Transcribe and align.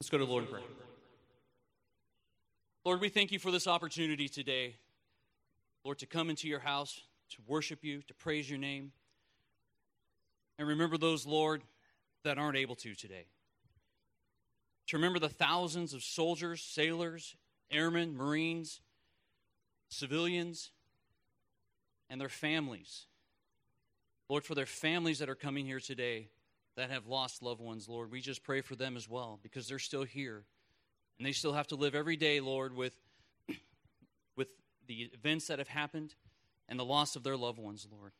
Let's 0.01 0.09
go 0.09 0.17
to 0.17 0.25
the 0.25 0.31
Lord 0.31 0.45
in 0.45 0.51
prayer. 0.51 0.63
Lord, 2.85 3.01
we 3.01 3.09
thank 3.09 3.33
you 3.33 3.39
for 3.39 3.51
this 3.51 3.67
opportunity 3.67 4.29
today, 4.29 4.77
Lord, 5.85 5.99
to 6.01 6.07
come 6.07 6.29
into 6.29 6.49
your 6.49 6.59
house, 6.59 7.01
to 7.31 7.39
worship 7.47 7.83
you, 7.83 8.03
to 8.03 8.15
praise 8.15 8.49
your 8.49 8.59
name. 8.59 8.93
And 10.59 10.69
remember 10.69 10.99
those, 10.99 11.25
Lord, 11.25 11.63
that 12.25 12.37
aren't 12.37 12.59
able 12.59 12.75
to 12.77 12.95
today. 12.95 13.25
To 14.89 14.99
remember 14.99 15.19
the 15.19 15.31
thousands 15.31 15.95
of 15.95 16.03
soldiers, 16.03 16.61
sailors, 16.61 17.37
airmen, 17.71 18.15
Marines, 18.15 18.83
civilians, 19.89 20.71
and 22.11 22.21
their 22.21 22.29
families. 22.29 23.07
Lord, 24.29 24.45
for 24.45 24.55
their 24.55 24.67
families 24.67 25.21
that 25.21 25.31
are 25.31 25.35
coming 25.35 25.65
here 25.65 25.81
today 25.81 26.29
that 26.77 26.91
have 26.91 27.07
lost 27.07 27.43
loved 27.43 27.63
ones, 27.63 27.89
Lord, 27.89 28.11
we 28.11 28.21
just 28.21 28.43
pray 28.43 28.61
for 28.61 28.77
them 28.77 28.95
as 28.95 29.09
well 29.09 29.39
because 29.43 29.69
they're 29.69 29.79
still 29.79 30.05
here. 30.05 30.45
And 31.19 31.27
they 31.27 31.33
still 31.33 31.53
have 31.53 31.69
to 31.69 31.77
live 31.77 31.95
every 31.95 32.17
day, 32.17 32.41
Lord, 32.41 32.75
with, 32.75 32.95
with 34.37 34.49
the 34.87 35.11
events 35.13 35.47
that 35.47 35.59
have 35.59 35.69
happened 35.69 36.15
and 36.69 36.79
the 36.79 36.85
loss 36.85 37.17
of 37.17 37.23
their 37.23 37.37
loved 37.37 37.59
ones, 37.59 37.87
Lord. 37.91 38.13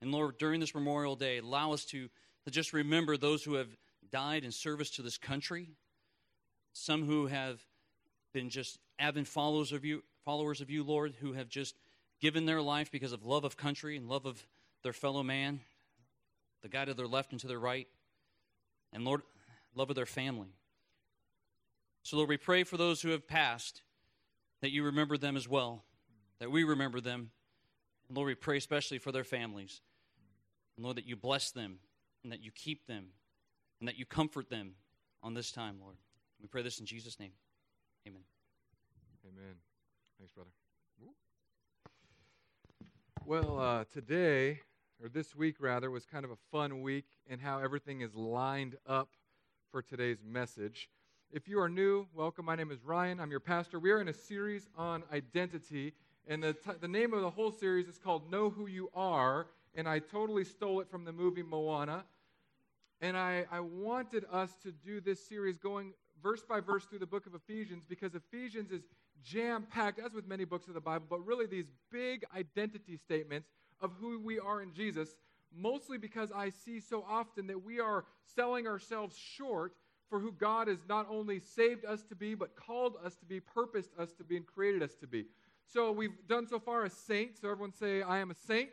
And 0.00 0.12
Lord, 0.12 0.38
during 0.38 0.60
this 0.60 0.74
Memorial 0.74 1.16
Day, 1.16 1.38
allow 1.38 1.72
us 1.72 1.84
to, 1.86 2.08
to 2.44 2.50
just 2.50 2.72
remember 2.72 3.16
those 3.16 3.42
who 3.42 3.54
have 3.54 3.68
died 4.10 4.44
in 4.44 4.52
service 4.52 4.90
to 4.90 5.02
this 5.02 5.18
country, 5.18 5.70
some 6.72 7.04
who 7.04 7.26
have 7.26 7.60
been 8.32 8.50
just 8.50 8.78
avid 8.98 9.26
followers 9.26 9.72
of 9.72 9.84
you, 9.84 10.04
followers 10.24 10.60
of 10.60 10.70
you, 10.70 10.84
Lord, 10.84 11.14
who 11.20 11.32
have 11.32 11.48
just 11.48 11.74
given 12.20 12.46
their 12.46 12.62
life 12.62 12.90
because 12.90 13.12
of 13.12 13.24
love 13.24 13.44
of 13.44 13.56
country 13.56 13.96
and 13.96 14.08
love 14.08 14.26
of 14.26 14.46
their 14.82 14.92
fellow 14.92 15.22
man, 15.22 15.60
the 16.62 16.68
guy 16.68 16.84
to 16.84 16.94
their 16.94 17.06
left 17.06 17.32
and 17.32 17.40
to 17.40 17.46
their 17.46 17.58
right, 17.58 17.88
and 18.92 19.04
Lord, 19.04 19.22
love 19.74 19.90
of 19.90 19.96
their 19.96 20.06
family. 20.06 20.48
So, 22.08 22.16
Lord, 22.16 22.30
we 22.30 22.38
pray 22.38 22.64
for 22.64 22.78
those 22.78 23.02
who 23.02 23.10
have 23.10 23.28
passed 23.28 23.82
that 24.62 24.70
you 24.70 24.82
remember 24.82 25.18
them 25.18 25.36
as 25.36 25.46
well, 25.46 25.84
that 26.40 26.50
we 26.50 26.64
remember 26.64 27.02
them. 27.02 27.32
And 28.08 28.16
Lord, 28.16 28.28
we 28.28 28.34
pray 28.34 28.56
especially 28.56 28.96
for 28.96 29.12
their 29.12 29.24
families. 29.24 29.82
And 30.78 30.84
Lord, 30.84 30.96
that 30.96 31.06
you 31.06 31.16
bless 31.16 31.50
them 31.50 31.80
and 32.22 32.32
that 32.32 32.42
you 32.42 32.50
keep 32.50 32.86
them 32.86 33.08
and 33.78 33.86
that 33.86 33.98
you 33.98 34.06
comfort 34.06 34.48
them 34.48 34.70
on 35.22 35.34
this 35.34 35.52
time, 35.52 35.76
Lord. 35.82 35.96
We 36.40 36.48
pray 36.48 36.62
this 36.62 36.80
in 36.80 36.86
Jesus' 36.86 37.20
name. 37.20 37.32
Amen. 38.06 38.22
Amen. 39.26 39.56
Thanks, 40.18 40.32
brother. 40.32 40.48
Well, 43.26 43.60
uh, 43.60 43.84
today, 43.92 44.60
or 45.02 45.10
this 45.10 45.36
week 45.36 45.56
rather, 45.60 45.90
was 45.90 46.06
kind 46.06 46.24
of 46.24 46.30
a 46.30 46.38
fun 46.50 46.80
week 46.80 47.04
in 47.26 47.38
how 47.38 47.58
everything 47.58 48.00
is 48.00 48.14
lined 48.14 48.76
up 48.86 49.10
for 49.70 49.82
today's 49.82 50.22
message. 50.26 50.88
If 51.30 51.46
you 51.46 51.60
are 51.60 51.68
new, 51.68 52.06
welcome. 52.14 52.46
My 52.46 52.56
name 52.56 52.70
is 52.70 52.82
Ryan. 52.82 53.20
I'm 53.20 53.30
your 53.30 53.38
pastor. 53.38 53.78
We 53.78 53.90
are 53.90 54.00
in 54.00 54.08
a 54.08 54.14
series 54.14 54.66
on 54.78 55.02
identity, 55.12 55.92
and 56.26 56.42
the, 56.42 56.54
t- 56.54 56.70
the 56.80 56.88
name 56.88 57.12
of 57.12 57.20
the 57.20 57.28
whole 57.28 57.52
series 57.52 57.86
is 57.86 57.98
called 57.98 58.30
Know 58.30 58.48
Who 58.48 58.66
You 58.66 58.88
Are, 58.94 59.48
and 59.74 59.86
I 59.86 59.98
totally 59.98 60.44
stole 60.44 60.80
it 60.80 60.90
from 60.90 61.04
the 61.04 61.12
movie 61.12 61.42
Moana. 61.42 62.06
And 63.02 63.14
I, 63.14 63.44
I 63.52 63.60
wanted 63.60 64.24
us 64.32 64.56
to 64.62 64.72
do 64.72 65.02
this 65.02 65.22
series 65.28 65.58
going 65.58 65.92
verse 66.22 66.42
by 66.48 66.60
verse 66.60 66.86
through 66.86 67.00
the 67.00 67.06
book 67.06 67.26
of 67.26 67.34
Ephesians 67.34 67.84
because 67.86 68.14
Ephesians 68.14 68.72
is 68.72 68.84
jam 69.22 69.66
packed, 69.70 70.00
as 70.00 70.14
with 70.14 70.26
many 70.26 70.46
books 70.46 70.66
of 70.66 70.72
the 70.72 70.80
Bible, 70.80 71.04
but 71.10 71.26
really 71.26 71.44
these 71.44 71.70
big 71.92 72.24
identity 72.34 72.96
statements 72.96 73.50
of 73.82 73.92
who 74.00 74.18
we 74.18 74.38
are 74.38 74.62
in 74.62 74.72
Jesus, 74.72 75.10
mostly 75.54 75.98
because 75.98 76.32
I 76.34 76.48
see 76.48 76.80
so 76.80 77.04
often 77.06 77.48
that 77.48 77.62
we 77.62 77.80
are 77.80 78.06
selling 78.34 78.66
ourselves 78.66 79.14
short 79.14 79.74
for 80.08 80.18
who 80.18 80.32
God 80.32 80.68
has 80.68 80.78
not 80.88 81.06
only 81.10 81.40
saved 81.40 81.84
us 81.84 82.02
to 82.04 82.14
be, 82.14 82.34
but 82.34 82.56
called 82.56 82.94
us 83.04 83.16
to 83.16 83.26
be, 83.26 83.40
purposed 83.40 83.90
us 83.98 84.12
to 84.14 84.24
be, 84.24 84.36
and 84.36 84.46
created 84.46 84.82
us 84.82 84.94
to 84.96 85.06
be. 85.06 85.26
So 85.66 85.92
we've 85.92 86.26
done 86.28 86.46
so 86.46 86.58
far 86.58 86.84
a 86.84 86.90
saint. 86.90 87.38
So 87.40 87.50
everyone 87.50 87.72
say, 87.72 88.02
I 88.02 88.18
am 88.18 88.30
a 88.30 88.34
saint. 88.34 88.70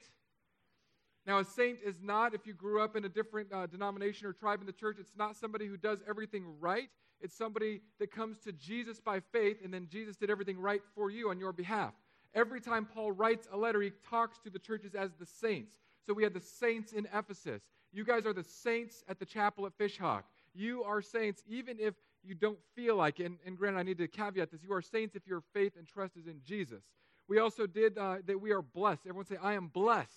Now, 1.27 1.39
a 1.39 1.45
saint 1.45 1.79
is 1.83 1.95
not, 2.01 2.35
if 2.35 2.45
you 2.45 2.53
grew 2.53 2.81
up 2.81 2.95
in 2.95 3.03
a 3.03 3.09
different 3.09 3.51
uh, 3.51 3.65
denomination 3.65 4.27
or 4.27 4.33
tribe 4.33 4.61
in 4.61 4.67
the 4.67 4.71
church, 4.71 4.97
it's 4.99 5.13
not 5.17 5.35
somebody 5.35 5.65
who 5.65 5.75
does 5.75 5.99
everything 6.07 6.45
right. 6.59 6.89
It's 7.19 7.35
somebody 7.35 7.81
that 7.99 8.11
comes 8.11 8.37
to 8.39 8.51
Jesus 8.51 8.99
by 8.99 9.19
faith, 9.19 9.57
and 9.63 9.73
then 9.73 9.87
Jesus 9.89 10.15
did 10.15 10.29
everything 10.29 10.59
right 10.59 10.81
for 10.93 11.09
you 11.09 11.29
on 11.29 11.39
your 11.39 11.51
behalf. 11.51 11.93
Every 12.35 12.61
time 12.61 12.85
Paul 12.85 13.11
writes 13.11 13.47
a 13.51 13.57
letter, 13.57 13.81
he 13.81 13.91
talks 14.07 14.37
to 14.39 14.49
the 14.49 14.59
churches 14.59 14.93
as 14.93 15.11
the 15.19 15.25
saints. 15.25 15.79
So 16.05 16.13
we 16.13 16.23
had 16.23 16.33
the 16.33 16.41
saints 16.41 16.91
in 16.91 17.07
Ephesus. 17.13 17.63
You 17.91 18.03
guys 18.03 18.25
are 18.25 18.33
the 18.33 18.43
saints 18.43 19.03
at 19.07 19.19
the 19.19 19.25
chapel 19.25 19.65
at 19.65 19.77
Fishhawk. 19.77 20.23
You 20.55 20.83
are 20.83 21.01
saints 21.01 21.43
even 21.47 21.77
if 21.79 21.93
you 22.23 22.33
don't 22.33 22.59
feel 22.75 22.95
like 22.95 23.19
it. 23.19 23.25
And, 23.25 23.37
and 23.45 23.57
granted, 23.57 23.79
I 23.79 23.83
need 23.83 23.97
to 23.99 24.07
caveat 24.07 24.51
this. 24.51 24.63
You 24.63 24.73
are 24.73 24.81
saints 24.81 25.15
if 25.15 25.27
your 25.27 25.41
faith 25.53 25.73
and 25.77 25.87
trust 25.87 26.17
is 26.17 26.27
in 26.27 26.41
Jesus. 26.43 26.81
We 27.27 27.39
also 27.39 27.67
did 27.67 27.97
uh, 27.97 28.17
that 28.25 28.39
we 28.39 28.51
are 28.51 28.61
blessed. 28.61 29.01
Everyone 29.05 29.25
say, 29.25 29.37
I 29.41 29.53
am 29.53 29.67
blessed. 29.67 30.09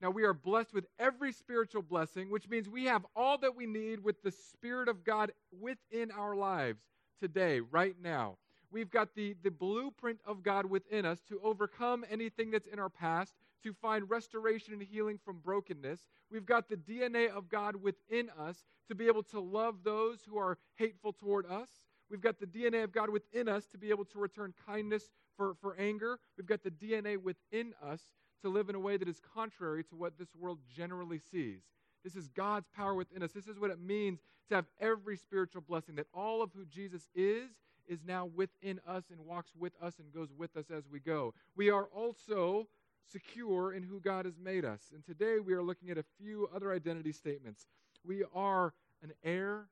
Now, 0.00 0.10
we 0.10 0.24
are 0.24 0.34
blessed 0.34 0.74
with 0.74 0.86
every 0.98 1.32
spiritual 1.32 1.82
blessing, 1.82 2.30
which 2.30 2.48
means 2.48 2.68
we 2.68 2.84
have 2.84 3.06
all 3.16 3.38
that 3.38 3.56
we 3.56 3.66
need 3.66 4.02
with 4.02 4.22
the 4.22 4.32
Spirit 4.32 4.88
of 4.88 5.04
God 5.04 5.32
within 5.60 6.10
our 6.10 6.34
lives 6.36 6.82
today, 7.20 7.60
right 7.60 7.94
now. 8.02 8.36
We've 8.70 8.90
got 8.90 9.14
the, 9.14 9.36
the 9.42 9.50
blueprint 9.50 10.18
of 10.26 10.42
God 10.42 10.66
within 10.66 11.06
us 11.06 11.20
to 11.28 11.40
overcome 11.42 12.04
anything 12.10 12.50
that's 12.50 12.66
in 12.66 12.78
our 12.78 12.88
past, 12.88 13.32
to 13.64 13.72
find 13.72 14.08
restoration 14.08 14.74
and 14.74 14.82
healing 14.82 15.18
from 15.24 15.38
brokenness. 15.38 16.00
We've 16.30 16.46
got 16.46 16.68
the 16.68 16.76
DNA 16.76 17.28
of 17.30 17.48
God 17.48 17.76
within 17.76 18.30
us 18.38 18.64
to 18.88 18.94
be 18.94 19.06
able 19.08 19.22
to 19.24 19.40
love 19.40 19.78
those 19.82 20.18
who 20.28 20.38
are 20.38 20.58
hateful 20.76 21.12
toward 21.12 21.46
us. 21.46 21.68
We've 22.10 22.20
got 22.20 22.38
the 22.38 22.46
DNA 22.46 22.84
of 22.84 22.92
God 22.92 23.10
within 23.10 23.48
us 23.48 23.66
to 23.68 23.78
be 23.78 23.90
able 23.90 24.04
to 24.06 24.18
return 24.18 24.52
kindness 24.66 25.10
for, 25.36 25.54
for 25.60 25.76
anger. 25.78 26.18
We've 26.36 26.46
got 26.46 26.62
the 26.62 26.70
DNA 26.70 27.16
within 27.16 27.74
us 27.82 28.00
to 28.42 28.48
live 28.50 28.68
in 28.68 28.74
a 28.74 28.80
way 28.80 28.96
that 28.98 29.08
is 29.08 29.20
contrary 29.34 29.82
to 29.84 29.96
what 29.96 30.18
this 30.18 30.28
world 30.38 30.58
generally 30.76 31.18
sees. 31.18 31.62
This 32.04 32.14
is 32.14 32.28
God's 32.28 32.68
power 32.76 32.94
within 32.94 33.22
us. 33.22 33.32
This 33.32 33.48
is 33.48 33.58
what 33.58 33.70
it 33.70 33.80
means 33.80 34.20
to 34.50 34.56
have 34.56 34.66
every 34.78 35.16
spiritual 35.16 35.62
blessing, 35.62 35.94
that 35.94 36.06
all 36.12 36.42
of 36.42 36.50
who 36.54 36.66
Jesus 36.66 37.08
is 37.14 37.50
is 37.88 38.00
now 38.06 38.26
within 38.26 38.80
us 38.86 39.04
and 39.10 39.24
walks 39.24 39.50
with 39.58 39.72
us 39.82 39.94
and 39.98 40.12
goes 40.12 40.28
with 40.36 40.56
us 40.56 40.66
as 40.70 40.84
we 40.90 41.00
go. 41.00 41.32
We 41.56 41.70
are 41.70 41.84
also 41.84 42.66
secure 43.10 43.72
in 43.72 43.82
who 43.82 44.00
God 44.00 44.24
has 44.24 44.38
made 44.38 44.64
us. 44.64 44.80
And 44.92 45.04
today 45.04 45.38
we 45.38 45.52
are 45.52 45.62
looking 45.62 45.90
at 45.90 45.98
a 45.98 46.04
few 46.18 46.48
other 46.54 46.72
identity 46.72 47.12
statements. 47.12 47.66
We 48.04 48.24
are 48.34 48.74
an 49.02 49.12
heir, 49.22 49.66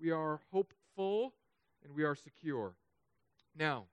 we 0.00 0.10
are 0.10 0.40
hopeful, 0.52 1.34
and 1.84 1.94
we 1.94 2.04
are 2.04 2.14
secure. 2.14 2.74
Now, 3.58 3.84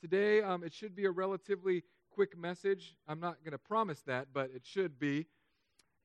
today 0.00 0.42
um, 0.42 0.64
it 0.64 0.72
should 0.72 0.94
be 0.94 1.04
a 1.04 1.10
relatively 1.10 1.84
quick 2.10 2.36
message. 2.36 2.96
I'm 3.08 3.20
not 3.20 3.42
going 3.44 3.52
to 3.52 3.58
promise 3.58 4.00
that, 4.02 4.28
but 4.32 4.50
it 4.54 4.62
should 4.64 4.98
be. 4.98 5.26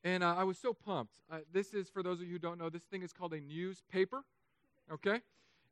And 0.04 0.24
uh, 0.24 0.36
I 0.38 0.44
was 0.44 0.58
so 0.58 0.74
pumped. 0.74 1.16
Uh, 1.30 1.40
this 1.52 1.74
is, 1.74 1.90
for 1.90 2.02
those 2.02 2.20
of 2.22 2.28
you 2.28 2.34
who 2.34 2.40
don't 2.40 2.60
know, 2.60 2.70
this 2.70 2.84
thing 2.84 3.02
is 3.02 3.12
called 3.12 3.34
a 3.34 3.42
newspaper. 3.42 4.24
Okay? 4.92 5.22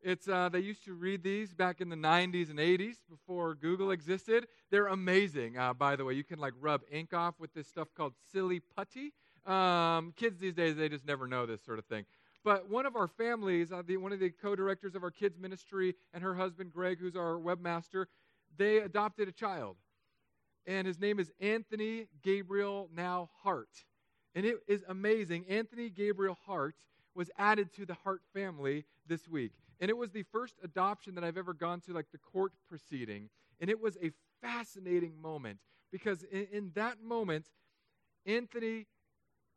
It's, 0.01 0.27
uh, 0.27 0.49
they 0.49 0.59
used 0.59 0.85
to 0.85 0.93
read 0.93 1.23
these 1.23 1.53
back 1.53 1.81
in 1.81 1.89
the 1.89 1.95
90s 1.95 2.49
and 2.49 2.59
80s 2.59 2.97
before 3.09 3.55
Google 3.55 3.91
existed. 3.91 4.47
They're 4.69 4.87
amazing, 4.87 5.57
uh, 5.57 5.73
by 5.73 5.95
the 5.95 6.05
way. 6.05 6.13
You 6.13 6.23
can 6.23 6.39
like 6.39 6.53
rub 6.59 6.81
ink 6.91 7.13
off 7.13 7.35
with 7.39 7.53
this 7.53 7.67
stuff 7.67 7.87
called 7.95 8.13
silly 8.31 8.59
putty. 8.59 9.13
Um, 9.45 10.13
kids 10.15 10.39
these 10.39 10.53
days, 10.53 10.75
they 10.75 10.89
just 10.89 11.05
never 11.05 11.27
know 11.27 11.45
this 11.45 11.63
sort 11.63 11.79
of 11.79 11.85
thing. 11.85 12.05
But 12.43 12.69
one 12.69 12.85
of 12.85 12.95
our 12.95 13.07
families, 13.07 13.71
uh, 13.71 13.81
the, 13.85 13.97
one 13.97 14.13
of 14.13 14.19
the 14.19 14.29
co 14.29 14.55
directors 14.55 14.93
of 14.93 15.03
our 15.03 15.11
kids' 15.11 15.39
ministry, 15.39 15.95
and 16.13 16.21
her 16.21 16.35
husband, 16.35 16.71
Greg, 16.71 16.99
who's 16.99 17.15
our 17.15 17.39
webmaster, 17.39 18.05
they 18.57 18.77
adopted 18.77 19.27
a 19.27 19.31
child 19.31 19.77
and 20.67 20.87
his 20.87 20.99
name 20.99 21.19
is 21.19 21.31
Anthony 21.39 22.07
Gabriel 22.23 22.89
Now 22.93 23.29
Hart. 23.43 23.85
And 24.33 24.45
it 24.45 24.57
is 24.67 24.83
amazing. 24.87 25.45
Anthony 25.47 25.89
Gabriel 25.89 26.37
Hart 26.45 26.75
was 27.13 27.29
added 27.37 27.73
to 27.73 27.85
the 27.85 27.93
Hart 27.93 28.21
family 28.33 28.85
this 29.07 29.27
week. 29.27 29.53
And 29.79 29.89
it 29.89 29.97
was 29.97 30.11
the 30.11 30.23
first 30.23 30.55
adoption 30.63 31.15
that 31.15 31.23
I've 31.23 31.37
ever 31.37 31.53
gone 31.53 31.81
to, 31.81 31.93
like 31.93 32.07
the 32.11 32.17
court 32.17 32.53
proceeding. 32.69 33.29
And 33.59 33.69
it 33.69 33.79
was 33.79 33.97
a 34.01 34.11
fascinating 34.41 35.21
moment 35.21 35.59
because 35.91 36.23
in, 36.23 36.47
in 36.51 36.71
that 36.75 37.01
moment, 37.01 37.47
Anthony 38.25 38.87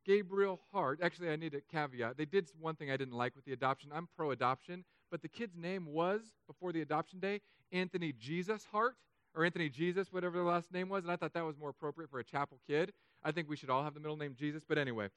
Gabriel 0.04 0.60
Hart, 0.72 1.00
actually, 1.02 1.30
I 1.30 1.36
need 1.36 1.54
a 1.54 1.60
caveat. 1.60 2.16
They 2.16 2.24
did 2.24 2.50
one 2.58 2.76
thing 2.76 2.90
I 2.90 2.96
didn't 2.96 3.14
like 3.14 3.36
with 3.36 3.44
the 3.44 3.52
adoption. 3.52 3.90
I'm 3.94 4.08
pro 4.16 4.30
adoption, 4.30 4.84
but 5.10 5.22
the 5.22 5.28
kid's 5.28 5.56
name 5.56 5.86
was, 5.86 6.22
before 6.46 6.72
the 6.72 6.80
adoption 6.80 7.18
day, 7.18 7.40
Anthony 7.72 8.12
Jesus 8.18 8.66
Hart, 8.72 8.94
or 9.34 9.44
Anthony 9.44 9.68
Jesus, 9.68 10.12
whatever 10.12 10.38
the 10.38 10.44
last 10.44 10.72
name 10.72 10.88
was, 10.88 11.04
and 11.04 11.12
I 11.12 11.16
thought 11.16 11.34
that 11.34 11.44
was 11.44 11.58
more 11.58 11.68
appropriate 11.68 12.10
for 12.10 12.18
a 12.18 12.24
chapel 12.24 12.58
kid. 12.66 12.92
I 13.22 13.32
think 13.32 13.48
we 13.48 13.56
should 13.56 13.70
all 13.70 13.84
have 13.84 13.94
the 13.94 14.00
middle 14.00 14.16
name 14.16 14.34
Jesus, 14.38 14.62
but 14.66 14.78
anyway. 14.78 15.08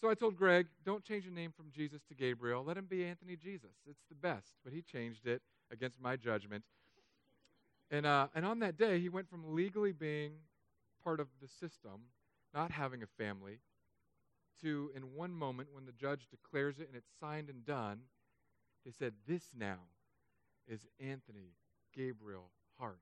So 0.00 0.10
I 0.10 0.14
told 0.14 0.36
Greg, 0.36 0.66
don't 0.84 1.04
change 1.04 1.24
your 1.24 1.32
name 1.32 1.52
from 1.56 1.66
Jesus 1.70 2.02
to 2.08 2.14
Gabriel. 2.14 2.64
Let 2.64 2.76
him 2.76 2.86
be 2.86 3.04
Anthony 3.04 3.36
Jesus. 3.36 3.70
It's 3.88 4.04
the 4.08 4.14
best. 4.14 4.54
But 4.62 4.72
he 4.72 4.82
changed 4.82 5.26
it 5.26 5.40
against 5.72 6.00
my 6.00 6.16
judgment. 6.16 6.64
And, 7.90 8.06
uh, 8.06 8.28
and 8.34 8.44
on 8.44 8.58
that 8.60 8.76
day, 8.76 9.00
he 9.00 9.08
went 9.08 9.28
from 9.30 9.54
legally 9.54 9.92
being 9.92 10.32
part 11.02 11.20
of 11.20 11.28
the 11.40 11.48
system, 11.48 12.08
not 12.52 12.70
having 12.70 13.02
a 13.02 13.06
family, 13.06 13.60
to 14.62 14.90
in 14.94 15.14
one 15.14 15.32
moment 15.32 15.68
when 15.72 15.84
the 15.84 15.92
judge 15.92 16.26
declares 16.30 16.78
it 16.78 16.88
and 16.88 16.96
it's 16.96 17.10
signed 17.20 17.48
and 17.48 17.64
done, 17.64 18.00
they 18.84 18.92
said, 18.92 19.12
This 19.26 19.42
now 19.56 19.78
is 20.66 20.86
Anthony 21.00 21.54
Gabriel 21.94 22.50
Hart. 22.78 23.00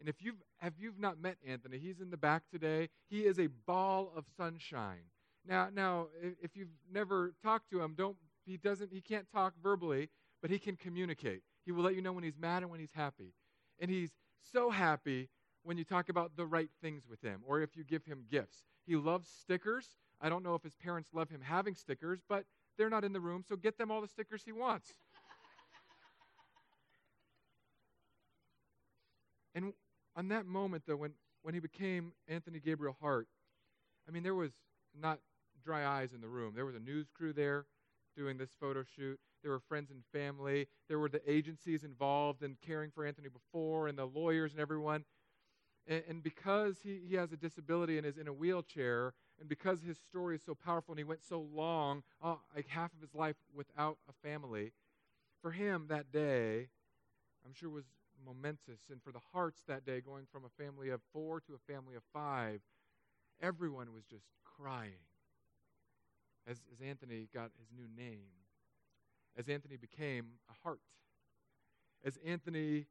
And 0.00 0.08
if 0.08 0.16
you've 0.20 0.42
have 0.58 0.74
you've 0.78 0.98
not 0.98 1.20
met 1.20 1.36
Anthony, 1.46 1.78
he's 1.78 2.00
in 2.00 2.10
the 2.10 2.16
back 2.16 2.42
today. 2.50 2.88
He 3.08 3.20
is 3.20 3.38
a 3.38 3.48
ball 3.66 4.12
of 4.16 4.24
sunshine. 4.36 5.04
Now, 5.46 5.68
now, 5.72 6.08
if 6.40 6.56
you've 6.56 6.68
never 6.90 7.34
talked 7.42 7.70
to 7.70 7.82
him, 7.82 7.94
don't 7.96 8.16
he 8.46 8.56
doesn't 8.56 8.92
he 8.92 9.00
can't 9.00 9.26
talk 9.30 9.54
verbally, 9.62 10.08
but 10.40 10.50
he 10.50 10.58
can 10.58 10.76
communicate. 10.76 11.42
He 11.64 11.72
will 11.72 11.82
let 11.82 11.94
you 11.94 12.02
know 12.02 12.12
when 12.12 12.24
he's 12.24 12.38
mad 12.38 12.62
and 12.62 12.70
when 12.70 12.80
he's 12.80 12.92
happy. 12.92 13.34
And 13.78 13.90
he's 13.90 14.10
so 14.52 14.70
happy 14.70 15.28
when 15.62 15.78
you 15.78 15.84
talk 15.84 16.08
about 16.08 16.36
the 16.36 16.46
right 16.46 16.68
things 16.82 17.04
with 17.08 17.22
him 17.22 17.40
or 17.46 17.62
if 17.62 17.76
you 17.76 17.84
give 17.84 18.04
him 18.04 18.24
gifts. 18.30 18.62
He 18.86 18.96
loves 18.96 19.28
stickers. 19.28 19.88
I 20.20 20.28
don't 20.28 20.42
know 20.42 20.54
if 20.54 20.62
his 20.62 20.74
parents 20.74 21.10
love 21.12 21.30
him 21.30 21.40
having 21.42 21.74
stickers, 21.74 22.20
but 22.28 22.44
they're 22.76 22.90
not 22.90 23.04
in 23.04 23.12
the 23.12 23.20
room, 23.20 23.44
so 23.46 23.56
get 23.56 23.78
them 23.78 23.90
all 23.90 24.00
the 24.00 24.08
stickers 24.08 24.42
he 24.44 24.52
wants. 24.52 24.94
and 29.54 29.72
on 30.16 30.28
that 30.28 30.46
moment, 30.46 30.84
though, 30.86 30.96
when, 30.96 31.12
when 31.42 31.54
he 31.54 31.60
became 31.60 32.12
Anthony 32.28 32.60
Gabriel 32.60 32.96
Hart, 33.00 33.28
I 34.08 34.12
mean, 34.12 34.22
there 34.22 34.34
was 34.34 34.52
not 35.00 35.18
dry 35.64 35.86
eyes 35.86 36.12
in 36.12 36.20
the 36.20 36.28
room. 36.28 36.52
There 36.54 36.66
was 36.66 36.74
a 36.74 36.80
news 36.80 37.08
crew 37.14 37.32
there 37.32 37.66
doing 38.16 38.38
this 38.38 38.50
photo 38.58 38.84
shoot. 38.96 39.18
There 39.42 39.52
were 39.52 39.60
friends 39.60 39.90
and 39.90 40.02
family. 40.12 40.66
There 40.88 40.98
were 40.98 41.08
the 41.08 41.20
agencies 41.30 41.84
involved 41.84 42.42
in 42.42 42.56
caring 42.64 42.90
for 42.90 43.04
Anthony 43.04 43.28
before, 43.28 43.88
and 43.88 43.98
the 43.98 44.06
lawyers 44.06 44.52
and 44.52 44.60
everyone. 44.60 45.04
And, 45.86 46.02
and 46.08 46.22
because 46.22 46.78
he, 46.82 47.00
he 47.06 47.14
has 47.16 47.32
a 47.32 47.36
disability 47.36 47.98
and 47.98 48.06
is 48.06 48.16
in 48.16 48.28
a 48.28 48.32
wheelchair, 48.32 49.12
and 49.38 49.48
because 49.48 49.82
his 49.82 49.98
story 49.98 50.36
is 50.36 50.42
so 50.44 50.54
powerful 50.54 50.92
and 50.92 50.98
he 50.98 51.04
went 51.04 51.24
so 51.24 51.46
long, 51.54 52.02
uh, 52.22 52.36
like 52.54 52.68
half 52.68 52.92
of 52.94 53.00
his 53.00 53.14
life 53.14 53.36
without 53.54 53.98
a 54.08 54.12
family, 54.26 54.72
for 55.42 55.50
him 55.50 55.86
that 55.88 56.10
day, 56.10 56.68
I'm 57.44 57.52
sure 57.52 57.68
was 57.68 57.84
momentous. 58.24 58.80
And 58.90 59.02
for 59.02 59.12
the 59.12 59.20
Harts 59.32 59.62
that 59.68 59.84
day, 59.84 60.00
going 60.00 60.26
from 60.32 60.44
a 60.44 60.62
family 60.62 60.88
of 60.88 61.00
four 61.12 61.40
to 61.40 61.54
a 61.54 61.72
family 61.72 61.96
of 61.96 62.02
five, 62.12 62.60
everyone 63.42 63.92
was 63.92 64.04
just 64.04 64.24
crying 64.44 65.04
as, 66.48 66.58
as 66.72 66.80
Anthony 66.80 67.28
got 67.32 67.50
his 67.58 67.68
new 67.74 67.86
name, 67.96 68.30
as 69.36 69.48
Anthony 69.48 69.76
became 69.76 70.26
a 70.48 70.54
Hart, 70.62 70.80
as 72.04 72.18
Anthony 72.24 72.86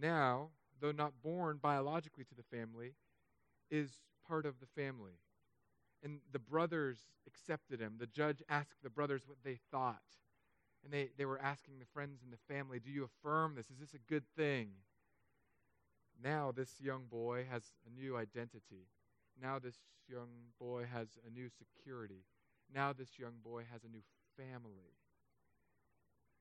now, 0.00 0.50
though 0.80 0.92
not 0.92 1.12
born 1.22 1.58
biologically 1.60 2.24
to 2.24 2.34
the 2.34 2.42
family, 2.42 2.94
is 3.70 3.90
part 4.26 4.46
of 4.46 4.60
the 4.60 4.66
family. 4.66 5.18
And 6.02 6.20
the 6.32 6.38
brothers 6.38 6.98
accepted 7.26 7.80
him. 7.80 7.94
The 7.98 8.06
judge 8.06 8.42
asked 8.48 8.82
the 8.82 8.90
brothers 8.90 9.22
what 9.26 9.38
they 9.42 9.58
thought. 9.70 10.02
And 10.84 10.92
they, 10.92 11.10
they 11.16 11.24
were 11.24 11.40
asking 11.40 11.78
the 11.78 11.86
friends 11.86 12.20
and 12.22 12.32
the 12.32 12.54
family, 12.54 12.78
Do 12.78 12.90
you 12.90 13.04
affirm 13.04 13.54
this? 13.54 13.70
Is 13.70 13.78
this 13.80 13.94
a 13.94 14.10
good 14.10 14.24
thing? 14.36 14.68
Now, 16.22 16.52
this 16.52 16.80
young 16.80 17.04
boy 17.10 17.46
has 17.50 17.62
a 17.86 18.00
new 18.00 18.16
identity. 18.16 18.86
Now, 19.40 19.58
this 19.58 19.76
young 20.08 20.28
boy 20.60 20.86
has 20.92 21.08
a 21.26 21.30
new 21.30 21.48
security. 21.48 22.24
Now, 22.72 22.92
this 22.92 23.18
young 23.18 23.34
boy 23.42 23.64
has 23.72 23.82
a 23.84 23.88
new 23.88 24.02
family. 24.36 24.94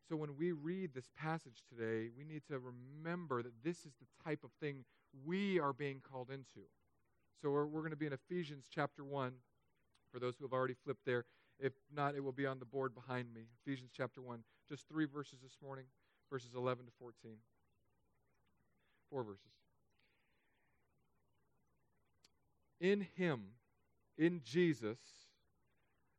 So, 0.09 0.15
when 0.15 0.35
we 0.37 0.51
read 0.51 0.93
this 0.93 1.09
passage 1.17 1.63
today, 1.69 2.09
we 2.17 2.23
need 2.23 2.43
to 2.49 2.59
remember 2.59 3.41
that 3.41 3.63
this 3.63 3.79
is 3.79 3.93
the 3.99 4.23
type 4.23 4.43
of 4.43 4.51
thing 4.59 4.83
we 5.25 5.59
are 5.59 5.73
being 5.73 6.01
called 6.01 6.29
into. 6.29 6.67
So, 7.41 7.51
we're, 7.51 7.65
we're 7.65 7.81
going 7.81 7.91
to 7.91 7.97
be 7.97 8.07
in 8.07 8.13
Ephesians 8.13 8.65
chapter 8.69 9.03
1 9.03 9.33
for 10.11 10.19
those 10.19 10.35
who 10.37 10.45
have 10.45 10.53
already 10.53 10.75
flipped 10.83 11.05
there. 11.05 11.25
If 11.59 11.73
not, 11.93 12.15
it 12.15 12.23
will 12.23 12.31
be 12.31 12.45
on 12.45 12.59
the 12.59 12.65
board 12.65 12.93
behind 12.93 13.33
me. 13.33 13.43
Ephesians 13.65 13.91
chapter 13.95 14.21
1. 14.21 14.39
Just 14.69 14.87
three 14.87 15.05
verses 15.05 15.39
this 15.41 15.57
morning, 15.63 15.85
verses 16.29 16.51
11 16.55 16.85
to 16.85 16.91
14. 16.99 17.31
Four 19.09 19.23
verses. 19.23 19.45
In 22.79 23.07
Him, 23.15 23.43
in 24.17 24.41
Jesus, 24.43 24.97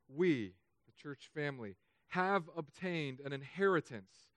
we, 0.08 0.54
the 0.86 0.92
church 1.00 1.30
family, 1.34 1.76
have 2.08 2.44
obtained 2.56 3.20
an 3.24 3.32
inheritance, 3.32 4.28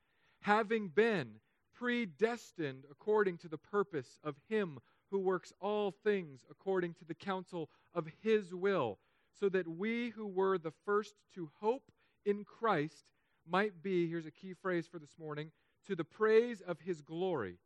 having 0.42 0.88
been 0.88 1.34
predestined 1.76 2.86
according 2.90 3.38
to 3.38 3.48
the 3.48 3.58
purpose 3.58 4.20
of 4.24 4.36
Him 4.50 4.80
who 5.12 5.20
works 5.20 5.54
all 5.62 5.92
things 5.92 6.42
according 6.50 6.94
to 6.96 7.06
the 7.06 7.14
counsel 7.14 7.70
of 7.94 8.08
His 8.22 8.54
will 8.54 8.98
so 9.40 9.50
that 9.50 9.68
we 9.68 10.10
who 10.10 10.28
were 10.28 10.58
the 10.58 10.74
first 10.86 11.16
to 11.36 11.50
hope 11.60 11.92
in 12.26 12.44
Christ 12.44 13.06
might 13.50 13.82
be, 13.82 14.08
here's 14.08 14.26
a 14.26 14.32
key 14.32 14.54
phrase 14.54 14.88
for 14.88 15.00
this 15.00 15.18
morning, 15.20 15.52
to 15.88 15.96
the 15.96 16.04
praise 16.04 16.62
of 16.62 16.80
his 16.80 17.02
glory. 17.02 17.58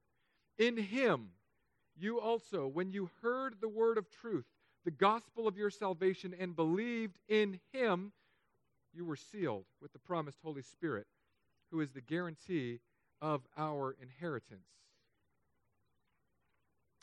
In 0.58 0.78
him, 0.78 1.30
you 1.98 2.20
also, 2.20 2.68
when 2.68 2.92
you 2.92 3.10
heard 3.22 3.56
the 3.60 3.70
word 3.70 3.98
of 3.98 4.10
truth, 4.10 4.46
the 4.84 4.92
gospel 4.92 5.48
of 5.48 5.58
your 5.58 5.70
salvation, 5.70 6.34
and 6.40 6.56
believed 6.56 7.18
in 7.28 7.60
him, 7.72 8.12
you 8.94 9.06
were 9.06 9.16
sealed 9.16 9.66
with 9.82 9.94
the 9.94 10.00
promised 10.00 10.40
Holy 10.44 10.62
Spirit, 10.62 11.08
who 11.72 11.82
is 11.82 11.92
the 11.92 12.02
guarantee 12.02 12.80
of 13.22 13.42
our 13.58 13.96
inheritance 14.02 14.66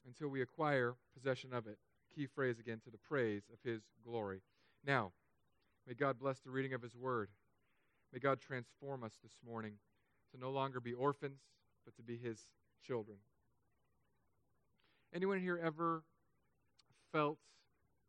until 0.07 0.29
we 0.29 0.43
acquire 0.43 0.95
possession 1.15 1.53
of 1.53 1.67
it. 1.67 1.79
Key 2.15 2.27
phrase 2.27 2.59
again 2.59 2.81
to 2.85 2.91
the 2.91 2.99
praise 2.99 3.43
of 3.53 3.59
his 3.63 3.83
glory. 4.05 4.41
Now, 4.85 5.13
may 5.87 5.95
God 5.95 6.19
bless 6.19 6.41
the 6.41 6.51
reading 6.51 6.73
of 6.73 6.83
His 6.83 6.97
Word. 6.97 7.29
May 8.13 8.19
God 8.19 8.41
transform 8.41 9.05
us 9.05 9.13
this 9.23 9.33
morning 9.47 9.75
to 10.33 10.41
no 10.41 10.51
longer 10.51 10.81
be 10.81 10.95
orphans, 10.95 11.41
but 11.85 11.95
to 11.97 12.03
be 12.03 12.17
His 12.17 12.49
children. 12.87 13.19
Anyone 15.15 15.41
here 15.41 15.61
ever 15.63 16.03
felt 17.13 17.39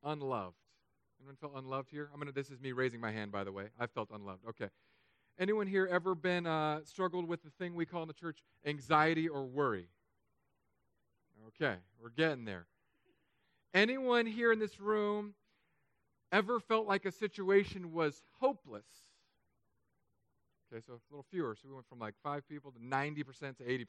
unloved? 0.03 0.55
Anyone 1.19 1.35
felt 1.35 1.53
unloved 1.55 1.89
here? 1.91 2.09
I'm 2.13 2.19
gonna. 2.19 2.31
This 2.31 2.49
is 2.49 2.59
me 2.59 2.71
raising 2.71 3.01
my 3.01 3.11
hand, 3.11 3.31
by 3.31 3.43
the 3.43 3.51
way. 3.51 3.65
I 3.79 3.87
felt 3.87 4.09
unloved. 4.13 4.45
Okay. 4.49 4.69
Anyone 5.39 5.67
here 5.67 5.87
ever 5.89 6.15
been 6.15 6.45
uh, 6.45 6.81
struggled 6.83 7.25
with 7.25 7.43
the 7.43 7.49
thing 7.51 7.73
we 7.73 7.85
call 7.85 8.01
in 8.01 8.07
the 8.09 8.13
church 8.13 8.39
anxiety 8.65 9.27
or 9.29 9.45
worry? 9.45 9.87
Okay, 11.47 11.75
we're 12.01 12.09
getting 12.09 12.43
there. 12.45 12.65
Anyone 13.73 14.25
here 14.25 14.51
in 14.51 14.59
this 14.59 14.79
room 14.79 15.33
ever 16.31 16.59
felt 16.59 16.87
like 16.87 17.05
a 17.05 17.11
situation 17.11 17.93
was 17.93 18.21
hopeless? 18.39 18.85
Okay, 20.71 20.83
so 20.85 20.93
a 20.93 20.99
little 21.09 21.25
fewer. 21.31 21.55
So 21.55 21.67
we 21.69 21.73
went 21.73 21.87
from 21.87 21.99
like 21.99 22.15
five 22.23 22.47
people 22.47 22.71
to 22.71 22.79
90% 22.79 23.57
to 23.57 23.63
80%. 23.63 23.85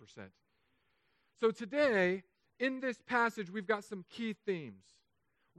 So 1.40 1.50
today, 1.50 2.22
in 2.58 2.80
this 2.80 3.00
passage, 3.06 3.50
we've 3.50 3.66
got 3.66 3.84
some 3.84 4.04
key 4.08 4.34
themes. 4.46 4.84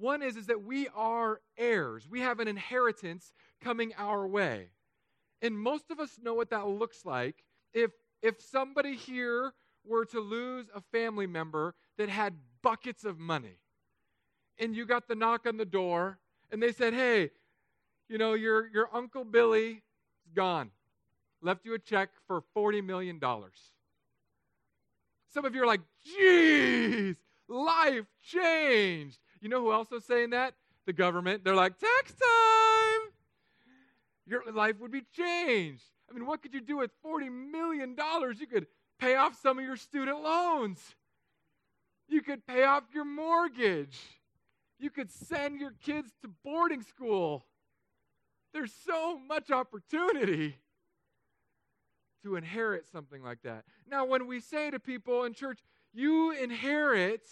One 0.02 0.24
is, 0.24 0.36
is 0.36 0.48
that 0.48 0.64
we 0.64 0.88
are 0.96 1.42
heirs. 1.60 2.08
We 2.10 2.22
have 2.22 2.40
an 2.40 2.48
inheritance 2.48 3.34
coming 3.64 3.94
our 4.00 4.26
way. 4.26 4.72
And 5.44 5.58
most 5.58 5.92
of 5.92 6.00
us 6.00 6.18
know 6.22 6.34
what 6.34 6.50
that 6.50 6.68
looks 6.68 7.06
like. 7.06 7.44
If, 7.72 7.92
if 8.24 8.42
somebody 8.42 8.96
here 8.96 9.54
were 9.86 10.06
to 10.06 10.20
lose 10.20 10.66
a 10.74 10.82
family 10.92 11.28
member 11.28 11.76
that 12.00 12.10
had 12.10 12.34
buckets 12.64 13.06
of 13.06 13.20
money, 13.20 13.60
and 14.58 14.76
you 14.76 14.88
got 14.88 15.08
the 15.08 15.14
knock 15.14 15.46
on 15.46 15.58
the 15.58 15.66
door, 15.66 16.18
and 16.52 16.62
they 16.62 16.72
said, 16.72 16.96
Hey, 16.96 17.30
you 18.10 18.18
know, 18.18 18.34
your, 18.34 18.70
your 18.70 18.90
Uncle 18.92 19.24
Billy 19.24 19.84
is 20.26 20.34
gone. 20.34 20.72
Left 21.44 21.64
you 21.64 21.76
a 21.76 21.80
check 21.80 22.10
for 22.26 22.44
$40 22.58 22.84
million. 22.84 23.20
Some 25.32 25.46
of 25.46 25.54
you 25.54 25.62
are 25.62 25.68
like, 25.68 25.82
Jeez, 26.20 27.18
life 27.48 28.06
changed. 28.24 29.20
You 29.42 29.50
know 29.50 29.62
who 29.62 29.74
else 29.74 29.90
was 29.92 30.06
saying 30.06 30.30
that? 30.32 30.54
The 30.86 30.94
government. 30.94 31.44
They're 31.44 31.56
like, 31.56 31.78
Tax 31.78 32.14
time. 32.14 33.12
Your 34.28 34.44
life 34.54 34.80
would 34.80 34.92
be 34.92 35.02
changed. 35.16 35.84
I 36.10 36.14
mean, 36.14 36.26
what 36.26 36.42
could 36.42 36.54
you 36.54 36.62
do 36.62 36.78
with 36.78 36.92
$40 37.04 37.32
million? 37.52 37.96
You 38.40 38.48
could 38.48 38.68
pay 39.00 39.16
off 39.16 39.40
some 39.42 39.58
of 39.58 39.66
your 39.66 39.78
student 39.78 40.22
loans. 40.22 40.80
You 42.08 42.22
could 42.22 42.46
pay 42.46 42.64
off 42.64 42.84
your 42.94 43.06
mortgage. 43.06 43.98
You 44.80 44.90
could 44.90 45.12
send 45.12 45.60
your 45.60 45.74
kids 45.84 46.12
to 46.22 46.30
boarding 46.44 46.82
school. 46.84 47.46
There's 48.54 48.74
so 48.86 49.18
much 49.18 49.50
opportunity. 49.50 50.58
to 52.24 52.36
inherit 52.36 52.86
something 52.92 53.24
like 53.24 53.42
that. 53.44 53.64
Now, 53.90 54.06
when 54.06 54.28
we 54.28 54.40
say 54.40 54.70
to 54.70 54.80
people 54.80 55.24
in 55.24 55.34
church, 55.34 55.60
you 55.94 56.32
inherit 56.32 57.28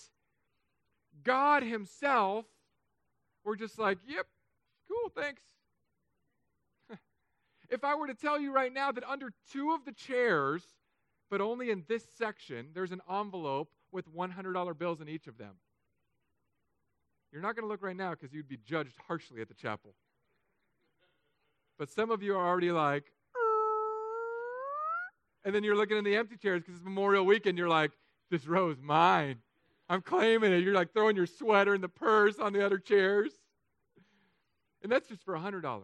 God 1.23 1.63
Himself, 1.63 2.45
we're 3.43 3.55
just 3.55 3.79
like, 3.79 3.97
yep, 4.07 4.27
cool, 4.88 5.11
thanks. 5.15 5.41
if 7.69 7.83
I 7.83 7.95
were 7.95 8.07
to 8.07 8.13
tell 8.13 8.39
you 8.39 8.53
right 8.53 8.73
now 8.73 8.91
that 8.91 9.03
under 9.03 9.31
two 9.51 9.71
of 9.71 9.85
the 9.85 9.91
chairs, 9.91 10.63
but 11.29 11.41
only 11.41 11.69
in 11.71 11.83
this 11.88 12.05
section, 12.17 12.67
there's 12.73 12.91
an 12.91 13.01
envelope 13.09 13.69
with 13.91 14.13
$100 14.13 14.77
bills 14.77 15.01
in 15.01 15.09
each 15.09 15.27
of 15.27 15.38
them. 15.38 15.55
You're 17.31 17.41
not 17.41 17.55
going 17.55 17.63
to 17.63 17.69
look 17.69 17.83
right 17.83 17.95
now 17.95 18.11
because 18.11 18.33
you'd 18.33 18.49
be 18.49 18.57
judged 18.65 18.95
harshly 19.07 19.41
at 19.41 19.47
the 19.47 19.53
chapel. 19.53 19.93
But 21.77 21.89
some 21.89 22.11
of 22.11 22.23
you 22.23 22.35
are 22.35 22.45
already 22.45 22.71
like, 22.71 23.05
and 25.45 25.55
then 25.55 25.63
you're 25.63 25.75
looking 25.75 25.97
in 25.97 26.03
the 26.03 26.15
empty 26.15 26.35
chairs 26.35 26.61
because 26.61 26.75
it's 26.75 26.83
Memorial 26.83 27.25
Weekend. 27.25 27.57
You're 27.57 27.69
like, 27.69 27.91
this 28.29 28.45
row 28.45 28.69
is 28.69 28.81
mine. 28.81 29.38
I'm 29.89 30.01
claiming 30.01 30.53
it. 30.53 30.63
You're 30.63 30.75
like 30.75 30.93
throwing 30.93 31.15
your 31.15 31.25
sweater 31.25 31.74
and 31.74 31.84
the 31.84 31.89
purse 31.89 32.38
on 32.38 32.53
the 32.53 32.63
other 32.63 32.77
chairs. 32.77 33.31
And 34.84 34.91
that's 34.91 35.10
just 35.10 35.24
for 35.24 35.34
$100. 35.34 35.81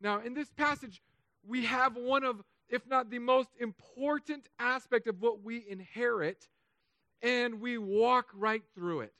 Now, 0.00 0.20
in 0.20 0.34
this 0.34 0.50
passage, 0.56 1.02
we 1.46 1.66
have 1.66 1.96
one 1.96 2.24
of, 2.24 2.42
if 2.68 2.86
not 2.88 3.10
the 3.10 3.18
most 3.18 3.50
important 3.60 4.48
aspect 4.58 5.06
of 5.06 5.20
what 5.20 5.42
we 5.42 5.64
inherit, 5.68 6.48
and 7.20 7.60
we 7.60 7.78
walk 7.78 8.26
right 8.34 8.62
through 8.74 9.02
it. 9.02 9.12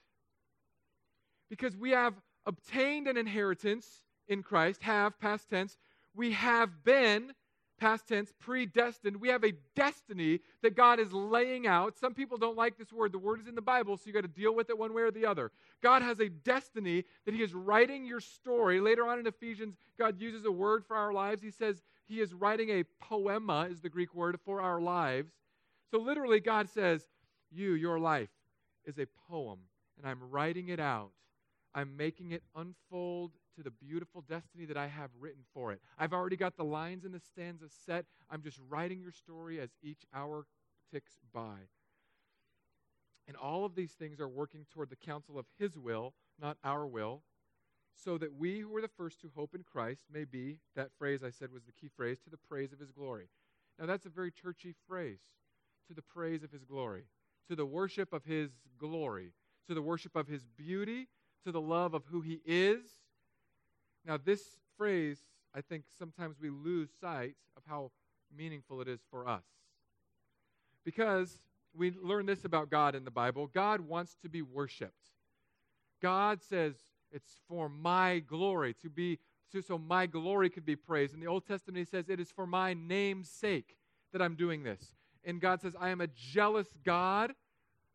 Because 1.50 1.76
we 1.76 1.90
have 1.90 2.14
obtained 2.46 3.06
an 3.06 3.16
inheritance 3.16 3.86
in 4.26 4.42
Christ, 4.42 4.82
have, 4.82 5.20
past 5.20 5.50
tense. 5.50 5.76
We 6.14 6.32
have 6.32 6.82
been 6.84 7.32
past 7.82 8.06
tense, 8.06 8.32
predestined. 8.38 9.16
We 9.16 9.28
have 9.30 9.42
a 9.42 9.52
destiny 9.74 10.38
that 10.62 10.76
God 10.76 11.00
is 11.00 11.12
laying 11.12 11.66
out. 11.66 11.98
Some 11.98 12.14
people 12.14 12.38
don't 12.38 12.56
like 12.56 12.78
this 12.78 12.92
word. 12.92 13.10
The 13.10 13.18
word 13.18 13.40
is 13.40 13.48
in 13.48 13.56
the 13.56 13.60
Bible, 13.60 13.96
so 13.96 14.04
you 14.06 14.12
got 14.12 14.20
to 14.20 14.28
deal 14.28 14.54
with 14.54 14.70
it 14.70 14.78
one 14.78 14.94
way 14.94 15.02
or 15.02 15.10
the 15.10 15.26
other. 15.26 15.50
God 15.82 16.00
has 16.00 16.20
a 16.20 16.28
destiny 16.28 17.04
that 17.26 17.34
He 17.34 17.42
is 17.42 17.52
writing 17.54 18.06
your 18.06 18.20
story. 18.20 18.80
Later 18.80 19.04
on 19.08 19.18
in 19.18 19.26
Ephesians, 19.26 19.74
God 19.98 20.20
uses 20.20 20.44
a 20.44 20.52
word 20.52 20.84
for 20.86 20.96
our 20.96 21.12
lives. 21.12 21.42
He 21.42 21.50
says 21.50 21.82
He 22.06 22.20
is 22.20 22.32
writing 22.32 22.70
a 22.70 22.84
poema, 23.00 23.66
is 23.68 23.80
the 23.80 23.88
Greek 23.88 24.14
word, 24.14 24.38
for 24.44 24.60
our 24.60 24.80
lives. 24.80 25.32
So 25.90 25.98
literally, 25.98 26.38
God 26.38 26.68
says, 26.70 27.02
You, 27.50 27.72
your 27.72 27.98
life, 27.98 28.30
is 28.84 28.98
a 29.00 29.06
poem, 29.28 29.58
and 29.98 30.06
I'm 30.06 30.30
writing 30.30 30.68
it 30.68 30.78
out. 30.78 31.10
I'm 31.74 31.96
making 31.96 32.30
it 32.30 32.44
unfold 32.54 33.32
to 33.56 33.62
the 33.62 33.70
beautiful 33.70 34.22
destiny 34.22 34.64
that 34.66 34.76
I 34.76 34.86
have 34.86 35.10
written 35.18 35.42
for 35.52 35.72
it. 35.72 35.80
I've 35.98 36.12
already 36.12 36.36
got 36.36 36.56
the 36.56 36.64
lines 36.64 37.04
and 37.04 37.14
the 37.14 37.20
stanzas 37.20 37.72
set. 37.84 38.06
I'm 38.30 38.42
just 38.42 38.58
writing 38.68 39.00
your 39.00 39.12
story 39.12 39.60
as 39.60 39.70
each 39.82 40.04
hour 40.14 40.46
ticks 40.92 41.12
by. 41.32 41.68
And 43.28 43.36
all 43.36 43.64
of 43.64 43.74
these 43.74 43.92
things 43.92 44.20
are 44.20 44.28
working 44.28 44.66
toward 44.72 44.90
the 44.90 44.96
counsel 44.96 45.38
of 45.38 45.46
His 45.58 45.78
will, 45.78 46.14
not 46.40 46.56
our 46.64 46.86
will, 46.86 47.22
so 47.94 48.18
that 48.18 48.34
we 48.34 48.60
who 48.60 48.74
are 48.74 48.80
the 48.82 48.88
first 48.88 49.20
to 49.20 49.30
hope 49.34 49.54
in 49.54 49.62
Christ 49.62 50.02
may 50.12 50.24
be, 50.24 50.58
that 50.74 50.90
phrase 50.98 51.22
I 51.22 51.30
said 51.30 51.52
was 51.52 51.64
the 51.64 51.72
key 51.72 51.88
phrase, 51.94 52.18
to 52.24 52.30
the 52.30 52.36
praise 52.36 52.72
of 52.72 52.80
His 52.80 52.90
glory. 52.90 53.28
Now, 53.78 53.86
that's 53.86 54.06
a 54.06 54.10
very 54.10 54.30
churchy 54.30 54.74
phrase, 54.88 55.20
to 55.88 55.94
the 55.94 56.02
praise 56.02 56.42
of 56.42 56.50
His 56.50 56.64
glory, 56.64 57.04
to 57.48 57.56
the 57.56 57.66
worship 57.66 58.12
of 58.12 58.24
His 58.24 58.50
glory, 58.78 59.32
to 59.68 59.74
the 59.74 59.82
worship 59.82 60.16
of 60.16 60.26
His 60.26 60.44
beauty, 60.56 61.08
to 61.44 61.52
the 61.52 61.60
love 61.60 61.94
of 61.94 62.04
who 62.06 62.20
He 62.20 62.40
is 62.44 62.80
now, 64.04 64.18
this 64.22 64.42
phrase, 64.76 65.18
I 65.54 65.60
think 65.60 65.84
sometimes 65.98 66.36
we 66.40 66.50
lose 66.50 66.88
sight 67.00 67.34
of 67.56 67.62
how 67.66 67.90
meaningful 68.36 68.80
it 68.80 68.88
is 68.88 69.00
for 69.10 69.28
us. 69.28 69.44
Because 70.84 71.38
we 71.74 71.92
learn 72.02 72.26
this 72.26 72.44
about 72.44 72.70
God 72.70 72.94
in 72.94 73.04
the 73.04 73.10
Bible 73.10 73.46
God 73.46 73.80
wants 73.80 74.16
to 74.22 74.28
be 74.28 74.42
worshiped. 74.42 75.10
God 76.00 76.42
says, 76.42 76.74
It's 77.12 77.36
for 77.48 77.68
my 77.68 78.18
glory, 78.20 78.74
to 78.82 78.90
be 78.90 79.18
so, 79.52 79.60
so 79.60 79.78
my 79.78 80.06
glory 80.06 80.48
could 80.50 80.64
be 80.64 80.76
praised. 80.76 81.14
In 81.14 81.20
the 81.20 81.26
Old 81.26 81.46
Testament, 81.46 81.78
he 81.78 81.84
says, 81.84 82.08
It 82.08 82.18
is 82.18 82.30
for 82.30 82.46
my 82.46 82.74
name's 82.74 83.28
sake 83.28 83.76
that 84.12 84.22
I'm 84.22 84.34
doing 84.34 84.62
this. 84.62 84.94
And 85.24 85.40
God 85.40 85.60
says, 85.60 85.76
I 85.78 85.90
am 85.90 86.00
a 86.00 86.08
jealous 86.08 86.66
God. 86.84 87.32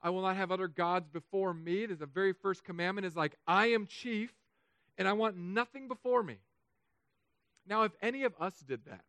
I 0.01 0.11
will 0.11 0.21
not 0.21 0.37
have 0.37 0.51
other 0.51 0.67
gods 0.67 1.09
before 1.09 1.53
me. 1.53 1.85
There's 1.85 1.99
the 1.99 2.05
very 2.05 2.31
first 2.31 2.63
commandment 2.63 3.05
is 3.05 3.15
like, 3.15 3.35
I 3.47 3.67
am 3.67 3.87
chief 3.87 4.31
and 4.97 5.07
I 5.07 5.13
want 5.13 5.37
nothing 5.37 5.87
before 5.87 6.23
me. 6.23 6.37
Now, 7.67 7.83
if 7.83 7.91
any 8.01 8.23
of 8.23 8.33
us 8.39 8.59
did 8.59 8.85
that 8.85 9.03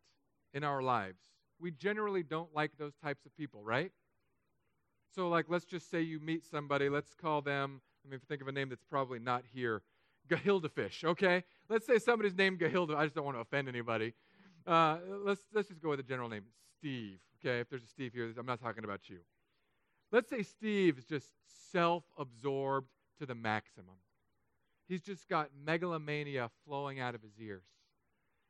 in 0.53 0.63
our 0.63 0.81
lives, 0.81 1.19
we 1.59 1.71
generally 1.71 2.23
don't 2.23 2.53
like 2.53 2.71
those 2.77 2.93
types 3.03 3.25
of 3.25 3.35
people, 3.35 3.63
right? 3.63 3.91
So, 5.15 5.29
like, 5.29 5.45
let's 5.49 5.65
just 5.65 5.89
say 5.89 6.01
you 6.01 6.19
meet 6.19 6.45
somebody, 6.45 6.89
let's 6.89 7.13
call 7.13 7.41
them, 7.41 7.81
let 8.05 8.11
me 8.11 8.19
think 8.27 8.41
of 8.41 8.47
a 8.47 8.51
name 8.51 8.69
that's 8.69 8.83
probably 8.89 9.19
not 9.19 9.43
here, 9.53 9.81
Gahilda 10.29 10.71
Fish, 10.71 11.03
okay? 11.03 11.43
Let's 11.69 11.87
say 11.87 11.97
somebody's 11.97 12.35
named 12.35 12.59
Gahilda. 12.59 12.95
I 12.95 13.05
just 13.05 13.15
don't 13.15 13.25
want 13.25 13.37
to 13.37 13.41
offend 13.41 13.67
anybody. 13.67 14.13
Uh, 14.67 14.97
let's, 15.25 15.41
let's 15.53 15.69
just 15.69 15.81
go 15.81 15.89
with 15.89 15.99
a 15.99 16.03
general 16.03 16.29
name 16.29 16.43
Steve, 16.77 17.19
okay? 17.39 17.59
If 17.59 17.69
there's 17.69 17.83
a 17.83 17.87
Steve 17.87 18.13
here, 18.13 18.31
I'm 18.37 18.45
not 18.45 18.61
talking 18.61 18.83
about 18.83 19.09
you. 19.09 19.19
Let's 20.11 20.29
say 20.29 20.43
Steve 20.43 20.97
is 20.97 21.05
just 21.05 21.27
self 21.71 22.03
absorbed 22.17 22.89
to 23.19 23.25
the 23.25 23.35
maximum. 23.35 23.95
He's 24.89 25.01
just 25.01 25.29
got 25.29 25.49
megalomania 25.63 26.49
flowing 26.65 26.99
out 26.99 27.13
of 27.13 27.21
his 27.21 27.39
ears. 27.39 27.63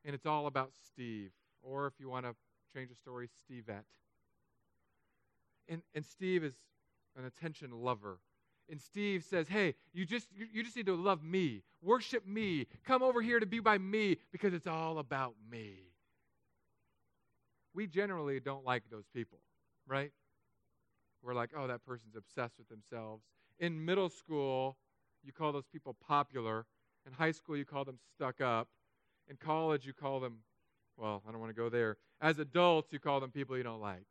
And 0.05 0.15
it's 0.15 0.25
all 0.25 0.47
about 0.47 0.71
Steve. 0.87 1.31
Or 1.61 1.85
if 1.85 1.93
you 1.99 2.09
want 2.09 2.25
to 2.25 2.33
change 2.73 2.89
the 2.89 2.95
story, 2.95 3.27
Stevette. 3.27 3.83
And, 5.67 5.81
and 5.93 6.05
Steve 6.05 6.45
is 6.45 6.53
an 7.17 7.25
attention 7.25 7.71
lover. 7.71 8.19
And 8.69 8.79
Steve 8.79 9.25
says, 9.29 9.49
Hey, 9.49 9.75
you 9.93 10.05
just, 10.05 10.27
you, 10.33 10.47
you 10.53 10.63
just 10.63 10.77
need 10.77 10.85
to 10.85 10.95
love 10.95 11.21
me, 11.23 11.63
worship 11.81 12.25
me, 12.25 12.67
come 12.85 13.03
over 13.03 13.21
here 13.21 13.39
to 13.39 13.45
be 13.45 13.59
by 13.59 13.77
me 13.77 14.17
because 14.31 14.53
it's 14.53 14.67
all 14.67 14.99
about 14.99 15.33
me. 15.51 15.73
We 17.73 17.85
generally 17.85 18.39
don't 18.39 18.65
like 18.65 18.83
those 18.89 19.05
people, 19.13 19.39
right? 19.87 20.11
We're 21.21 21.33
like, 21.33 21.51
oh, 21.57 21.67
that 21.67 21.85
person's 21.85 22.15
obsessed 22.15 22.57
with 22.57 22.69
themselves. 22.69 23.23
In 23.59 23.83
middle 23.83 24.09
school, 24.09 24.77
you 25.29 25.33
call 25.33 25.51
those 25.51 25.67
people 25.71 25.95
popular. 26.07 26.65
In 27.05 27.13
high 27.13 27.31
school, 27.31 27.55
you 27.55 27.63
call 27.63 27.85
them 27.85 27.99
stuck 28.15 28.41
up. 28.41 28.67
In 29.29 29.37
college, 29.37 29.85
you 29.85 29.93
call 29.93 30.19
them, 30.19 30.39
well, 30.97 31.21
I 31.27 31.31
don't 31.31 31.39
want 31.39 31.51
to 31.51 31.55
go 31.55 31.69
there. 31.69 31.97
As 32.19 32.39
adults, 32.39 32.91
you 32.91 32.97
call 32.97 33.19
them 33.19 33.29
people 33.29 33.55
you 33.55 33.61
don't 33.61 33.79
like 33.79 34.07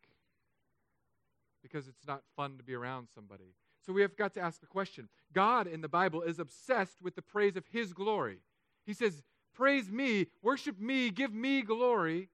because 1.61 1.89
it's 1.89 2.07
not 2.07 2.23
fun 2.37 2.57
to 2.57 2.63
be 2.63 2.73
around 2.73 3.09
somebody. 3.13 3.57
So 3.85 3.93
we 3.93 4.01
have 4.03 4.17
got 4.17 4.33
to 4.35 4.41
ask 4.41 4.61
the 4.61 4.67
question 4.69 5.09
God 5.33 5.67
in 5.67 5.81
the 5.81 5.89
Bible 5.89 6.23
is 6.23 6.39
obsessed 6.39 7.03
with 7.03 7.17
the 7.17 7.23
praise 7.23 7.57
of 7.57 7.65
His 7.69 7.93
glory. 7.93 8.39
He 8.87 8.95
says, 8.95 9.25
Praise 9.53 9.91
me, 9.91 10.29
worship 10.41 10.79
me, 10.79 11.11
give 11.11 11.35
me 11.35 11.63
glory. 11.63 12.29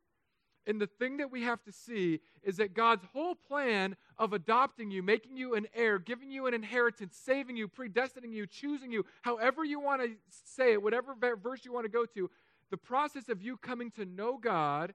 And 0.67 0.81
the 0.81 0.87
thing 0.87 1.19
that 1.19 1.31
we 1.31 1.43
have 1.43 1.63
to 1.65 1.73
see 1.73 2.21
is 2.43 2.57
that 2.57 2.75
God's 2.75 3.05
whole 3.13 3.35
plan 3.35 3.97
of 4.17 4.33
adopting 4.33 4.91
you, 4.91 5.03
making 5.03 5.37
you 5.37 5.55
an 5.55 5.67
heir, 5.75 5.99
giving 5.99 6.31
you 6.31 6.47
an 6.47 6.55
inheritance, 6.55 7.17
saving 7.23 7.57
you, 7.57 7.69
predestining 7.69 8.33
you, 8.33 8.47
choosing 8.47 8.91
you, 8.91 9.05
however 9.23 9.65
you 9.65 9.79
want 9.79 10.03
to 10.03 10.13
say 10.31 10.73
it, 10.73 10.83
whatever 10.83 11.15
verse 11.15 11.65
you 11.65 11.73
want 11.73 11.85
to 11.85 11.91
go 11.91 12.07
to, 12.07 12.31
the 12.71 12.77
process 12.79 13.29
of 13.29 13.43
you 13.43 13.57
coming 13.59 13.91
to 13.93 14.07
know 14.07 14.39
God 14.39 14.95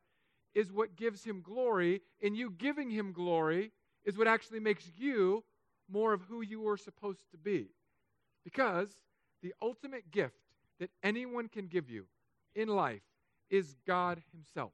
is 0.56 0.72
what 0.72 0.96
gives 0.96 1.24
him 1.24 1.42
glory, 1.42 2.02
and 2.24 2.36
you 2.36 2.50
giving 2.50 2.90
him 2.90 3.12
glory 3.12 3.72
is 4.06 4.18
what 4.18 4.28
actually 4.28 4.60
makes 4.60 4.90
you 4.98 5.44
more 5.88 6.14
of 6.14 6.22
who 6.22 6.42
you 6.42 6.62
were 6.62 6.78
supposed 6.78 7.30
to 7.32 7.38
be. 7.38 7.68
Because 8.44 8.98
the 9.44 9.54
ultimate 9.62 10.10
gift 10.10 10.40
that 10.80 10.90
anyone 11.04 11.48
can 11.48 11.68
give 11.68 11.90
you 11.90 12.06
in 12.56 12.68
life 12.68 13.04
is 13.50 13.76
God 13.86 14.22
himself. 14.32 14.72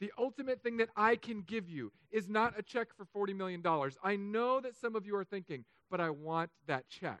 The 0.00 0.12
ultimate 0.16 0.62
thing 0.62 0.76
that 0.76 0.90
I 0.96 1.16
can 1.16 1.42
give 1.42 1.68
you 1.68 1.92
is 2.10 2.28
not 2.28 2.58
a 2.58 2.62
check 2.62 2.88
for 2.94 3.04
$40 3.04 3.34
million. 3.34 3.62
I 4.02 4.16
know 4.16 4.60
that 4.60 4.76
some 4.76 4.94
of 4.94 5.06
you 5.06 5.16
are 5.16 5.24
thinking, 5.24 5.64
but 5.90 6.00
I 6.00 6.10
want 6.10 6.50
that 6.66 6.88
check. 6.88 7.20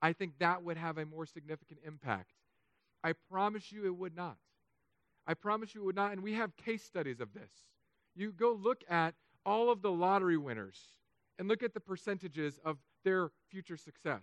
I 0.00 0.12
think 0.12 0.38
that 0.38 0.62
would 0.62 0.76
have 0.76 0.96
a 0.96 1.04
more 1.04 1.26
significant 1.26 1.80
impact. 1.86 2.30
I 3.04 3.12
promise 3.30 3.70
you 3.70 3.84
it 3.86 3.96
would 3.96 4.16
not. 4.16 4.38
I 5.26 5.34
promise 5.34 5.74
you 5.74 5.82
it 5.82 5.84
would 5.84 5.96
not. 5.96 6.12
And 6.12 6.22
we 6.22 6.34
have 6.34 6.56
case 6.56 6.82
studies 6.82 7.20
of 7.20 7.34
this. 7.34 7.50
You 8.14 8.32
go 8.32 8.52
look 8.52 8.82
at 8.88 9.14
all 9.44 9.70
of 9.70 9.82
the 9.82 9.90
lottery 9.90 10.36
winners 10.36 10.78
and 11.38 11.48
look 11.48 11.62
at 11.62 11.74
the 11.74 11.80
percentages 11.80 12.58
of 12.64 12.78
their 13.04 13.30
future 13.50 13.76
success. 13.76 14.22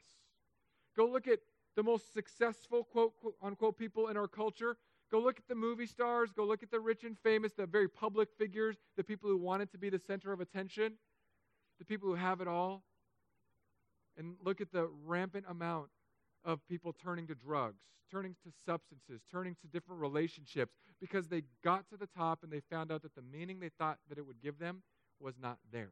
Go 0.98 1.06
look 1.06 1.28
at 1.28 1.40
the 1.76 1.84
most 1.84 2.14
successful, 2.14 2.84
quote, 2.84 3.14
quote 3.20 3.36
unquote, 3.42 3.78
people 3.78 4.08
in 4.08 4.18
our 4.18 4.28
culture. 4.28 4.78
Go 5.12 5.20
look 5.20 5.38
at 5.38 5.48
the 5.48 5.56
movie 5.56 5.86
stars, 5.86 6.32
go 6.32 6.46
look 6.46 6.64
at 6.64 6.72
the 6.72 6.80
rich 6.80 7.04
and 7.04 7.18
famous, 7.20 7.54
the 7.54 7.66
very 7.66 7.88
public 7.88 8.30
figures, 8.38 8.78
the 8.98 9.04
people 9.04 9.30
who 9.30 9.38
wanted 9.38 9.72
to 9.72 9.78
be 9.78 9.90
the 9.90 10.00
center 10.00 10.34
of 10.34 10.42
attention, 10.42 10.94
the 11.80 11.86
people 11.86 12.10
who 12.10 12.16
have 12.16 12.42
it 12.42 12.48
all. 12.48 12.84
And 14.18 14.36
look 14.44 14.62
at 14.62 14.72
the 14.72 14.90
rampant 15.06 15.46
amount 15.48 15.90
of 16.44 16.66
people 16.68 16.94
turning 16.94 17.28
to 17.28 17.36
drugs, 17.36 17.84
turning 18.10 18.36
to 18.46 18.52
substances, 18.66 19.22
turning 19.30 19.56
to 19.62 19.68
different 19.68 20.02
relationships 20.02 20.74
because 21.02 21.28
they 21.28 21.44
got 21.64 21.90
to 21.90 21.98
the 21.98 22.08
top 22.08 22.40
and 22.44 22.52
they 22.52 22.62
found 22.72 22.92
out 22.92 23.02
that 23.02 23.16
the 23.16 23.22
meaning 23.22 23.60
they 23.60 23.72
thought 23.78 23.98
that 24.10 24.18
it 24.18 24.26
would 24.26 24.42
give 24.42 24.58
them 24.58 24.82
was 25.20 25.36
not 25.42 25.58
there. 25.72 25.92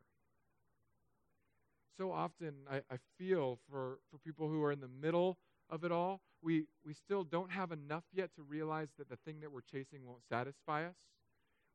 So 1.97 2.11
often 2.11 2.53
I, 2.69 2.77
I 2.89 2.97
feel 3.17 3.59
for, 3.69 3.99
for 4.09 4.17
people 4.17 4.47
who 4.47 4.63
are 4.63 4.71
in 4.71 4.79
the 4.79 4.87
middle 4.87 5.37
of 5.69 5.83
it 5.83 5.91
all, 5.91 6.21
we, 6.43 6.65
we 6.85 6.93
still 6.93 7.23
don't 7.23 7.51
have 7.51 7.71
enough 7.71 8.03
yet 8.13 8.35
to 8.35 8.43
realize 8.43 8.89
that 8.97 9.09
the 9.09 9.15
thing 9.25 9.39
that 9.41 9.51
we're 9.51 9.61
chasing 9.61 10.05
won't 10.05 10.23
satisfy 10.27 10.85
us. 10.85 10.97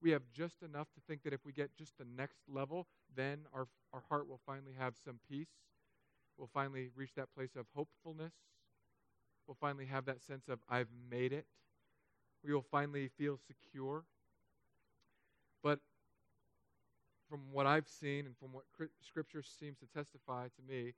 We 0.01 0.11
have 0.11 0.23
just 0.33 0.63
enough 0.63 0.89
to 0.95 1.01
think 1.09 1.23
that 1.25 1.33
if 1.33 1.45
we 1.45 1.53
get 1.53 1.75
just 1.77 1.99
the 1.99 2.07
next 2.17 2.39
level, 2.49 2.87
then 3.17 3.41
our, 3.53 3.67
our 3.93 4.03
heart 4.09 4.29
will 4.29 4.41
finally 4.47 4.75
have 4.79 4.95
some 5.03 5.19
peace. 5.29 5.49
We'll 6.37 6.51
finally 6.53 6.91
reach 6.95 7.15
that 7.17 7.35
place 7.35 7.57
of 7.57 7.67
hopefulness. 7.75 8.35
We'll 9.47 9.57
finally 9.61 9.87
have 9.87 10.05
that 10.05 10.23
sense 10.23 10.49
of, 10.49 10.61
I've 10.69 10.91
made 11.11 11.33
it. 11.33 11.47
We 12.45 12.53
will 12.53 12.67
finally 12.71 13.09
feel 13.19 13.39
secure. 13.47 14.05
But 15.63 15.81
from 17.29 17.41
what 17.51 17.67
I've 17.67 17.89
seen 17.89 18.27
and 18.27 18.37
from 18.39 18.53
what 18.53 18.65
Scripture 19.03 19.43
seems 19.43 19.79
to 19.79 19.87
testify 19.87 20.49
to 20.49 20.63
me, 20.73 20.93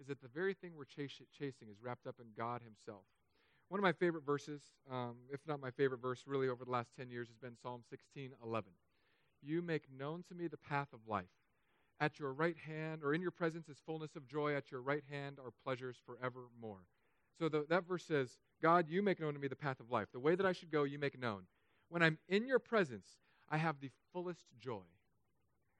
is 0.00 0.06
that 0.06 0.20
the 0.22 0.28
very 0.28 0.54
thing 0.54 0.72
we're 0.76 0.84
chas- 0.84 1.22
chasing 1.36 1.68
is 1.70 1.82
wrapped 1.82 2.06
up 2.06 2.16
in 2.20 2.26
God 2.36 2.62
Himself. 2.62 3.04
One 3.68 3.78
of 3.78 3.82
my 3.82 3.92
favorite 3.92 4.24
verses, 4.24 4.62
um, 4.90 5.16
if 5.32 5.40
not 5.46 5.60
my 5.60 5.70
favorite 5.70 6.00
verse 6.00 6.24
really 6.26 6.48
over 6.48 6.64
the 6.64 6.70
last 6.70 6.90
10 6.98 7.10
years, 7.10 7.28
has 7.28 7.36
been 7.36 7.56
Psalm 7.62 7.82
16 7.88 8.32
11. 8.42 8.70
You 9.42 9.62
make 9.62 9.84
known 9.96 10.24
to 10.28 10.34
me 10.34 10.48
the 10.48 10.56
path 10.56 10.88
of 10.92 11.00
life. 11.06 11.30
At 12.00 12.18
your 12.18 12.32
right 12.32 12.56
hand, 12.56 13.02
or 13.04 13.12
in 13.12 13.20
your 13.20 13.30
presence, 13.30 13.68
is 13.68 13.76
fullness 13.84 14.16
of 14.16 14.26
joy. 14.26 14.54
At 14.54 14.70
your 14.70 14.80
right 14.80 15.04
hand 15.10 15.38
are 15.38 15.52
pleasures 15.62 15.98
forevermore. 16.04 16.86
So 17.38 17.48
the, 17.48 17.66
that 17.68 17.86
verse 17.86 18.04
says, 18.04 18.38
God, 18.62 18.86
you 18.88 19.02
make 19.02 19.20
known 19.20 19.34
to 19.34 19.38
me 19.38 19.48
the 19.48 19.56
path 19.56 19.80
of 19.80 19.90
life. 19.90 20.08
The 20.12 20.18
way 20.18 20.34
that 20.34 20.46
I 20.46 20.52
should 20.52 20.70
go, 20.70 20.84
you 20.84 20.98
make 20.98 21.18
known. 21.18 21.42
When 21.90 22.02
I'm 22.02 22.18
in 22.28 22.46
your 22.46 22.58
presence, 22.58 23.06
I 23.50 23.58
have 23.58 23.80
the 23.80 23.90
fullest 24.12 24.46
joy. 24.58 24.82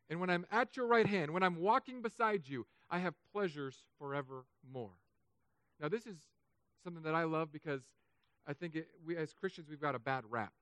And 0.09 0.21
when 0.21 0.31
I'm 0.31 0.47
at 0.51 0.77
your 0.77 0.87
right 0.87 1.07
hand, 1.07 1.33
when 1.33 1.43
I'm 1.43 1.57
walking 1.57 2.03
beside 2.03 2.49
you, 2.49 2.67
I 2.91 2.99
have 2.99 3.15
pleasures 3.33 3.85
forevermore. 3.99 4.97
Now, 5.81 5.89
this 5.89 6.07
is 6.07 6.17
something 6.83 7.03
that 7.05 7.15
I 7.15 7.25
love 7.25 7.53
because 7.53 7.83
I 8.47 8.53
think 8.53 8.75
it, 8.75 8.89
we, 9.07 9.17
as 9.17 9.33
Christians, 9.33 9.69
we've 9.69 9.81
got 9.81 9.95
a 9.95 9.99
bad 9.99 10.25
rap 10.29 10.53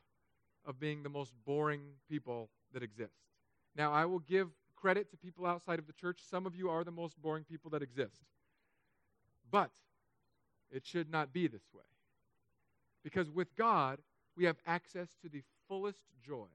of 0.66 0.78
being 0.78 1.02
the 1.02 1.08
most 1.08 1.32
boring 1.46 1.80
people 2.08 2.50
that 2.74 2.82
exist. 2.82 3.14
Now, 3.74 3.92
I 3.92 4.04
will 4.04 4.18
give 4.18 4.48
credit 4.76 5.10
to 5.10 5.16
people 5.16 5.46
outside 5.46 5.78
of 5.78 5.86
the 5.86 5.92
church. 5.92 6.20
Some 6.28 6.46
of 6.46 6.54
you 6.54 6.68
are 6.68 6.84
the 6.84 6.90
most 6.90 7.20
boring 7.20 7.44
people 7.44 7.70
that 7.70 7.82
exist. 7.82 8.24
But 9.50 9.70
it 10.70 10.84
should 10.84 11.10
not 11.10 11.32
be 11.32 11.46
this 11.46 11.62
way. 11.72 11.84
Because 13.02 13.30
with 13.30 13.56
God, 13.56 13.98
we 14.36 14.44
have 14.44 14.56
access 14.66 15.08
to 15.22 15.28
the 15.28 15.42
fullest 15.68 16.04
joy 16.22 16.48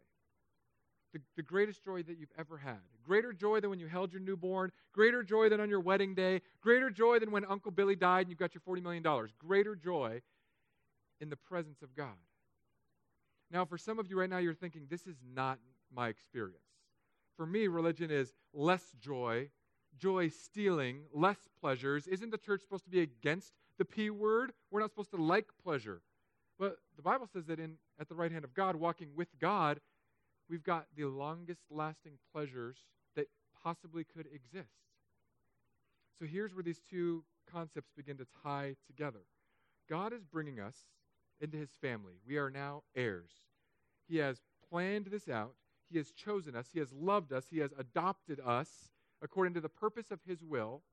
the, 1.14 1.22
the 1.36 1.44
greatest 1.44 1.84
joy 1.84 2.04
that 2.04 2.18
you've 2.18 2.32
ever 2.38 2.58
had. 2.58 2.80
Greater 3.04 3.32
joy 3.32 3.60
than 3.60 3.70
when 3.70 3.80
you 3.80 3.88
held 3.88 4.12
your 4.12 4.22
newborn, 4.22 4.72
greater 4.94 5.24
joy 5.24 5.48
than 5.48 5.62
on 5.62 5.70
your 5.70 5.80
wedding 5.80 6.16
day, 6.16 6.42
greater 6.62 6.90
joy 6.90 7.20
than 7.20 7.32
when 7.32 7.46
Uncle 7.46 7.72
Billy 7.72 7.96
died 7.96 8.22
and 8.22 8.30
you've 8.30 8.40
got 8.40 8.54
your 8.54 8.62
$40 8.62 8.82
million. 8.82 9.04
Greater 9.40 9.76
joy 9.76 10.22
in 11.22 11.30
the 11.30 11.36
presence 11.36 11.82
of 11.82 11.96
God. 11.96 12.08
Now, 13.52 13.66
for 13.66 13.78
some 13.78 14.00
of 14.00 14.10
you 14.10 14.20
right 14.20 14.30
now, 14.30 14.40
you're 14.40 14.54
thinking, 14.56 14.88
this 14.90 15.06
is 15.06 15.18
not 15.34 15.60
my 15.96 16.08
experience. 16.08 16.58
For 17.38 17.46
me, 17.46 17.68
religion 17.68 18.10
is 18.10 18.34
less 18.54 18.84
joy, 19.00 19.50
joy 19.98 20.30
stealing, 20.30 21.02
less 21.14 21.38
pleasures. 21.60 22.08
Isn't 22.08 22.32
the 22.32 22.38
church 22.38 22.62
supposed 22.62 22.86
to 22.86 22.90
be 22.90 23.02
against 23.02 23.54
the 23.78 23.86
P 23.86 24.10
word? 24.10 24.54
We're 24.72 24.80
not 24.80 24.90
supposed 24.90 25.12
to 25.12 25.18
like 25.18 25.50
pleasure. 25.64 26.02
But 26.60 26.78
the 26.96 27.02
Bible 27.02 27.28
says 27.32 27.46
that 27.46 27.60
in, 27.60 27.76
at 28.00 28.10
the 28.10 28.16
right 28.16 28.32
hand 28.32 28.44
of 28.44 28.54
God, 28.54 28.76
walking 28.76 29.10
with 29.16 29.28
God, 29.40 29.80
we've 30.54 30.64
got 30.64 30.86
the 30.96 31.06
longest 31.06 31.62
lasting 31.72 32.12
pleasures 32.32 32.78
that 33.16 33.26
possibly 33.64 34.04
could 34.04 34.28
exist. 34.32 34.70
So 36.20 36.28
here's 36.28 36.54
where 36.54 36.62
these 36.62 36.84
two 36.88 37.24
concepts 37.52 37.90
begin 37.98 38.18
to 38.18 38.28
tie 38.44 38.76
together. 38.86 39.22
God 39.90 40.14
is 40.14 40.24
bringing 40.24 40.60
us 40.60 40.76
into 41.42 41.58
his 41.58 41.72
family. 41.82 42.14
We 42.28 42.38
are 42.38 42.52
now 42.52 42.84
heirs. 42.96 43.32
He 44.08 44.18
has 44.18 44.44
planned 44.70 45.08
this 45.08 45.28
out. 45.28 45.56
He 45.90 45.98
has 45.98 46.12
chosen 46.12 46.56
us. 46.56 46.68
He 46.72 46.78
has 46.78 46.94
loved 46.94 47.34
us. 47.34 47.46
He 47.50 47.58
has 47.58 47.72
adopted 47.76 48.40
us 48.40 48.70
according 49.24 49.56
to 49.56 49.62
the 49.62 49.70
purpose 49.70 50.12
of 50.12 50.20
his 50.24 50.44
will 50.44 50.84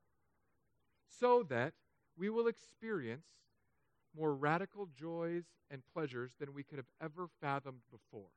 so 1.07 1.43
that 1.51 1.75
we 2.17 2.31
will 2.31 2.47
experience 2.47 3.27
more 4.17 4.35
radical 4.35 4.89
joys 4.99 5.45
and 5.71 5.83
pleasures 5.93 6.33
than 6.41 6.55
we 6.55 6.63
could 6.63 6.79
have 6.79 6.89
ever 7.03 7.29
fathomed 7.43 7.83
before 7.91 8.31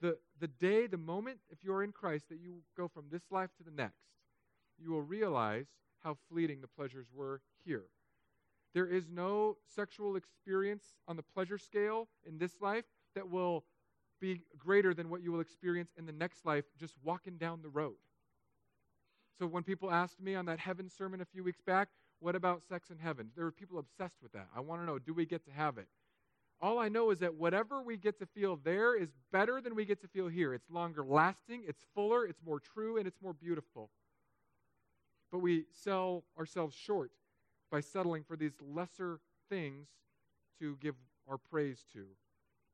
the, 0.00 0.16
the 0.40 0.48
day, 0.48 0.86
the 0.86 0.96
moment, 0.96 1.38
if 1.50 1.62
you're 1.62 1.82
in 1.82 1.92
Christ, 1.92 2.28
that 2.30 2.40
you 2.40 2.62
go 2.76 2.88
from 2.88 3.04
this 3.10 3.22
life 3.30 3.50
to 3.58 3.62
the 3.62 3.70
next, 3.70 4.06
you 4.78 4.90
will 4.90 5.02
realize 5.02 5.66
how 6.02 6.16
fleeting 6.30 6.60
the 6.60 6.68
pleasures 6.68 7.06
were 7.14 7.40
here. 7.64 7.84
There 8.72 8.86
is 8.86 9.08
no 9.10 9.56
sexual 9.74 10.16
experience 10.16 10.94
on 11.08 11.16
the 11.16 11.22
pleasure 11.22 11.58
scale 11.58 12.08
in 12.26 12.38
this 12.38 12.60
life 12.60 12.84
that 13.14 13.28
will 13.28 13.64
be 14.20 14.42
greater 14.58 14.94
than 14.94 15.10
what 15.10 15.22
you 15.22 15.32
will 15.32 15.40
experience 15.40 15.90
in 15.98 16.06
the 16.06 16.12
next 16.12 16.46
life 16.46 16.64
just 16.78 16.94
walking 17.02 17.36
down 17.36 17.60
the 17.62 17.68
road. 17.68 17.96
So 19.38 19.46
when 19.46 19.62
people 19.62 19.90
asked 19.90 20.20
me 20.20 20.34
on 20.34 20.46
that 20.46 20.58
heaven 20.58 20.88
sermon 20.88 21.20
a 21.20 21.24
few 21.24 21.42
weeks 21.42 21.60
back, 21.60 21.88
what 22.20 22.36
about 22.36 22.62
sex 22.68 22.90
in 22.90 22.98
heaven? 22.98 23.30
There 23.34 23.44
were 23.44 23.50
people 23.50 23.78
obsessed 23.78 24.16
with 24.22 24.32
that. 24.32 24.48
I 24.54 24.60
want 24.60 24.82
to 24.82 24.86
know, 24.86 24.98
do 24.98 25.14
we 25.14 25.24
get 25.24 25.44
to 25.46 25.50
have 25.50 25.78
it? 25.78 25.88
All 26.62 26.78
I 26.78 26.88
know 26.88 27.10
is 27.10 27.20
that 27.20 27.34
whatever 27.34 27.82
we 27.82 27.96
get 27.96 28.18
to 28.18 28.26
feel 28.26 28.56
there 28.62 28.94
is 28.94 29.08
better 29.32 29.60
than 29.60 29.74
we 29.74 29.86
get 29.86 30.02
to 30.02 30.08
feel 30.08 30.28
here. 30.28 30.52
It's 30.52 30.68
longer 30.70 31.02
lasting, 31.02 31.62
it's 31.66 31.86
fuller, 31.94 32.26
it's 32.26 32.42
more 32.44 32.60
true, 32.60 32.98
and 32.98 33.06
it's 33.06 33.22
more 33.22 33.32
beautiful. 33.32 33.90
But 35.32 35.38
we 35.38 35.64
sell 35.72 36.24
ourselves 36.38 36.76
short 36.76 37.12
by 37.70 37.80
settling 37.80 38.24
for 38.24 38.36
these 38.36 38.54
lesser 38.60 39.20
things 39.48 39.88
to 40.58 40.76
give 40.80 40.96
our 41.28 41.38
praise 41.38 41.84
to. 41.94 42.04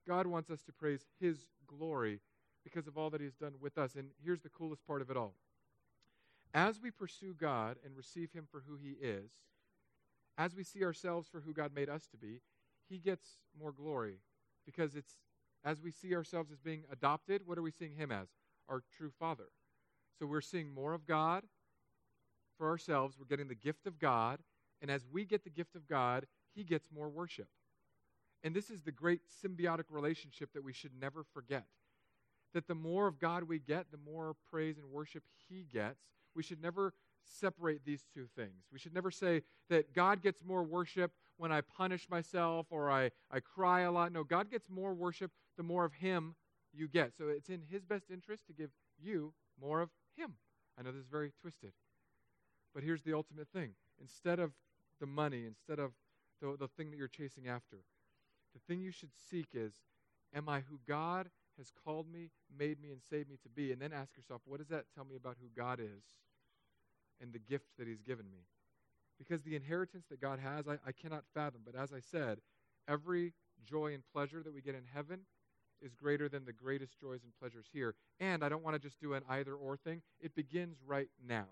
God 0.07 0.27
wants 0.27 0.51
us 0.51 0.63
to 0.63 0.73
praise 0.73 1.07
His 1.21 1.39
glory 1.67 2.21
because 2.65 2.89
of 2.89 2.97
all 2.99 3.11
that 3.11 3.21
He 3.21 3.27
has 3.27 3.35
done 3.35 3.55
with 3.61 3.79
us. 3.79 3.95
And 3.95 4.09
here's 4.25 4.41
the 4.41 4.49
coolest 4.49 4.85
part 4.87 5.03
of 5.03 5.11
it 5.11 5.17
all. 5.17 5.35
As 6.55 6.81
we 6.81 6.91
pursue 6.91 7.35
God 7.35 7.77
and 7.85 7.97
receive 7.97 8.33
Him 8.33 8.49
for 8.51 8.63
who 8.67 8.77
He 8.77 8.97
is, 9.01 9.31
as 10.39 10.55
we 10.57 10.65
see 10.65 10.83
ourselves 10.83 11.29
for 11.29 11.41
who 11.41 11.53
God 11.53 11.73
made 11.75 11.89
us 11.89 12.07
to 12.09 12.17
be, 12.17 12.41
he 12.89 12.99
gets 12.99 13.27
more 13.59 13.73
glory 13.73 14.21
because 14.65 14.95
it's 14.95 15.17
as 15.65 15.83
we 15.83 15.91
see 15.91 16.15
ourselves 16.15 16.53
as 16.53 16.61
being 16.61 16.85
adopted, 16.93 17.43
what 17.45 17.59
are 17.59 17.63
we 17.63 17.73
seeing 17.73 17.95
him 17.95 18.13
as? 18.13 18.29
Our 18.69 18.83
true 18.97 19.11
father. 19.19 19.49
So 20.19 20.27
we're 20.27 20.41
seeing 20.41 20.73
more 20.73 20.95
of 20.95 21.07
God 21.07 21.43
for 22.57 22.69
ourselves. 22.69 23.17
We're 23.19 23.27
getting 23.27 23.49
the 23.49 23.55
gift 23.55 23.87
of 23.87 23.99
God. 23.99 24.39
And 24.81 24.91
as 24.91 25.05
we 25.11 25.25
get 25.25 25.45
the 25.45 25.51
gift 25.51 25.75
of 25.75 25.89
God, 25.89 26.27
he 26.55 26.63
gets 26.63 26.89
more 26.95 27.09
worship. 27.09 27.49
And 28.45 28.55
this 28.55 28.71
is 28.71 28.83
the 28.83 28.93
great 28.93 29.23
symbiotic 29.45 29.85
relationship 29.91 30.53
that 30.55 30.63
we 30.63 30.73
should 30.73 30.93
never 31.01 31.25
forget. 31.35 31.67
That 32.55 32.69
the 32.69 32.75
more 32.75 33.07
of 33.07 33.19
God 33.19 33.45
we 33.45 33.59
get, 33.59 33.91
the 33.91 33.99
more 33.99 34.37
praise 34.51 34.79
and 34.79 34.91
worship 34.91 35.25
he 35.49 35.67
gets. 35.71 36.01
We 36.35 36.43
should 36.43 36.63
never 36.63 36.95
separate 37.27 37.85
these 37.85 38.05
two 38.15 38.27
things. 38.37 38.65
We 38.73 38.79
should 38.79 38.95
never 38.95 39.11
say 39.11 39.43
that 39.69 39.95
God 39.95 40.23
gets 40.23 40.45
more 40.45 40.63
worship 40.63 41.13
when 41.37 41.53
I 41.53 41.61
punish 41.61 42.09
myself 42.09 42.67
or 42.71 42.91
I, 42.91 43.11
I 43.31 43.41
cry 43.41 43.83
a 43.83 43.93
lot. 43.93 44.13
No, 44.13 44.25
God 44.25 44.51
gets 44.51 44.71
more 44.71 44.95
worship 44.95 45.31
the 45.57 45.63
more 45.63 45.85
of 45.85 45.95
Him 45.95 46.35
you 46.73 46.89
get. 46.89 47.17
So 47.17 47.29
it's 47.29 47.49
in 47.49 47.63
His 47.69 47.85
best 47.85 48.11
interest 48.11 48.47
to 48.47 48.53
give 48.53 48.71
you 48.99 49.33
more 49.61 49.81
of 49.81 49.91
Him. 50.17 50.35
I 50.79 50.83
know 50.83 50.93
this 50.93 51.03
is 51.03 51.09
very 51.11 51.33
twisted. 51.41 51.73
But 52.75 52.83
here's 52.83 53.03
the 53.03 53.15
ultimate 53.15 53.49
thing 53.49 53.73
instead 54.01 54.39
of 54.39 54.53
the 55.01 55.07
money, 55.07 55.45
instead 55.47 55.79
of 55.79 55.93
the, 56.41 56.57
the 56.59 56.69
thing 56.69 56.91
that 56.91 56.97
you're 56.99 57.09
chasing 57.09 57.49
after, 57.49 57.79
the 58.55 58.61
thing 58.67 58.83
you 58.83 58.93
should 58.93 59.11
seek 59.31 59.49
is 59.55 59.75
Am 60.35 60.49
I 60.49 60.61
who 60.61 60.79
God 60.87 61.31
has 61.57 61.73
called 61.85 62.07
me, 62.13 62.31
made 62.59 62.81
me, 62.81 62.91
and 62.91 63.01
saved 63.03 63.31
me 63.31 63.39
to 63.43 63.49
be? 63.49 63.73
And 63.73 63.81
then 63.81 63.93
ask 63.93 64.17
yourself, 64.17 64.43
what 64.45 64.59
does 64.59 64.69
that 64.69 64.85
tell 64.95 65.05
me 65.05 65.17
about 65.17 65.37
who 65.41 65.49
God 65.57 65.81
is 65.81 66.05
and 67.21 67.33
the 67.33 67.39
gift 67.39 67.67
that 67.79 67.87
He's 67.87 68.03
given 68.03 68.27
me? 68.31 68.47
Because 69.19 69.43
the 69.43 69.57
inheritance 69.57 70.07
that 70.11 70.21
God 70.21 70.39
has, 70.39 70.69
I, 70.69 70.75
I 70.87 70.93
cannot 70.93 71.25
fathom. 71.35 71.63
But 71.65 71.75
as 71.75 71.93
I 71.93 72.01
said, 72.01 72.39
every 72.89 73.33
joy 73.65 73.95
and 73.95 74.03
pleasure 74.13 74.43
that 74.43 74.53
we 74.53 74.61
get 74.61 74.75
in 74.75 74.85
heaven 74.93 75.21
is 75.83 75.95
greater 75.95 76.29
than 76.29 76.45
the 76.45 76.53
greatest 76.53 76.99
joys 77.01 77.21
and 77.23 77.33
pleasures 77.39 77.67
here. 77.73 77.95
And 78.21 78.45
I 78.45 78.49
don't 78.49 78.63
want 78.63 78.75
to 78.75 78.81
just 78.81 79.01
do 79.01 79.15
an 79.15 79.23
either 79.29 79.55
or 79.55 79.77
thing, 79.77 80.03
it 80.21 80.35
begins 80.35 80.77
right 80.87 81.09
now. 81.27 81.47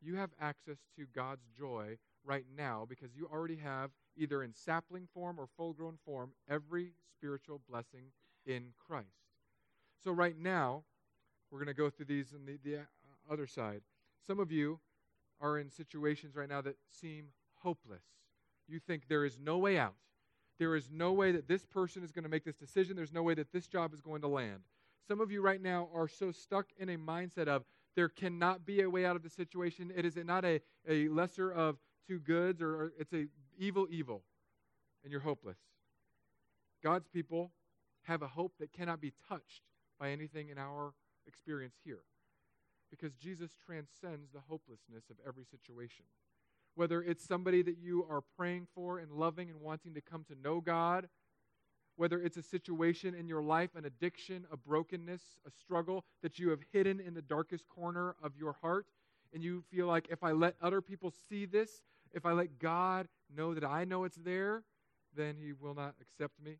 You 0.00 0.16
have 0.16 0.30
access 0.40 0.78
to 0.96 1.06
God's 1.14 1.46
joy 1.56 1.96
right 2.24 2.44
now 2.56 2.86
because 2.88 3.14
you 3.14 3.28
already 3.32 3.56
have, 3.56 3.90
either 4.16 4.42
in 4.42 4.52
sapling 4.54 5.08
form 5.14 5.38
or 5.38 5.48
full 5.56 5.72
grown 5.72 5.96
form, 6.04 6.32
every 6.50 6.92
spiritual 7.16 7.60
blessing 7.68 8.06
in 8.46 8.72
Christ. 8.86 9.06
So, 10.02 10.10
right 10.10 10.36
now, 10.36 10.82
we're 11.50 11.58
going 11.58 11.68
to 11.68 11.74
go 11.74 11.88
through 11.88 12.06
these 12.06 12.32
on 12.34 12.44
the, 12.44 12.58
the 12.64 12.80
uh, 12.80 12.82
other 13.30 13.46
side. 13.46 13.82
Some 14.26 14.38
of 14.38 14.52
you 14.52 14.80
are 15.40 15.58
in 15.58 15.70
situations 15.70 16.36
right 16.36 16.48
now 16.48 16.60
that 16.62 16.76
seem 16.90 17.26
hopeless. 17.54 18.04
You 18.68 18.78
think 18.78 19.08
there 19.08 19.24
is 19.24 19.38
no 19.38 19.58
way 19.58 19.78
out. 19.78 19.94
There 20.58 20.76
is 20.76 20.88
no 20.92 21.12
way 21.12 21.32
that 21.32 21.48
this 21.48 21.64
person 21.64 22.04
is 22.04 22.12
going 22.12 22.22
to 22.22 22.28
make 22.28 22.44
this 22.44 22.56
decision. 22.56 22.94
There's 22.96 23.12
no 23.12 23.22
way 23.22 23.34
that 23.34 23.52
this 23.52 23.66
job 23.66 23.92
is 23.92 24.00
going 24.00 24.20
to 24.22 24.28
land. 24.28 24.60
Some 25.08 25.20
of 25.20 25.32
you 25.32 25.42
right 25.42 25.60
now 25.60 25.88
are 25.92 26.06
so 26.06 26.30
stuck 26.30 26.66
in 26.78 26.88
a 26.88 26.96
mindset 26.96 27.48
of 27.48 27.64
there 27.96 28.08
cannot 28.08 28.64
be 28.64 28.82
a 28.82 28.88
way 28.88 29.04
out 29.04 29.16
of 29.16 29.22
the 29.22 29.28
situation. 29.28 29.92
It 29.94 30.04
is 30.04 30.16
not 30.16 30.44
a, 30.44 30.60
a 30.88 31.08
lesser 31.08 31.50
of 31.50 31.78
two 32.06 32.20
goods, 32.20 32.62
or, 32.62 32.74
or 32.74 32.92
it's 32.98 33.12
a 33.12 33.26
evil 33.58 33.86
evil, 33.90 34.22
and 35.02 35.10
you're 35.10 35.20
hopeless. 35.20 35.58
God's 36.82 37.08
people 37.08 37.50
have 38.02 38.22
a 38.22 38.28
hope 38.28 38.54
that 38.60 38.72
cannot 38.72 39.00
be 39.00 39.12
touched 39.28 39.62
by 39.98 40.10
anything 40.10 40.48
in 40.48 40.58
our 40.58 40.94
experience 41.26 41.74
here. 41.84 42.00
Because 42.92 43.14
Jesus 43.14 43.50
transcends 43.64 44.28
the 44.32 44.42
hopelessness 44.48 45.04
of 45.10 45.16
every 45.26 45.44
situation. 45.44 46.04
Whether 46.74 47.02
it's 47.02 47.26
somebody 47.26 47.62
that 47.62 47.78
you 47.78 48.06
are 48.08 48.22
praying 48.36 48.68
for 48.74 48.98
and 48.98 49.10
loving 49.10 49.48
and 49.50 49.60
wanting 49.60 49.94
to 49.94 50.00
come 50.00 50.24
to 50.28 50.36
know 50.40 50.60
God, 50.60 51.08
whether 51.96 52.20
it's 52.20 52.36
a 52.36 52.42
situation 52.42 53.14
in 53.14 53.26
your 53.26 53.42
life, 53.42 53.70
an 53.74 53.86
addiction, 53.86 54.44
a 54.52 54.56
brokenness, 54.56 55.22
a 55.46 55.50
struggle 55.50 56.04
that 56.22 56.38
you 56.38 56.50
have 56.50 56.60
hidden 56.72 57.00
in 57.00 57.14
the 57.14 57.22
darkest 57.22 57.66
corner 57.68 58.14
of 58.22 58.36
your 58.36 58.56
heart, 58.60 58.86
and 59.32 59.42
you 59.42 59.64
feel 59.70 59.86
like 59.86 60.08
if 60.10 60.22
I 60.22 60.32
let 60.32 60.54
other 60.60 60.82
people 60.82 61.12
see 61.28 61.46
this, 61.46 61.82
if 62.12 62.26
I 62.26 62.32
let 62.32 62.58
God 62.58 63.08
know 63.34 63.54
that 63.54 63.64
I 63.64 63.84
know 63.84 64.04
it's 64.04 64.18
there, 64.18 64.64
then 65.16 65.36
He 65.36 65.52
will 65.52 65.74
not 65.74 65.94
accept 66.00 66.34
me. 66.42 66.58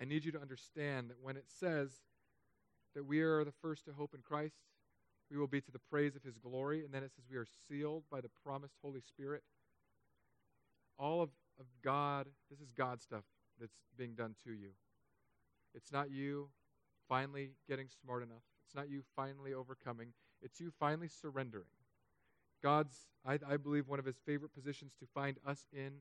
I 0.00 0.06
need 0.06 0.24
you 0.24 0.32
to 0.32 0.40
understand 0.40 1.10
that 1.10 1.20
when 1.20 1.36
it 1.36 1.44
says 1.46 1.90
that 2.94 3.04
we 3.04 3.20
are 3.20 3.44
the 3.44 3.52
first 3.62 3.84
to 3.84 3.92
hope 3.92 4.14
in 4.14 4.22
Christ, 4.22 4.56
we 5.30 5.38
will 5.38 5.46
be 5.46 5.60
to 5.60 5.70
the 5.70 5.78
praise 5.78 6.16
of 6.16 6.22
his 6.22 6.36
glory. 6.38 6.84
And 6.84 6.92
then 6.92 7.02
it 7.02 7.12
says 7.14 7.24
we 7.30 7.36
are 7.36 7.46
sealed 7.68 8.04
by 8.10 8.20
the 8.20 8.30
promised 8.44 8.74
Holy 8.82 9.00
Spirit. 9.00 9.42
All 10.98 11.22
of, 11.22 11.30
of 11.58 11.66
God, 11.82 12.26
this 12.50 12.60
is 12.60 12.72
God 12.72 13.00
stuff 13.00 13.24
that's 13.60 13.76
being 13.96 14.14
done 14.14 14.34
to 14.44 14.52
you. 14.52 14.70
It's 15.74 15.92
not 15.92 16.10
you 16.10 16.48
finally 17.08 17.52
getting 17.68 17.88
smart 18.02 18.22
enough, 18.22 18.42
it's 18.66 18.74
not 18.74 18.88
you 18.88 19.02
finally 19.16 19.54
overcoming, 19.54 20.12
it's 20.42 20.60
you 20.60 20.70
finally 20.78 21.08
surrendering. 21.08 21.64
God's, 22.62 22.94
I, 23.26 23.38
I 23.48 23.56
believe, 23.56 23.88
one 23.88 23.98
of 23.98 24.04
his 24.04 24.18
favorite 24.26 24.52
positions 24.52 24.92
to 25.00 25.06
find 25.14 25.38
us 25.46 25.66
in 25.72 25.92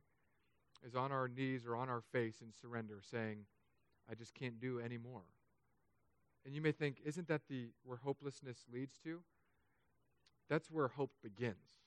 is 0.85 0.95
on 0.95 1.11
our 1.11 1.27
knees 1.27 1.65
or 1.65 1.75
on 1.75 1.89
our 1.89 2.01
face 2.11 2.41
in 2.41 2.51
surrender, 2.51 2.99
saying, 3.01 3.45
I 4.09 4.15
just 4.15 4.33
can't 4.33 4.59
do 4.59 4.79
anymore. 4.79 5.23
And 6.49 6.55
you 6.55 6.63
may 6.63 6.71
think, 6.71 6.97
isn't 7.05 7.27
that 7.27 7.43
the 7.47 7.67
where 7.83 7.99
hopelessness 7.99 8.65
leads 8.73 8.97
to? 9.03 9.19
That's 10.49 10.71
where 10.71 10.87
hope 10.87 11.11
begins. 11.21 11.77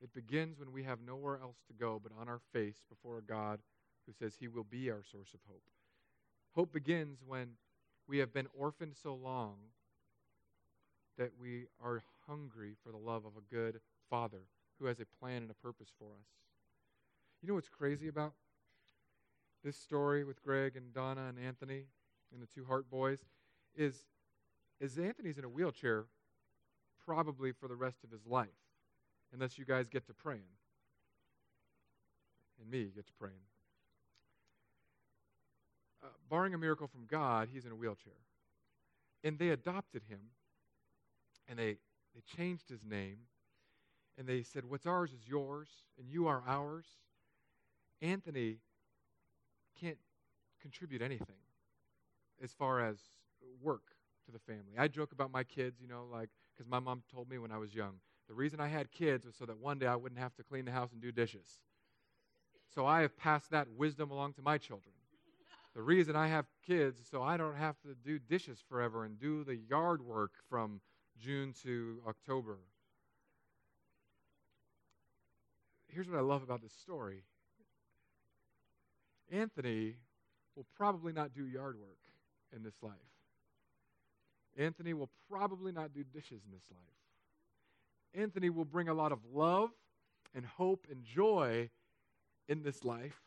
It 0.00 0.12
begins 0.12 0.58
when 0.58 0.72
we 0.72 0.82
have 0.82 0.98
nowhere 1.00 1.38
else 1.40 1.58
to 1.68 1.72
go 1.72 2.00
but 2.02 2.10
on 2.20 2.28
our 2.28 2.40
face 2.52 2.82
before 2.88 3.18
a 3.18 3.22
God 3.22 3.60
who 4.06 4.12
says 4.12 4.34
he 4.34 4.48
will 4.48 4.64
be 4.64 4.90
our 4.90 5.04
source 5.04 5.34
of 5.34 5.40
hope. 5.48 5.62
Hope 6.56 6.72
begins 6.72 7.20
when 7.24 7.50
we 8.08 8.18
have 8.18 8.34
been 8.34 8.48
orphaned 8.58 8.96
so 9.00 9.14
long 9.14 9.54
that 11.16 11.30
we 11.40 11.66
are 11.80 12.02
hungry 12.26 12.74
for 12.82 12.90
the 12.90 12.98
love 12.98 13.24
of 13.24 13.34
a 13.36 13.54
good 13.54 13.78
father 14.10 14.48
who 14.80 14.86
has 14.86 14.98
a 14.98 15.06
plan 15.20 15.42
and 15.42 15.50
a 15.52 15.54
purpose 15.54 15.92
for 15.96 16.06
us. 16.06 16.26
You 17.40 17.46
know 17.46 17.54
what's 17.54 17.68
crazy 17.68 18.08
about 18.08 18.32
this 19.62 19.76
story 19.76 20.24
with 20.24 20.42
Greg 20.42 20.74
and 20.74 20.92
Donna 20.92 21.28
and 21.28 21.38
Anthony 21.38 21.84
and 22.32 22.42
the 22.42 22.46
two 22.46 22.64
Hart 22.64 22.90
boys 22.90 23.18
is, 23.76 24.04
is 24.80 24.98
Anthony's 24.98 25.38
in 25.38 25.44
a 25.44 25.48
wheelchair 25.48 26.06
probably 27.04 27.52
for 27.52 27.68
the 27.68 27.76
rest 27.76 27.98
of 28.04 28.10
his 28.10 28.26
life, 28.26 28.48
unless 29.32 29.58
you 29.58 29.64
guys 29.64 29.88
get 29.88 30.06
to 30.06 30.14
praying. 30.14 30.40
And 32.60 32.70
me 32.70 32.90
get 32.94 33.06
to 33.06 33.12
praying. 33.12 33.34
Uh, 36.02 36.08
barring 36.30 36.54
a 36.54 36.58
miracle 36.58 36.86
from 36.86 37.06
God, 37.06 37.48
he's 37.52 37.64
in 37.64 37.72
a 37.72 37.76
wheelchair. 37.76 38.12
And 39.24 39.38
they 39.38 39.50
adopted 39.50 40.02
him, 40.08 40.20
and 41.48 41.58
they, 41.58 41.78
they 42.14 42.22
changed 42.36 42.68
his 42.68 42.84
name, 42.84 43.18
and 44.18 44.26
they 44.26 44.42
said, 44.42 44.64
What's 44.64 44.86
ours 44.86 45.10
is 45.10 45.28
yours, 45.28 45.68
and 45.98 46.08
you 46.08 46.26
are 46.26 46.42
ours. 46.46 46.86
Anthony 48.00 48.58
can't 49.80 49.98
contribute 50.60 51.02
anything 51.02 51.41
as 52.42 52.52
far 52.52 52.80
as 52.80 52.98
work 53.62 53.82
to 54.26 54.32
the 54.32 54.38
family. 54.38 54.74
I 54.78 54.88
joke 54.88 55.12
about 55.12 55.32
my 55.32 55.44
kids, 55.44 55.80
you 55.80 55.88
know, 55.88 56.06
like, 56.10 56.28
because 56.54 56.68
my 56.70 56.78
mom 56.78 57.02
told 57.12 57.28
me 57.28 57.38
when 57.38 57.52
I 57.52 57.58
was 57.58 57.74
young, 57.74 57.94
the 58.28 58.34
reason 58.34 58.60
I 58.60 58.68
had 58.68 58.90
kids 58.90 59.26
was 59.26 59.36
so 59.36 59.46
that 59.46 59.58
one 59.58 59.78
day 59.78 59.86
I 59.86 59.96
wouldn't 59.96 60.20
have 60.20 60.34
to 60.36 60.42
clean 60.42 60.64
the 60.64 60.72
house 60.72 60.92
and 60.92 61.00
do 61.00 61.12
dishes. 61.12 61.60
So 62.74 62.86
I 62.86 63.02
have 63.02 63.16
passed 63.16 63.50
that 63.50 63.68
wisdom 63.76 64.10
along 64.10 64.34
to 64.34 64.42
my 64.42 64.58
children. 64.58 64.94
The 65.74 65.82
reason 65.82 66.16
I 66.16 66.28
have 66.28 66.46
kids 66.66 67.00
is 67.00 67.06
so 67.08 67.22
I 67.22 67.36
don't 67.36 67.56
have 67.56 67.80
to 67.80 67.94
do 68.04 68.18
dishes 68.18 68.62
forever 68.68 69.04
and 69.04 69.18
do 69.18 69.44
the 69.44 69.56
yard 69.56 70.02
work 70.02 70.32
from 70.48 70.80
June 71.18 71.54
to 71.62 72.02
October. 72.06 72.58
Here's 75.88 76.08
what 76.08 76.18
I 76.18 76.22
love 76.22 76.42
about 76.42 76.62
this 76.62 76.72
story 76.72 77.22
Anthony 79.30 79.96
will 80.56 80.66
probably 80.76 81.12
not 81.12 81.32
do 81.32 81.46
yard 81.46 81.78
work 81.78 82.01
in 82.54 82.62
this 82.62 82.82
life. 82.82 82.92
Anthony 84.56 84.92
will 84.92 85.10
probably 85.30 85.72
not 85.72 85.94
do 85.94 86.04
dishes 86.04 86.42
in 86.44 86.52
this 86.52 86.70
life. 86.70 88.22
Anthony 88.22 88.50
will 88.50 88.64
bring 88.64 88.88
a 88.88 88.94
lot 88.94 89.12
of 89.12 89.18
love 89.32 89.70
and 90.34 90.44
hope 90.44 90.86
and 90.90 91.04
joy 91.04 91.70
in 92.48 92.62
this 92.62 92.84
life. 92.84 93.20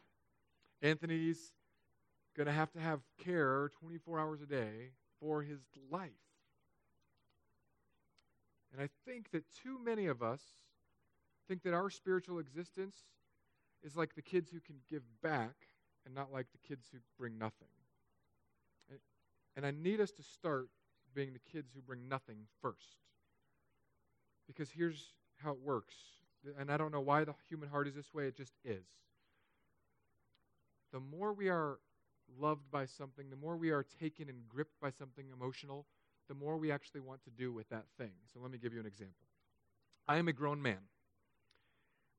Anthony's 0.81 1.53
going 2.35 2.47
to 2.47 2.53
have 2.53 2.71
to 2.73 2.79
have 2.79 2.99
care 3.23 3.69
24 3.79 4.19
hours 4.19 4.41
a 4.41 4.45
day 4.45 4.91
for 5.19 5.41
his 5.41 5.59
life. 5.89 6.11
And 8.71 8.81
I 8.81 8.89
think 9.09 9.31
that 9.31 9.43
too 9.63 9.79
many 9.83 10.07
of 10.07 10.21
us 10.21 10.41
think 11.47 11.63
that 11.63 11.73
our 11.73 11.89
spiritual 11.89 12.39
existence 12.39 12.95
is 13.83 13.95
like 13.95 14.15
the 14.15 14.21
kids 14.21 14.51
who 14.51 14.59
can 14.59 14.75
give 14.89 15.03
back 15.23 15.55
and 16.05 16.13
not 16.13 16.33
like 16.33 16.47
the 16.51 16.67
kids 16.67 16.87
who 16.91 16.97
bring 17.17 17.37
nothing. 17.37 17.69
And, 19.55 19.65
I 19.65 19.71
need 19.71 20.01
us 20.01 20.11
to 20.11 20.23
start 20.23 20.69
being 21.13 21.33
the 21.33 21.39
kids 21.39 21.71
who 21.73 21.81
bring 21.81 22.09
nothing 22.09 22.37
first. 22.61 22.97
Because 24.47 24.69
here's 24.69 25.13
how 25.37 25.51
it 25.51 25.59
works. 25.63 25.95
And 26.59 26.71
I 26.71 26.77
don't 26.77 26.91
know 26.91 27.01
why 27.01 27.23
the 27.23 27.33
human 27.47 27.69
heart 27.69 27.87
is 27.87 27.95
this 27.95 28.13
way, 28.13 28.27
it 28.27 28.35
just 28.35 28.53
is. 28.63 28.85
The 30.91 30.99
more 30.99 31.33
we 31.33 31.49
are 31.49 31.79
loved 32.39 32.69
by 32.71 32.85
something, 32.85 33.29
the 33.29 33.35
more 33.35 33.57
we 33.57 33.71
are 33.71 33.83
taken 33.83 34.29
and 34.29 34.47
gripped 34.47 34.79
by 34.79 34.91
something 34.91 35.25
emotional, 35.33 35.85
the 36.27 36.33
more 36.33 36.57
we 36.57 36.71
actually 36.71 37.01
want 37.01 37.23
to 37.23 37.29
do 37.31 37.51
with 37.51 37.69
that 37.69 37.85
thing. 37.97 38.11
So 38.33 38.39
let 38.41 38.51
me 38.51 38.57
give 38.57 38.73
you 38.73 38.79
an 38.79 38.85
example. 38.85 39.27
I 40.07 40.17
am 40.17 40.27
a 40.27 40.33
grown 40.33 40.61
man. 40.61 40.79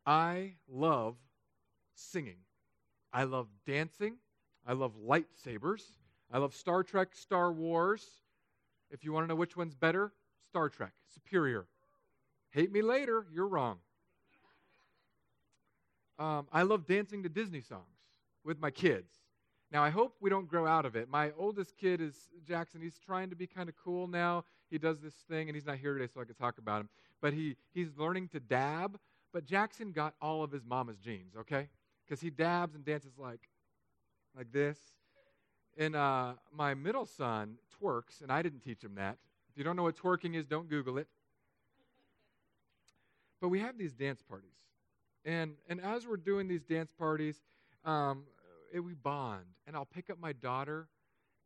I 0.04 0.54
love 0.68 1.16
singing. 1.94 2.38
I 3.12 3.24
love 3.24 3.48
dancing. 3.66 4.16
I 4.66 4.72
love 4.72 4.92
lightsabers. 4.96 5.82
I 6.32 6.38
love 6.38 6.54
Star 6.54 6.82
Trek, 6.82 7.14
Star 7.14 7.52
Wars. 7.52 8.04
If 8.90 9.04
you 9.04 9.12
want 9.12 9.24
to 9.24 9.28
know 9.28 9.34
which 9.34 9.56
one's 9.56 9.74
better, 9.74 10.12
Star 10.48 10.68
Trek, 10.68 10.92
superior. 11.12 11.66
Hate 12.50 12.72
me 12.72 12.82
later, 12.82 13.26
you're 13.32 13.48
wrong. 13.48 13.78
Um, 16.18 16.46
I 16.52 16.62
love 16.62 16.86
dancing 16.86 17.22
to 17.24 17.28
Disney 17.28 17.60
songs 17.60 17.82
with 18.44 18.58
my 18.58 18.70
kids. 18.70 19.12
Now, 19.70 19.82
I 19.82 19.90
hope 19.90 20.14
we 20.20 20.30
don't 20.30 20.48
grow 20.48 20.66
out 20.66 20.86
of 20.86 20.96
it. 20.96 21.08
My 21.10 21.32
oldest 21.36 21.76
kid 21.76 22.00
is 22.00 22.14
Jackson. 22.46 22.80
He's 22.80 22.98
trying 22.98 23.30
to 23.30 23.36
be 23.36 23.46
kind 23.46 23.68
of 23.68 23.74
cool 23.76 24.06
now. 24.06 24.44
He 24.70 24.78
does 24.78 25.00
this 25.00 25.14
thing, 25.28 25.48
and 25.48 25.56
he's 25.56 25.66
not 25.66 25.76
here 25.76 25.98
today, 25.98 26.10
so 26.12 26.20
I 26.20 26.24
can 26.24 26.36
talk 26.36 26.58
about 26.58 26.80
him. 26.80 26.88
But 27.20 27.34
he, 27.34 27.56
he's 27.74 27.88
learning 27.96 28.28
to 28.28 28.40
dab. 28.40 28.98
But 29.32 29.44
Jackson 29.44 29.92
got 29.92 30.14
all 30.22 30.42
of 30.42 30.52
his 30.52 30.64
mama's 30.64 30.96
genes, 30.98 31.34
okay? 31.36 31.68
because 32.06 32.20
he 32.20 32.30
dabs 32.30 32.74
and 32.74 32.84
dances 32.84 33.12
like 33.18 33.48
like 34.36 34.52
this. 34.52 34.78
And 35.76 35.94
uh, 35.94 36.34
my 36.52 36.74
middle 36.74 37.06
son 37.06 37.56
twerks, 37.80 38.22
and 38.22 38.32
I 38.32 38.42
didn't 38.42 38.60
teach 38.60 38.82
him 38.82 38.94
that. 38.94 39.18
If 39.50 39.58
you 39.58 39.64
don't 39.64 39.76
know 39.76 39.82
what 39.82 39.96
twerking 39.96 40.34
is, 40.34 40.46
don't 40.46 40.68
Google 40.68 40.98
it. 40.98 41.06
But 43.40 43.48
we 43.48 43.60
have 43.60 43.76
these 43.76 43.92
dance 43.92 44.22
parties, 44.22 44.56
and 45.24 45.54
and 45.68 45.80
as 45.80 46.06
we're 46.06 46.16
doing 46.16 46.48
these 46.48 46.62
dance 46.62 46.90
parties, 46.90 47.42
um, 47.84 48.24
it, 48.72 48.80
we 48.80 48.94
bond. 48.94 49.44
And 49.66 49.76
I'll 49.76 49.84
pick 49.84 50.08
up 50.08 50.18
my 50.18 50.32
daughter, 50.32 50.88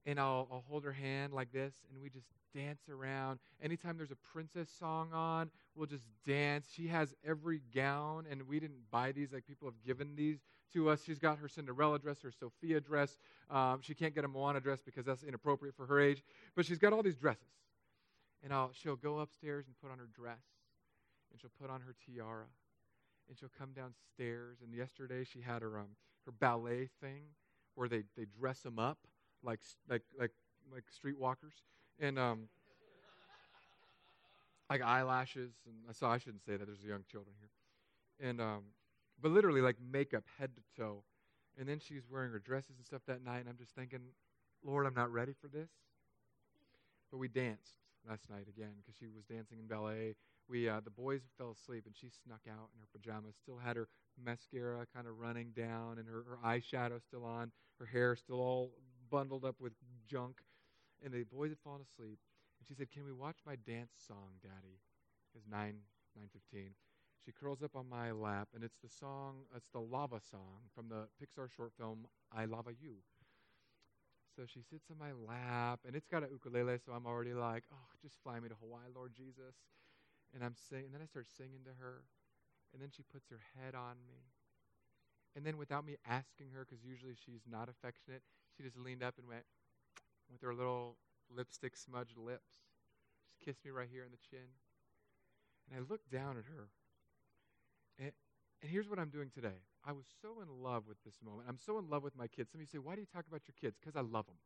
and 0.07 0.21
I'll, 0.21 0.47
I'll 0.53 0.65
hold 0.69 0.85
her 0.85 0.93
hand 0.93 1.33
like 1.33 1.53
this, 1.53 1.75
and 1.91 2.01
we 2.01 2.09
just 2.09 2.27
dance 2.55 2.83
around. 2.89 3.41
Anytime 3.63 3.97
there's 3.97 4.11
a 4.11 4.17
princess 4.33 4.69
song 4.79 5.13
on, 5.13 5.51
we'll 5.75 5.87
just 5.87 6.05
dance. 6.27 6.69
She 6.73 6.87
has 6.89 7.15
every 7.27 7.61
gown, 7.75 8.27
and 8.31 8.47
we 8.47 8.61
didn't 8.61 8.91
buy 8.91 9.13
these 9.13 9.33
like 9.33 9.47
people 9.47 9.69
have 9.69 9.83
given 9.85 10.15
these 10.17 10.39
to 10.73 10.89
us. 10.89 11.03
She's 11.05 11.19
got 11.19 11.39
her 11.39 11.49
Cinderella 11.49 11.99
dress, 11.99 12.21
her 12.23 12.31
Sofia 12.31 12.81
dress. 12.81 13.17
Um, 13.51 13.81
she 13.83 13.95
can't 13.95 14.15
get 14.15 14.25
a 14.25 14.29
Moana 14.29 14.61
dress 14.61 14.81
because 14.81 15.05
that's 15.05 15.23
inappropriate 15.23 15.75
for 15.77 15.87
her 15.87 16.01
age, 16.01 16.23
but 16.55 16.67
she's 16.67 16.79
got 16.79 16.93
all 16.93 17.03
these 17.03 17.17
dresses. 17.17 17.45
And 18.43 18.53
I'll, 18.53 18.71
she'll 18.73 18.97
go 18.97 19.19
upstairs 19.19 19.67
and 19.67 19.75
put 19.81 19.91
on 19.91 19.99
her 19.99 20.09
dress, 20.15 20.43
and 21.31 21.41
she'll 21.41 21.51
put 21.61 21.71
on 21.71 21.81
her 21.83 21.95
tiara, 22.07 22.47
and 23.29 23.39
she'll 23.39 23.51
come 23.59 23.71
downstairs. 23.73 24.59
And 24.63 24.75
yesterday 24.75 25.25
she 25.25 25.41
had 25.41 25.63
her 25.63 25.79
um, 25.79 25.89
her 26.27 26.33
ballet 26.33 26.89
thing 27.01 27.23
where 27.75 27.89
they, 27.89 28.03
they 28.17 28.27
dress 28.39 28.61
them 28.61 28.79
up 28.79 28.99
like 29.43 29.61
like 29.89 30.03
like 30.19 30.33
like 30.73 30.85
streetwalkers 30.91 31.63
and 31.99 32.19
um, 32.19 32.49
like 34.69 34.83
eyelashes 34.83 35.53
and 35.67 35.97
so 35.97 36.07
I 36.07 36.19
shouldn't 36.19 36.45
say 36.45 36.57
that 36.57 36.67
there's 36.67 36.85
young 36.85 37.05
children 37.11 37.35
here 37.41 38.29
and 38.29 38.41
um, 38.41 38.63
but 39.23 39.31
literally 39.31 39.61
like 39.61 39.77
makeup 39.93 40.25
head 40.39 40.51
to 40.57 40.81
toe. 40.81 41.03
And 41.59 41.69
then 41.69 41.79
she's 41.81 42.03
wearing 42.11 42.33
her 42.33 42.39
dresses 42.39 42.77
and 42.79 42.87
stuff 42.87 43.03
that 43.07 43.25
night 43.25 43.41
and 43.41 43.49
I'm 43.49 43.59
just 43.59 43.75
thinking 43.75 44.01
Lord 44.65 44.87
I'm 44.87 44.95
not 44.95 45.13
ready 45.13 45.33
for 45.41 45.49
this. 45.49 45.71
But 47.11 47.19
we 47.19 47.29
danced 47.29 47.75
last 48.09 48.31
night 48.31 48.47
again 48.49 48.73
because 48.81 48.95
she 48.99 49.07
was 49.07 49.25
dancing 49.25 49.59
in 49.59 49.67
ballet. 49.67 50.15
We 50.49 50.69
uh, 50.69 50.81
the 50.83 50.91
boys 50.91 51.23
fell 51.39 51.51
asleep 51.53 51.85
and 51.87 51.95
she 51.95 52.09
snuck 52.25 52.41
out 52.49 52.71
in 52.75 52.81
her 52.81 52.89
pajamas 52.93 53.35
still 53.43 53.59
had 53.59 53.77
her 53.77 53.89
mascara 54.23 54.87
kind 54.95 55.07
of 55.07 55.19
running 55.19 55.53
down 55.57 55.99
and 55.99 56.09
her, 56.09 56.25
her 56.29 56.39
eyeshadow 56.45 57.01
still 57.03 57.25
on 57.25 57.53
her 57.79 57.87
hair 57.87 58.17
still 58.17 58.41
all 58.41 58.73
bundled 59.11 59.45
up 59.45 59.57
with 59.61 59.73
junk. 60.07 60.41
And 61.03 61.13
the 61.13 61.25
boys 61.25 61.51
had 61.51 61.59
fallen 61.65 61.83
asleep 61.83 62.19
and 62.59 62.69
she 62.69 62.75
said 62.75 62.91
can 62.91 63.05
we 63.05 63.13
watch 63.13 63.39
my 63.47 63.57
dance 63.67 63.93
song 64.07 64.39
daddy? 64.43 64.81
It's 65.35 65.47
9 65.51 65.75
915 66.17 66.75
she 67.25 67.33
curls 67.33 67.63
up 67.63 67.77
on 67.77 67.89
my 67.89 68.11
lap 68.13 68.49
and 68.55 68.65
it's 68.65 68.79
the 68.83 68.89
song 68.89 69.45
it's 69.57 69.69
the 69.71 69.81
lava 69.81 70.21
song 70.31 70.69
from 70.75 70.89
the 70.89 71.07
pixar 71.21 71.49
short 71.55 71.73
film 71.79 72.07
i 72.33 72.45
lava 72.45 72.71
you 72.81 72.97
so 74.37 74.43
she 74.47 74.61
sits 74.63 74.87
on 74.91 74.99
my 74.99 75.13
lap 75.13 75.81
and 75.87 75.95
it's 75.97 76.07
got 76.09 76.23
a 76.23 76.29
ukulele 76.31 76.79
so 76.85 76.93
i'm 76.93 77.07
already 77.07 77.35
like 77.35 77.65
oh 77.73 77.89
just 78.03 78.17
fly 78.23 78.39
me 78.41 78.49
to 78.49 78.55
hawaii 78.61 78.89
lord 78.95 79.13
jesus 79.15 79.55
and 80.35 80.45
i'm 80.45 80.55
singing 80.55 80.87
and 80.87 80.95
then 80.95 81.03
i 81.03 81.07
start 81.07 81.27
singing 81.37 81.61
to 81.65 81.71
her 81.81 82.05
and 82.73 82.81
then 82.83 82.91
she 82.95 83.03
puts 83.03 83.29
her 83.31 83.41
head 83.57 83.75
on 83.75 83.97
me. 84.07 84.31
And 85.37 85.47
then 85.47 85.57
without 85.57 85.87
me 85.87 85.97
asking 86.07 86.51
her, 86.55 86.67
because 86.69 86.85
usually 86.85 87.15
she's 87.15 87.43
not 87.49 87.69
affectionate, 87.69 88.23
she 88.57 88.63
just 88.63 88.79
leaned 88.79 89.03
up 89.03 89.15
and 89.19 89.27
went 89.29 89.45
with 90.31 90.43
her 90.43 90.55
little 90.55 90.97
lipstick 91.31 91.77
smudged 91.77 92.19
lips. 92.19 92.67
Just 93.27 93.41
kissed 93.45 93.65
me 93.65 93.71
right 93.71 93.89
here 93.91 94.05
in 94.05 94.11
the 94.11 94.23
chin. 94.31 94.59
And 95.71 95.79
I 95.79 95.89
looked 95.89 96.11
down 96.11 96.37
at 96.37 96.45
her. 96.47 96.71
And, 98.01 98.13
and 98.63 98.71
here's 98.71 98.89
what 98.89 98.99
I'm 98.99 99.11
doing 99.11 99.31
today. 99.33 99.61
I 99.85 99.93
was 99.93 100.07
so 100.21 100.41
in 100.41 100.49
love 100.63 100.85
with 100.89 100.97
this 101.05 101.15
moment. 101.25 101.49
I'm 101.49 101.59
so 101.59 101.79
in 101.79 101.89
love 101.89 102.03
with 102.03 102.17
my 102.17 102.27
kids. 102.27 102.51
Some 102.51 102.61
of 102.61 102.63
you 102.63 102.69
say, 102.73 102.79
Why 102.79 102.95
do 102.95 103.01
you 103.01 103.07
talk 103.13 103.27
about 103.29 103.43
your 103.47 103.55
kids? 103.61 103.77
Because 103.81 103.97
I 103.97 104.01
love 104.01 104.27
them. 104.27 104.41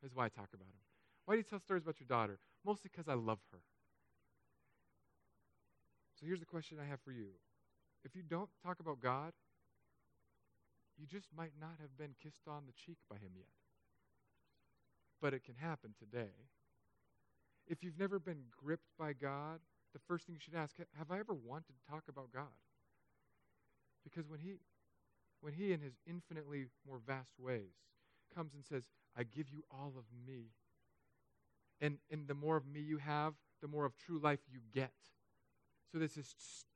That's 0.00 0.14
why 0.14 0.26
I 0.26 0.28
talk 0.28 0.48
about 0.54 0.70
them. 0.70 0.82
Why 1.26 1.34
do 1.34 1.38
you 1.38 1.44
tell 1.44 1.60
stories 1.60 1.82
about 1.82 2.00
your 2.00 2.08
daughter? 2.08 2.38
Mostly 2.64 2.90
because 2.90 3.08
I 3.08 3.14
love 3.14 3.38
her. 3.52 3.58
So 6.18 6.26
here's 6.26 6.40
the 6.40 6.46
question 6.46 6.78
I 6.80 6.88
have 6.88 7.00
for 7.04 7.12
you. 7.12 7.28
If 8.04 8.16
you 8.16 8.22
don't 8.22 8.50
talk 8.64 8.80
about 8.80 9.00
God, 9.00 9.32
you 10.98 11.06
just 11.06 11.28
might 11.36 11.52
not 11.60 11.78
have 11.80 11.96
been 11.96 12.14
kissed 12.22 12.48
on 12.48 12.62
the 12.66 12.72
cheek 12.72 12.98
by 13.08 13.16
Him 13.16 13.30
yet. 13.36 13.50
But 15.20 15.34
it 15.34 15.44
can 15.44 15.54
happen 15.54 15.94
today. 15.98 16.34
If 17.66 17.84
you've 17.84 17.98
never 17.98 18.18
been 18.18 18.44
gripped 18.56 18.90
by 18.98 19.12
God, 19.12 19.60
the 19.92 20.00
first 20.06 20.26
thing 20.26 20.34
you 20.34 20.40
should 20.40 20.54
ask, 20.54 20.76
have 20.98 21.10
I 21.10 21.18
ever 21.18 21.34
wanted 21.34 21.74
to 21.74 21.90
talk 21.90 22.04
about 22.08 22.32
God? 22.32 22.56
Because 24.04 24.28
when 24.28 24.40
He 24.40 24.54
when 25.40 25.52
He 25.52 25.72
in 25.72 25.80
His 25.80 25.94
infinitely 26.06 26.66
more 26.86 27.00
vast 27.06 27.32
ways 27.38 27.72
comes 28.34 28.54
and 28.54 28.64
says, 28.64 28.84
I 29.16 29.24
give 29.24 29.50
you 29.50 29.62
all 29.70 29.92
of 29.96 30.04
me. 30.26 30.46
And 31.80 31.98
and 32.10 32.26
the 32.26 32.34
more 32.34 32.56
of 32.56 32.66
me 32.66 32.80
you 32.80 32.98
have, 32.98 33.34
the 33.60 33.68
more 33.68 33.84
of 33.84 33.96
true 33.96 34.18
life 34.18 34.40
you 34.50 34.60
get. 34.72 34.92
So 35.90 35.98
this 35.98 36.16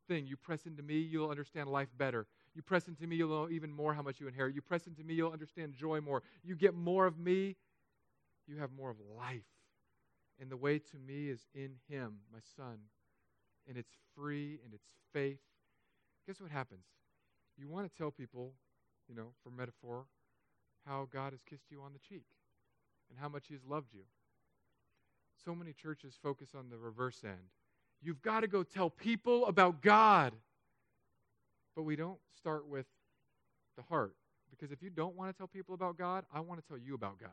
thing. 0.07 0.27
You 0.27 0.37
press 0.37 0.67
into 0.67 0.83
me, 0.83 0.99
you'll 0.99 1.31
understand 1.31 1.69
life 1.69 1.89
better. 1.97 2.27
You 2.55 2.63
press 2.63 2.89
into 2.89 3.07
me, 3.07 3.17
you'll 3.17 3.29
know 3.29 3.51
even 3.51 3.73
more 3.73 3.95
how 3.95 4.03
much 4.03 4.21
you 4.21 4.29
inherit. 4.29 4.55
You 4.55 4.63
press 4.63 4.87
into 4.87 5.03
me, 5.03 5.15
you'll 5.15 5.33
understand 5.33 5.75
joy 5.75 6.01
more. 6.01 6.23
You 6.43 6.57
get 6.57 6.75
more 6.75 7.07
of 7.07 7.19
me, 7.19 7.57
you 8.47 8.59
have 8.59 8.71
more 8.73 8.91
of 8.91 8.97
life. 9.19 9.43
And 10.41 10.51
the 10.51 10.57
way 10.57 10.79
to 10.79 10.97
me 10.99 11.29
is 11.29 11.47
in 11.55 11.77
Him, 11.89 12.19
my 12.33 12.41
Son. 12.57 12.79
And 13.69 13.77
it's 13.77 13.93
free 14.15 14.61
and 14.65 14.73
it's 14.73 14.89
faith. 15.13 15.41
Guess 16.27 16.41
what 16.41 16.51
happens? 16.51 16.85
You 17.59 17.69
want 17.69 17.91
to 17.91 17.97
tell 17.97 18.11
people, 18.11 18.53
you 19.09 19.15
know, 19.15 19.29
for 19.43 19.51
metaphor, 19.51 20.05
how 20.87 21.09
God 21.13 21.33
has 21.33 21.41
kissed 21.49 21.71
you 21.71 21.81
on 21.81 21.93
the 21.93 21.99
cheek 21.99 22.27
and 23.11 23.19
how 23.19 23.29
much 23.29 23.47
He 23.49 23.55
has 23.55 23.65
loved 23.65 23.93
you. 23.93 24.03
So 25.45 25.55
many 25.55 25.73
churches 25.73 26.15
focus 26.23 26.51
on 26.57 26.71
the 26.71 26.79
reverse 26.79 27.23
end 27.25 27.51
You've 28.03 28.23
got 28.23 28.41
to 28.41 28.47
go 28.47 28.63
tell 28.63 28.91
people 28.91 29.47
about 29.47 29.83
God. 29.83 30.33
But 31.75 31.83
we 31.83 31.97
don't 31.97 32.19
start 32.37 32.67
with 32.69 32.87
the 33.77 33.83
heart. 33.83 34.15
Because 34.51 34.71
if 34.71 34.83
you 34.83 34.91
don't 34.91 35.17
want 35.17 35.33
to 35.33 35.37
tell 35.37 35.47
people 35.47 35.75
about 35.75 35.99
God, 35.99 36.25
I 36.33 36.41
want 36.41 36.61
to 36.61 36.67
tell 36.67 36.79
you 36.79 36.95
about 36.95 37.19
God. 37.19 37.31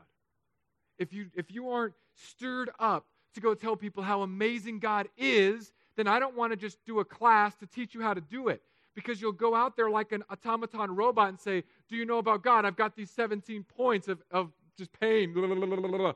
If 0.98 1.12
you, 1.12 1.26
if 1.34 1.50
you 1.50 1.70
aren't 1.70 1.94
stirred 2.14 2.70
up 2.78 3.06
to 3.34 3.40
go 3.40 3.54
tell 3.54 3.76
people 3.76 4.02
how 4.02 4.22
amazing 4.22 4.78
God 4.78 5.08
is, 5.16 5.72
then 5.96 6.06
I 6.06 6.18
don't 6.18 6.36
want 6.36 6.52
to 6.52 6.56
just 6.56 6.84
do 6.84 7.00
a 7.00 7.04
class 7.04 7.54
to 7.56 7.66
teach 7.66 7.94
you 7.94 8.00
how 8.02 8.14
to 8.14 8.20
do 8.20 8.48
it. 8.48 8.62
Because 8.94 9.20
you'll 9.20 9.32
go 9.32 9.56
out 9.56 9.76
there 9.76 9.90
like 9.90 10.12
an 10.12 10.22
automaton 10.30 10.94
robot 10.94 11.28
and 11.28 11.40
say, 11.40 11.64
Do 11.88 11.96
you 11.96 12.04
know 12.04 12.18
about 12.18 12.42
God? 12.42 12.64
I've 12.64 12.76
got 12.76 12.94
these 12.94 13.10
17 13.10 13.64
points 13.64 14.06
of, 14.06 14.22
of 14.30 14.50
just 14.76 14.92
pain. 14.98 15.34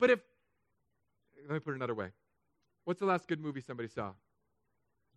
But 0.00 0.10
if, 0.10 0.18
let 1.48 1.54
me 1.54 1.60
put 1.60 1.70
it 1.70 1.76
another 1.76 1.94
way. 1.94 2.08
What's 2.84 2.98
the 2.98 3.06
last 3.06 3.28
good 3.28 3.40
movie 3.40 3.60
somebody 3.60 3.88
saw? 3.88 4.10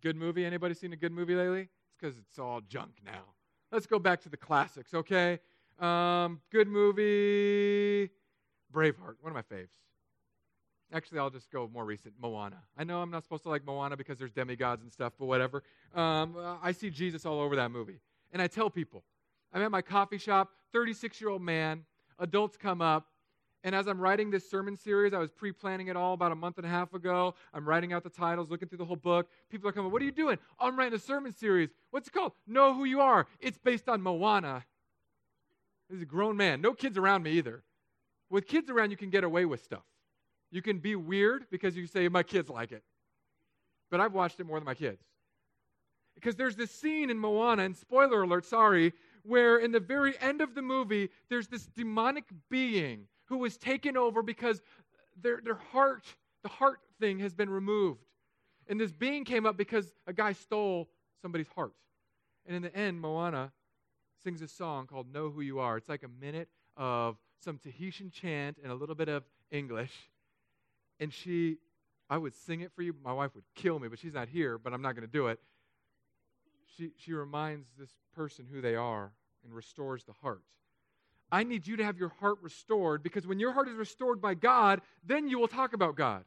Good 0.00 0.14
movie? 0.16 0.44
Anybody 0.44 0.74
seen 0.74 0.92
a 0.92 0.96
good 0.96 1.10
movie 1.10 1.34
lately? 1.34 1.62
It's 1.62 1.96
because 1.98 2.16
it's 2.16 2.38
all 2.38 2.60
junk 2.60 2.92
now. 3.04 3.24
Let's 3.72 3.86
go 3.86 3.98
back 3.98 4.22
to 4.22 4.28
the 4.28 4.36
classics, 4.36 4.94
okay? 4.94 5.40
Um, 5.78 6.40
good 6.50 6.68
movie, 6.68 8.10
Braveheart, 8.72 9.16
one 9.20 9.30
of 9.30 9.34
my 9.34 9.42
faves. 9.42 9.74
Actually, 10.92 11.18
I'll 11.18 11.30
just 11.30 11.50
go 11.50 11.68
more 11.72 11.84
recent, 11.84 12.14
Moana. 12.20 12.62
I 12.76 12.84
know 12.84 13.02
I'm 13.02 13.10
not 13.10 13.22
supposed 13.22 13.42
to 13.42 13.50
like 13.50 13.64
Moana 13.66 13.96
because 13.96 14.18
there's 14.18 14.32
demigods 14.32 14.82
and 14.82 14.90
stuff, 14.90 15.12
but 15.18 15.26
whatever. 15.26 15.62
Um, 15.94 16.34
I 16.62 16.72
see 16.72 16.88
Jesus 16.88 17.26
all 17.26 17.40
over 17.40 17.56
that 17.56 17.70
movie. 17.70 18.00
And 18.32 18.40
I 18.40 18.46
tell 18.46 18.70
people, 18.70 19.04
I'm 19.52 19.62
at 19.62 19.70
my 19.70 19.82
coffee 19.82 20.18
shop, 20.18 20.50
36 20.72 21.20
year 21.20 21.30
old 21.30 21.42
man, 21.42 21.84
adults 22.18 22.56
come 22.56 22.80
up, 22.80 23.06
and 23.64 23.74
as 23.74 23.88
I'm 23.88 24.00
writing 24.00 24.30
this 24.30 24.48
sermon 24.48 24.76
series, 24.76 25.12
I 25.12 25.18
was 25.18 25.30
pre 25.30 25.50
planning 25.52 25.88
it 25.88 25.96
all 25.96 26.14
about 26.14 26.30
a 26.30 26.36
month 26.36 26.58
and 26.58 26.66
a 26.66 26.70
half 26.70 26.94
ago. 26.94 27.34
I'm 27.52 27.68
writing 27.68 27.92
out 27.92 28.04
the 28.04 28.10
titles, 28.10 28.50
looking 28.50 28.68
through 28.68 28.78
the 28.78 28.84
whole 28.84 28.96
book. 28.96 29.28
People 29.50 29.68
are 29.68 29.72
coming, 29.72 29.90
What 29.90 30.00
are 30.00 30.04
you 30.04 30.12
doing? 30.12 30.38
I'm 30.60 30.78
writing 30.78 30.94
a 30.94 30.98
sermon 30.98 31.34
series. 31.34 31.70
What's 31.90 32.08
it 32.08 32.12
called? 32.12 32.32
Know 32.46 32.72
Who 32.72 32.84
You 32.84 33.00
Are. 33.00 33.26
It's 33.40 33.58
based 33.58 33.88
on 33.88 34.00
Moana. 34.00 34.64
This 35.90 35.96
is 35.96 36.02
a 36.02 36.06
grown 36.06 36.36
man. 36.36 36.60
No 36.60 36.72
kids 36.72 36.96
around 36.96 37.24
me 37.24 37.32
either. 37.32 37.62
With 38.30 38.46
kids 38.46 38.70
around, 38.70 38.90
you 38.90 38.96
can 38.96 39.10
get 39.10 39.24
away 39.24 39.44
with 39.44 39.64
stuff. 39.64 39.84
You 40.50 40.62
can 40.62 40.78
be 40.78 40.96
weird 40.96 41.46
because 41.50 41.76
you 41.76 41.86
say, 41.86 42.08
My 42.08 42.22
kids 42.22 42.48
like 42.48 42.72
it. 42.72 42.82
But 43.90 44.00
I've 44.00 44.12
watched 44.12 44.40
it 44.40 44.44
more 44.44 44.58
than 44.58 44.66
my 44.66 44.74
kids. 44.74 45.02
Because 46.14 46.36
there's 46.36 46.56
this 46.56 46.70
scene 46.70 47.10
in 47.10 47.18
Moana, 47.18 47.62
and 47.62 47.76
spoiler 47.76 48.22
alert, 48.22 48.44
sorry, 48.44 48.92
where 49.22 49.58
in 49.58 49.70
the 49.70 49.80
very 49.80 50.18
end 50.20 50.40
of 50.40 50.54
the 50.54 50.62
movie, 50.62 51.10
there's 51.30 51.46
this 51.46 51.66
demonic 51.66 52.24
being 52.50 53.06
who 53.26 53.38
was 53.38 53.56
taken 53.56 53.96
over 53.96 54.22
because 54.22 54.60
their, 55.22 55.40
their 55.42 55.54
heart, 55.72 56.04
the 56.42 56.48
heart 56.48 56.80
thing 57.00 57.18
has 57.20 57.34
been 57.34 57.50
removed. 57.50 58.00
And 58.68 58.80
this 58.80 58.92
being 58.92 59.24
came 59.24 59.46
up 59.46 59.56
because 59.56 59.92
a 60.06 60.12
guy 60.12 60.32
stole 60.32 60.88
somebody's 61.22 61.48
heart. 61.54 61.72
And 62.46 62.56
in 62.56 62.62
the 62.62 62.74
end, 62.74 63.00
Moana 63.00 63.52
sings 64.22 64.42
a 64.42 64.48
song 64.48 64.86
called 64.86 65.12
Know 65.12 65.30
Who 65.30 65.40
You 65.40 65.60
Are. 65.60 65.76
It's 65.76 65.88
like 65.88 66.02
a 66.02 66.08
minute 66.20 66.48
of 66.76 67.16
some 67.38 67.58
Tahitian 67.58 68.10
chant 68.10 68.58
and 68.62 68.72
a 68.72 68.74
little 68.74 68.94
bit 68.94 69.08
of 69.08 69.24
English. 69.50 69.92
And 71.00 71.12
she, 71.12 71.58
I 72.10 72.18
would 72.18 72.34
sing 72.34 72.60
it 72.60 72.72
for 72.74 72.82
you. 72.82 72.94
My 73.04 73.12
wife 73.12 73.34
would 73.34 73.44
kill 73.54 73.78
me, 73.78 73.88
but 73.88 73.98
she's 73.98 74.14
not 74.14 74.28
here, 74.28 74.58
but 74.58 74.72
I'm 74.72 74.82
not 74.82 74.94
going 74.94 75.06
to 75.06 75.12
do 75.12 75.28
it. 75.28 75.38
She, 76.76 76.90
she 76.96 77.12
reminds 77.12 77.68
this 77.78 77.90
person 78.14 78.46
who 78.50 78.60
they 78.60 78.74
are 78.74 79.12
and 79.44 79.54
restores 79.54 80.04
the 80.04 80.12
heart. 80.12 80.42
I 81.30 81.44
need 81.44 81.66
you 81.66 81.76
to 81.76 81.84
have 81.84 81.98
your 81.98 82.12
heart 82.20 82.38
restored 82.40 83.02
because 83.02 83.26
when 83.26 83.38
your 83.38 83.52
heart 83.52 83.68
is 83.68 83.74
restored 83.74 84.20
by 84.20 84.34
God, 84.34 84.80
then 85.04 85.28
you 85.28 85.38
will 85.38 85.48
talk 85.48 85.72
about 85.72 85.96
God. 85.96 86.24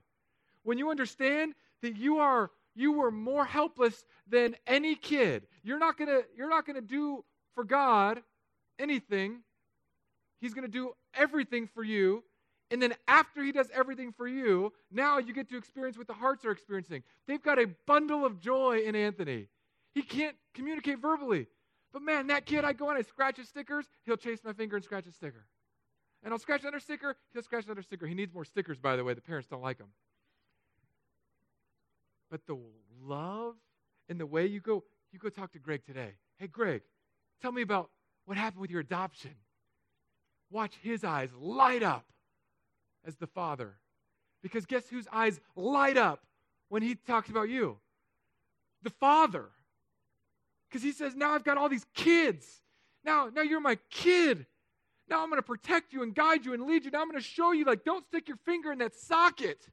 When 0.64 0.78
you 0.78 0.92
understand 0.92 1.54
that 1.82 1.98
you 1.98 2.20
are 2.20 2.52
you 2.76 2.94
were 2.94 3.12
more 3.12 3.44
helpless 3.44 4.06
than 4.28 4.56
any 4.66 4.96
kid. 4.96 5.48
You're 5.64 5.80
not 5.80 5.98
going 5.98 6.08
to 6.08 6.24
you're 6.38 6.50
not 6.50 6.66
going 6.66 6.76
to 6.76 6.82
do 6.82 7.24
for 7.54 7.64
God 7.64 8.22
anything. 8.80 9.42
He's 10.40 10.54
going 10.54 10.66
to 10.66 10.72
do 10.72 10.94
everything 11.14 11.68
for 11.68 11.84
you. 11.84 12.24
And 12.72 12.82
then 12.82 12.96
after 13.06 13.44
he 13.44 13.52
does 13.52 13.70
everything 13.74 14.14
for 14.14 14.28
you, 14.28 14.72
now 14.90 15.18
you 15.18 15.34
get 15.34 15.50
to 15.50 15.58
experience 15.58 15.98
what 15.98 16.08
the 16.08 16.14
Harts 16.14 16.46
are 16.46 16.52
experiencing. 16.52 17.04
They've 17.28 17.44
got 17.44 17.60
a 17.60 17.68
bundle 17.86 18.26
of 18.26 18.40
joy 18.40 18.84
in 18.86 18.96
Anthony. 18.96 19.48
He 19.94 20.02
can't 20.02 20.38
communicate 20.54 21.00
verbally. 21.00 21.48
But 21.92 22.02
man, 22.02 22.28
that 22.28 22.46
kid, 22.46 22.64
I 22.64 22.72
go 22.72 22.90
in, 22.90 22.96
I 22.96 23.02
scratch 23.02 23.36
his 23.36 23.50
stickers, 23.50 23.86
he'll 24.06 24.16
chase 24.16 24.40
my 24.46 24.54
finger 24.54 24.78
and 24.78 24.86
scratch 24.86 25.06
a 25.06 25.12
sticker. 25.12 25.46
And 26.24 26.32
I'll 26.32 26.40
scratch 26.40 26.62
another 26.62 26.80
sticker, 26.80 27.18
he'll 27.34 27.44
scratch 27.44 27.66
another 27.66 27.82
sticker. 27.82 28.08
He 28.08 28.14
needs 28.14 28.34
more 28.34 28.46
stickers, 28.46 28.80
by 28.80 28.96
the 28.96 29.04
way. 29.04 29.14
The 29.14 29.22
parents 29.22 29.50
don't 29.50 29.62
like 29.62 29.78
them. 29.78 29.90
But 32.30 32.48
the 32.48 32.58
love 33.04 33.56
and 34.08 34.18
the 34.18 34.26
way 34.26 34.46
you 34.46 34.62
go, 34.62 34.86
you 35.12 35.20
go 35.20 35.28
talk 35.28 35.52
to 35.52 35.60
Greg 35.60 35.84
today. 35.86 36.14
Hey, 36.38 36.48
Greg, 36.48 36.84
tell 37.42 37.52
me 37.52 37.64
about 37.64 37.90
what 38.24 38.38
happened 38.38 38.62
with 38.62 38.72
your 38.72 38.80
adoption. 38.80 39.32
Watch 40.50 40.76
his 40.82 41.04
eyes 41.04 41.30
light 41.38 41.84
up 41.84 42.06
as 43.06 43.16
the 43.16 43.28
father. 43.28 43.76
Because 44.42 44.66
guess 44.66 44.88
whose 44.90 45.08
eyes 45.12 45.40
light 45.56 45.98
up 45.98 46.24
when 46.70 46.82
he 46.82 46.96
talks 46.96 47.30
about 47.30 47.50
you? 47.50 47.78
The 48.84 48.90
father. 48.90 49.50
Because 50.70 50.84
he 50.84 50.92
says, 50.92 51.16
Now 51.16 51.34
I've 51.34 51.44
got 51.44 51.58
all 51.58 51.70
these 51.70 51.86
kids. 51.94 52.62
Now, 53.04 53.30
now 53.34 53.42
you're 53.42 53.62
my 53.62 53.78
kid. 53.90 54.46
Now 55.10 55.22
I'm 55.24 55.30
going 55.30 55.40
to 55.40 55.46
protect 55.46 55.92
you 55.92 56.04
and 56.04 56.16
guide 56.16 56.46
you 56.46 56.54
and 56.54 56.64
lead 56.64 56.86
you. 56.86 56.92
Now 56.92 57.02
I'm 57.02 57.10
going 57.10 57.22
to 57.22 57.28
show 57.28 57.52
you, 57.52 57.66
like, 57.66 57.84
don't 57.84 58.06
stick 58.06 58.28
your 58.28 58.38
finger 58.38 58.72
in 58.72 58.80
that 58.80 58.96
socket. 58.96 59.68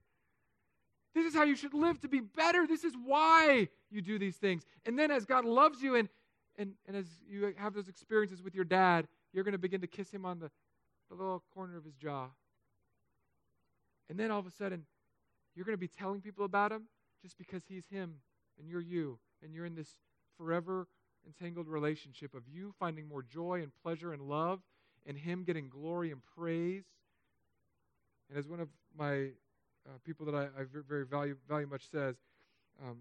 This 1.15 1.27
is 1.27 1.35
how 1.35 1.45
you 1.45 1.55
should 1.55 1.75
live 1.75 2.01
to 2.01 2.09
be 2.09 2.21
better. 2.21 2.67
This 2.67 2.85
is 2.85 2.95
why 3.05 3.69
you 3.91 4.03
do 4.03 4.19
these 4.19 4.37
things. 4.37 4.65
And 4.85 4.99
then 4.99 5.11
as 5.11 5.25
God 5.25 5.45
loves 5.45 5.83
you 5.83 5.95
and, 5.95 6.09
and, 6.57 6.73
and 6.87 6.97
as 6.97 7.07
you 7.29 7.55
have 7.57 7.75
those 7.75 7.89
experiences 7.89 8.43
with 8.43 8.55
your 8.55 8.65
dad, 8.65 9.07
you're 9.33 9.45
going 9.45 9.53
to 9.53 9.59
begin 9.59 9.81
to 9.81 9.87
kiss 9.87 10.11
him 10.11 10.25
on 10.25 10.39
the, 10.39 10.51
the 11.09 11.15
little 11.15 11.43
corner 11.55 11.77
of 11.77 11.85
his 11.85 11.95
jaw. 11.95 12.27
And 14.09 14.19
then 14.19 14.31
all 14.31 14.39
of 14.39 14.47
a 14.47 14.51
sudden, 14.51 14.85
you're 15.55 15.65
going 15.65 15.77
to 15.77 15.81
be 15.81 15.89
telling 15.89 16.21
people 16.21 16.45
about 16.45 16.73
him 16.73 16.85
just 17.23 17.37
because 17.37 17.65
he's 17.69 17.87
him 17.91 18.15
and 18.59 18.69
you're 18.69 18.81
you. 18.81 19.19
And 19.43 19.55
you're 19.55 19.67
in 19.67 19.75
this 19.75 19.97
forever 20.37 20.87
entangled 21.27 21.69
relationship 21.69 22.35
of 22.35 22.43
you 22.49 22.73
finding 22.79 23.07
more 23.09 23.23
joy 23.23 23.61
and 23.63 23.73
pleasure 23.83 24.13
and 24.13 24.23
love 24.23 24.61
and 25.07 25.19
him 25.19 25.45
getting 25.45 25.69
glory 25.69 26.11
and 26.11 26.21
praise. 26.37 26.85
And 28.29 28.39
as 28.39 28.47
one 28.47 28.61
of 28.61 28.69
my 28.97 29.31
uh, 29.87 29.99
people 30.05 30.27
that 30.27 30.35
I, 30.35 30.45
I, 30.45 30.65
very 30.89 31.07
value, 31.07 31.37
value 31.49 31.67
much 31.67 31.91
says, 31.91 32.17
um, 32.83 32.99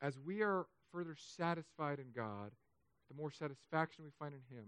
as 0.00 0.18
we 0.18 0.42
are 0.42 0.66
further 0.92 1.14
satisfied 1.16 1.98
in 1.98 2.06
God, 2.14 2.50
the 3.08 3.16
more 3.16 3.30
satisfaction 3.30 4.04
we 4.04 4.10
find 4.18 4.34
in 4.34 4.56
Him, 4.56 4.64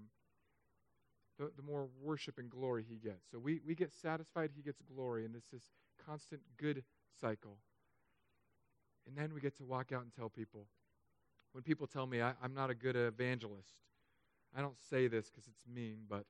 the, 1.39 1.51
the 1.57 1.63
more 1.63 1.89
worship 2.01 2.39
and 2.39 2.51
glory 2.51 2.85
He 2.89 2.97
gets. 2.97 3.31
So 3.31 3.39
we, 3.39 3.61
we 3.67 3.75
get 3.75 3.93
satisfied, 3.93 4.51
He 4.55 4.63
gets 4.63 4.81
glory, 4.95 5.25
and 5.25 5.35
it's 5.35 5.49
this 5.53 5.71
constant 6.07 6.41
good 6.57 6.85
cycle. 7.21 7.57
And 9.07 9.17
then 9.17 9.35
we 9.35 9.41
get 9.41 9.57
to 9.57 9.65
walk 9.65 9.93
out 9.93 10.03
and 10.03 10.13
tell 10.15 10.29
people. 10.29 10.67
When 11.53 11.63
people 11.63 11.87
tell 11.87 12.07
me 12.07 12.23
I, 12.23 12.33
am 12.43 12.55
not 12.55 12.71
a 12.71 12.75
good 12.75 12.97
evangelist, 12.97 13.75
I 14.57 14.61
don't 14.61 14.81
say 14.91 15.07
this 15.09 15.31
because 15.31 15.49
it's 15.49 15.65
mean, 15.73 15.99
but 16.09 16.25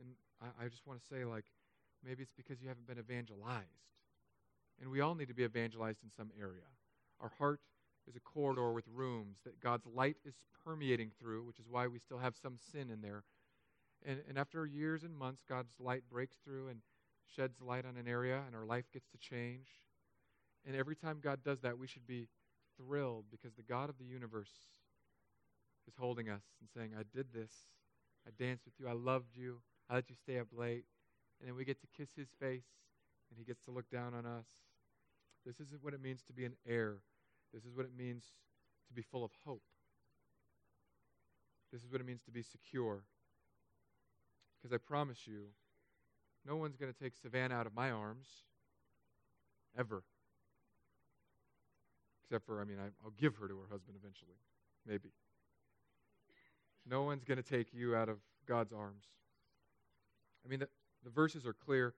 and 0.00 0.08
I, 0.40 0.64
I 0.64 0.68
just 0.68 0.86
want 0.86 1.00
to 1.00 1.06
say, 1.06 1.24
like, 1.24 1.44
maybe 2.04 2.22
it's 2.22 2.32
because 2.36 2.60
you 2.60 2.68
haven't 2.68 2.86
been 2.86 2.98
evangelized. 2.98 3.64
And 4.80 4.90
we 4.90 5.00
all 5.00 5.14
need 5.14 5.28
to 5.28 5.34
be 5.34 5.44
evangelized 5.44 6.02
in 6.02 6.10
some 6.10 6.30
area. 6.38 6.66
Our 7.20 7.30
heart 7.38 7.60
is 8.08 8.16
a 8.16 8.20
corridor 8.20 8.72
with 8.72 8.84
rooms 8.92 9.38
that 9.44 9.60
God's 9.60 9.86
light 9.86 10.16
is 10.24 10.34
permeating 10.64 11.10
through, 11.18 11.44
which 11.44 11.58
is 11.58 11.66
why 11.68 11.86
we 11.86 11.98
still 11.98 12.18
have 12.18 12.34
some 12.36 12.56
sin 12.72 12.90
in 12.90 13.00
there. 13.00 13.22
And, 14.04 14.20
and 14.28 14.38
after 14.38 14.66
years 14.66 15.02
and 15.02 15.16
months, 15.16 15.42
God's 15.48 15.72
light 15.80 16.02
breaks 16.10 16.36
through 16.44 16.68
and 16.68 16.80
sheds 17.34 17.60
light 17.60 17.86
on 17.86 17.96
an 17.96 18.06
area, 18.06 18.42
and 18.46 18.54
our 18.54 18.66
life 18.66 18.84
gets 18.92 19.08
to 19.08 19.18
change. 19.18 19.68
And 20.66 20.76
every 20.76 20.96
time 20.96 21.18
God 21.22 21.42
does 21.42 21.60
that, 21.60 21.78
we 21.78 21.86
should 21.86 22.06
be 22.06 22.28
thrilled 22.76 23.24
because 23.30 23.54
the 23.54 23.62
God 23.62 23.88
of 23.88 23.98
the 23.98 24.04
universe 24.04 24.52
is 25.86 25.94
holding 25.98 26.28
us 26.28 26.42
and 26.60 26.68
saying, 26.74 26.92
I 26.98 27.02
did 27.14 27.32
this. 27.32 27.52
I 28.26 28.30
danced 28.38 28.64
with 28.64 28.74
you. 28.78 28.88
I 28.88 28.92
loved 28.92 29.36
you. 29.36 29.60
I 29.90 29.94
let 29.94 30.08
you 30.08 30.16
stay 30.16 30.38
up 30.38 30.48
late. 30.56 30.84
And 31.40 31.48
then 31.48 31.56
we 31.56 31.64
get 31.64 31.80
to 31.80 31.86
kiss 31.96 32.08
his 32.16 32.28
face, 32.40 32.64
and 33.30 33.38
he 33.38 33.44
gets 33.44 33.64
to 33.64 33.70
look 33.70 33.90
down 33.90 34.14
on 34.14 34.24
us. 34.24 34.46
This 35.44 35.60
isn't 35.60 35.82
what 35.82 35.92
it 35.92 36.00
means 36.00 36.22
to 36.24 36.32
be 36.32 36.44
an 36.44 36.54
heir. 36.66 36.98
This 37.52 37.64
is 37.64 37.74
what 37.74 37.84
it 37.84 37.92
means 37.96 38.24
to 38.88 38.94
be 38.94 39.02
full 39.02 39.24
of 39.24 39.30
hope. 39.44 39.62
This 41.72 41.82
is 41.82 41.90
what 41.90 42.00
it 42.00 42.06
means 42.06 42.22
to 42.22 42.30
be 42.30 42.42
secure. 42.42 43.02
Because 44.64 44.74
I 44.74 44.78
promise 44.78 45.26
you, 45.26 45.48
no 46.46 46.56
one's 46.56 46.78
going 46.78 46.90
to 46.90 46.98
take 46.98 47.12
Savannah 47.20 47.54
out 47.54 47.66
of 47.66 47.74
my 47.74 47.90
arms, 47.90 48.26
ever. 49.78 50.02
Except 52.22 52.46
for, 52.46 52.62
I 52.62 52.64
mean, 52.64 52.78
I, 52.80 52.88
will 53.04 53.12
give 53.18 53.36
her 53.36 53.46
to 53.46 53.54
her 53.58 53.66
husband 53.70 53.98
eventually. 54.00 54.38
Maybe. 54.86 55.10
No 56.88 57.02
one's 57.02 57.24
going 57.24 57.36
to 57.36 57.42
take 57.42 57.74
you 57.74 57.94
out 57.94 58.08
of 58.08 58.16
God's 58.46 58.72
arms. 58.72 59.04
I 60.46 60.48
mean, 60.48 60.60
the, 60.60 60.68
the 61.04 61.10
verses 61.10 61.44
are 61.44 61.52
clear. 61.52 61.92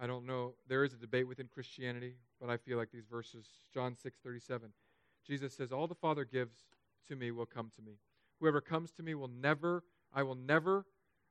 I 0.00 0.08
don't 0.08 0.26
know. 0.26 0.54
There 0.66 0.82
is 0.82 0.94
a 0.94 0.96
debate 0.96 1.28
within 1.28 1.46
Christianity, 1.46 2.14
but 2.40 2.50
I 2.50 2.56
feel 2.56 2.76
like 2.76 2.90
these 2.90 3.06
verses, 3.08 3.46
John 3.72 3.94
6 3.94 4.18
37, 4.20 4.70
Jesus 5.24 5.54
says, 5.54 5.70
All 5.70 5.86
the 5.86 5.94
Father 5.94 6.24
gives 6.24 6.58
to 7.06 7.14
me 7.14 7.30
will 7.30 7.46
come 7.46 7.70
to 7.76 7.82
me. 7.82 7.98
Whoever 8.40 8.60
comes 8.60 8.90
to 8.92 9.04
me 9.04 9.14
will 9.14 9.28
never, 9.28 9.84
I 10.12 10.24
will 10.24 10.34
never, 10.34 10.84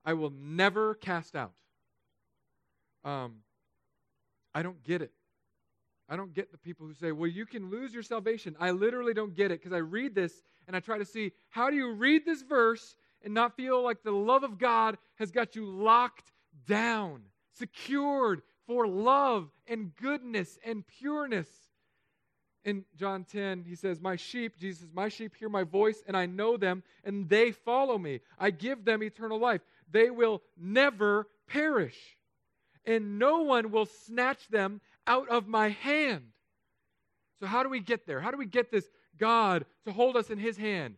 I 0.07 0.13
will 0.13 0.31
never 0.31 0.95
cast 0.95 1.35
out. 1.35 1.51
Um, 3.03 3.39
I 4.55 4.63
don't 4.63 4.81
get 4.85 5.01
it. 5.01 5.11
I 6.07 6.15
don't 6.15 6.33
get 6.33 6.53
the 6.53 6.57
people 6.57 6.87
who 6.87 6.93
say, 6.93 7.11
well, 7.11 7.29
you 7.29 7.45
can 7.45 7.69
lose 7.69 7.93
your 7.93 8.03
salvation. 8.03 8.55
I 8.57 8.71
literally 8.71 9.13
don't 9.13 9.35
get 9.35 9.51
it 9.51 9.61
because 9.61 9.73
I 9.73 9.79
read 9.79 10.15
this 10.15 10.31
and 10.65 10.77
I 10.77 10.79
try 10.79 10.97
to 10.97 11.03
see 11.03 11.33
how 11.49 11.69
do 11.69 11.75
you 11.75 11.91
read 11.91 12.25
this 12.25 12.41
verse 12.41 12.95
and 13.21 13.33
not 13.33 13.57
feel 13.57 13.83
like 13.83 14.01
the 14.01 14.11
love 14.11 14.43
of 14.43 14.57
God 14.57 14.97
has 15.15 15.29
got 15.29 15.57
you 15.57 15.65
locked 15.65 16.31
down, 16.65 17.23
secured 17.59 18.43
for 18.65 18.87
love 18.87 19.49
and 19.67 19.93
goodness 19.97 20.57
and 20.65 20.87
pureness. 20.87 21.49
In 22.63 22.83
John 22.97 23.23
10, 23.23 23.63
he 23.63 23.75
says, 23.75 24.01
My 24.01 24.17
sheep, 24.17 24.57
Jesus 24.57 24.87
My 24.93 25.07
sheep 25.07 25.35
hear 25.35 25.47
my 25.47 25.63
voice, 25.63 26.03
and 26.05 26.17
I 26.17 26.25
know 26.25 26.57
them, 26.57 26.83
and 27.05 27.29
they 27.29 27.51
follow 27.51 27.97
me. 27.97 28.19
I 28.37 28.51
give 28.51 28.83
them 28.83 29.01
eternal 29.01 29.39
life. 29.39 29.61
They 29.89 30.09
will 30.09 30.41
never 30.57 31.27
perish, 31.47 31.97
and 32.85 33.19
no 33.19 33.41
one 33.41 33.71
will 33.71 33.85
snatch 33.85 34.47
them 34.49 34.81
out 35.05 35.29
of 35.29 35.47
my 35.47 35.69
hand. 35.69 36.23
So, 37.39 37.45
how 37.45 37.63
do 37.63 37.69
we 37.69 37.79
get 37.79 38.05
there? 38.05 38.19
How 38.19 38.31
do 38.31 38.37
we 38.37 38.45
get 38.45 38.71
this 38.71 38.89
God 39.17 39.65
to 39.85 39.91
hold 39.91 40.17
us 40.17 40.29
in 40.29 40.37
his 40.37 40.57
hand? 40.57 40.95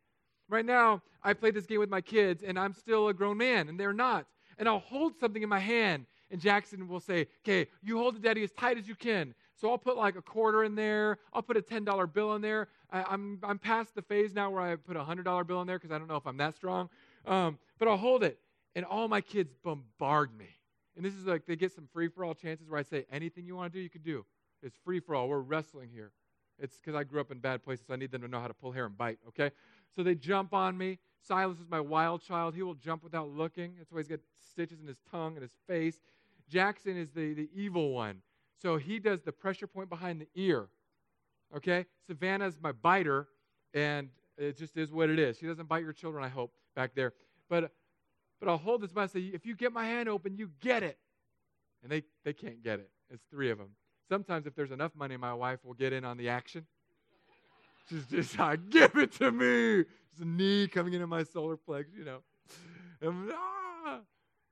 Right 0.48 0.66
now, 0.66 1.02
I 1.22 1.34
play 1.34 1.52
this 1.52 1.66
game 1.66 1.80
with 1.80 1.90
my 1.90 2.02
kids, 2.02 2.44
and 2.44 2.58
I'm 2.58 2.74
still 2.74 3.10
a 3.10 3.14
grown 3.14 3.38
man, 3.38 3.70
and 3.70 3.80
they're 3.80 3.94
not. 3.94 4.26
And 4.58 4.68
I'll 4.68 4.80
hold 4.80 5.14
something 5.20 5.44
in 5.44 5.50
my 5.50 5.60
hand, 5.60 6.06
and 6.32 6.42
Jackson 6.42 6.88
will 6.88 7.00
say, 7.00 7.28
Okay, 7.46 7.70
you 7.84 7.98
hold 7.98 8.16
it, 8.16 8.22
Daddy, 8.22 8.44
as 8.44 8.52
tight 8.52 8.78
as 8.78 8.88
you 8.88 8.96
can. 8.96 9.36
So 9.60 9.70
I'll 9.70 9.78
put 9.78 9.98
like 9.98 10.16
a 10.16 10.22
quarter 10.22 10.64
in 10.64 10.76
there. 10.76 11.18
I'll 11.34 11.42
put 11.42 11.58
a 11.58 11.62
$10 11.62 12.14
bill 12.14 12.36
in 12.36 12.42
there. 12.42 12.70
I, 12.92 13.00
am 13.00 13.06
I'm, 13.10 13.40
I'm 13.44 13.60
past 13.60 13.94
the 13.94 14.02
phase 14.02 14.34
now 14.34 14.50
where 14.50 14.62
I 14.62 14.76
put 14.78 14.96
a 14.96 15.02
$100 15.02 15.46
bill 15.46 15.62
in 15.62 15.68
there 15.68 15.78
because 15.78 15.92
I 15.92 15.98
don't 15.98 16.08
know 16.08 16.16
if 16.16 16.26
I'm 16.26 16.38
that 16.38 16.56
strong. 16.56 16.90
Um, 17.26 17.60
but 17.78 17.90
I'll 17.90 17.98
hold 17.98 18.24
it. 18.24 18.40
And 18.76 18.86
all 18.86 19.08
my 19.08 19.22
kids 19.22 19.54
bombard 19.64 20.38
me. 20.38 20.48
And 20.96 21.06
this 21.06 21.14
is 21.14 21.26
like 21.26 21.46
they 21.46 21.56
get 21.56 21.72
some 21.72 21.88
free 21.92 22.08
for 22.08 22.24
all 22.26 22.34
chances 22.34 22.70
where 22.70 22.80
I 22.80 22.84
say, 22.84 23.06
anything 23.12 23.46
you 23.46 23.56
want 23.56 23.72
to 23.72 23.80
do, 23.80 23.82
you 23.82 23.90
can 23.90 24.02
do. 24.02 24.26
It's 24.62 24.76
free 24.84 25.00
for 25.00 25.16
all. 25.16 25.30
We're 25.30 25.40
wrestling 25.40 25.90
here. 25.94 26.12
It's 26.60 26.76
because 26.78 26.96
I 26.96 27.04
grew 27.04 27.22
up 27.22 27.32
in 27.32 27.40
bad 27.40 27.64
places. 27.64 27.86
So 27.88 27.94
I 27.94 27.98
need 27.98 28.12
them 28.12 28.22
to 28.22 28.28
know 28.28 28.40
how 28.40 28.48
to 28.48 28.54
pull 28.54 28.72
hair 28.72 28.86
and 28.86 28.98
bite, 28.98 29.20
okay? 29.30 29.52
So 29.96 30.04
they 30.04 30.16
jump 30.16 30.54
on 30.54 30.78
me. 30.78 31.00
Silas 31.22 31.58
is 31.58 31.70
my 31.70 31.80
wild 31.80 32.22
child. 32.22 32.56
He 32.56 32.62
will 32.62 32.76
jump 32.76 33.04
without 33.04 33.30
looking. 33.30 33.76
That's 33.78 33.92
why 33.92 34.00
he's 34.00 34.08
got 34.08 34.20
stitches 34.52 34.82
in 34.82 34.88
his 34.88 35.00
tongue 35.10 35.34
and 35.34 35.42
his 35.42 35.56
face. 35.68 36.00
Jackson 36.50 36.98
is 36.98 37.12
the, 37.12 37.34
the 37.34 37.50
evil 37.54 37.92
one. 37.92 38.22
So 38.62 38.78
he 38.78 39.00
does 39.00 39.22
the 39.22 39.32
pressure 39.32 39.68
point 39.68 39.90
behind 39.90 40.20
the 40.20 40.28
ear. 40.36 40.68
Okay? 41.56 41.86
Savannah's 42.08 42.58
my 42.62 42.72
biter, 42.72 43.28
and 43.74 44.10
it 44.38 44.58
just 44.58 44.78
is 44.78 44.92
what 44.92 45.10
it 45.10 45.20
is. 45.20 45.38
She 45.38 45.46
doesn't 45.46 45.70
bite 45.70 45.84
your 45.84 45.94
children, 45.94 46.24
I 46.24 46.30
hope, 46.30 46.52
back 46.76 46.92
there. 46.96 47.14
But 47.50 47.72
but 48.40 48.50
I'll 48.50 48.58
hold 48.58 48.82
this 48.82 48.92
by 48.92 49.04
and 49.04 49.12
say, 49.12 49.20
if 49.20 49.46
you 49.46 49.56
get 49.56 49.74
my 49.74 49.86
hand 49.86 50.10
open, 50.10 50.38
you 50.38 50.50
get 50.62 50.84
it. 50.84 50.98
And 51.84 51.92
they, 51.92 52.04
they 52.24 52.34
can't 52.34 52.64
get 52.64 52.80
it. 52.80 52.90
It's 53.10 53.24
three 53.32 53.50
of 53.50 53.58
them. 53.58 53.70
Sometimes 54.08 54.46
if 54.48 54.56
there's 54.56 54.72
enough 54.72 54.92
money, 54.96 55.18
my 55.18 55.34
wife 55.34 55.60
will 55.64 55.74
get 55.74 55.94
in 55.94 56.04
on 56.04 56.18
the 56.18 56.30
action. 56.30 56.66
She's 57.90 58.06
just 58.06 58.38
like, 58.38 58.70
give 58.70 58.96
it 58.96 59.14
to 59.14 59.32
me. 59.32 59.84
There's 59.84 60.22
a 60.22 60.26
knee 60.26 60.68
coming 60.68 60.94
into 60.94 61.08
my 61.08 61.24
solar 61.24 61.58
plex, 61.58 61.86
you 61.98 62.06
know. 62.06 62.20
And, 63.02 63.32
ah. 63.34 64.00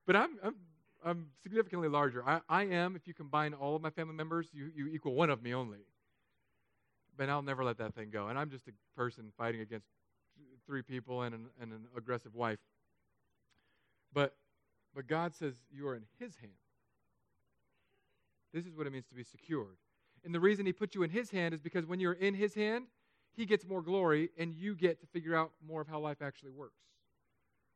But 0.05 0.15
I'm, 0.15 0.37
I'm, 0.43 0.55
I'm 1.05 1.27
significantly 1.43 1.87
larger. 1.87 2.23
I, 2.27 2.41
I 2.49 2.63
am, 2.63 2.95
if 2.95 3.07
you 3.07 3.13
combine 3.13 3.53
all 3.53 3.75
of 3.75 3.81
my 3.81 3.89
family 3.89 4.15
members, 4.15 4.47
you, 4.53 4.71
you 4.75 4.87
equal 4.87 5.13
one 5.13 5.29
of 5.29 5.43
me 5.43 5.53
only. 5.53 5.79
But 7.17 7.29
I'll 7.29 7.41
never 7.41 7.63
let 7.63 7.77
that 7.79 7.93
thing 7.95 8.09
go. 8.11 8.27
And 8.27 8.37
I'm 8.37 8.49
just 8.49 8.67
a 8.67 8.71
person 8.95 9.31
fighting 9.37 9.61
against 9.61 9.87
three 10.65 10.81
people 10.81 11.23
and 11.23 11.33
an, 11.33 11.45
and 11.61 11.71
an 11.73 11.87
aggressive 11.95 12.35
wife. 12.35 12.59
But, 14.13 14.35
but 14.95 15.07
God 15.07 15.33
says 15.35 15.55
you 15.71 15.87
are 15.87 15.95
in 15.95 16.03
His 16.19 16.35
hand. 16.37 16.53
This 18.53 18.65
is 18.65 18.75
what 18.75 18.87
it 18.87 18.93
means 18.93 19.05
to 19.07 19.15
be 19.15 19.23
secured. 19.23 19.77
And 20.23 20.33
the 20.33 20.39
reason 20.39 20.65
He 20.65 20.73
put 20.73 20.95
you 20.95 21.03
in 21.03 21.09
His 21.09 21.29
hand 21.29 21.53
is 21.53 21.61
because 21.61 21.85
when 21.85 21.99
you're 21.99 22.13
in 22.13 22.33
His 22.33 22.53
hand, 22.55 22.85
He 23.35 23.45
gets 23.45 23.65
more 23.65 23.81
glory 23.81 24.29
and 24.37 24.55
you 24.55 24.75
get 24.75 24.99
to 25.01 25.07
figure 25.07 25.35
out 25.35 25.51
more 25.65 25.81
of 25.81 25.87
how 25.87 25.99
life 25.99 26.21
actually 26.21 26.51
works. 26.51 26.81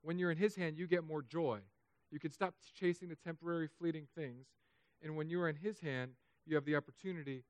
When 0.01 0.17
you're 0.17 0.31
in 0.31 0.37
His 0.37 0.55
hand, 0.55 0.77
you 0.77 0.87
get 0.87 1.03
more 1.03 1.21
joy. 1.21 1.59
You 2.11 2.19
can 2.19 2.31
stop 2.31 2.55
chasing 2.77 3.09
the 3.09 3.15
temporary, 3.15 3.67
fleeting 3.79 4.07
things. 4.15 4.47
And 5.03 5.15
when 5.15 5.29
you 5.29 5.41
are 5.41 5.49
in 5.49 5.55
His 5.55 5.79
hand, 5.79 6.11
you 6.45 6.55
have 6.55 6.65
the 6.65 6.75
opportunity 6.75 7.43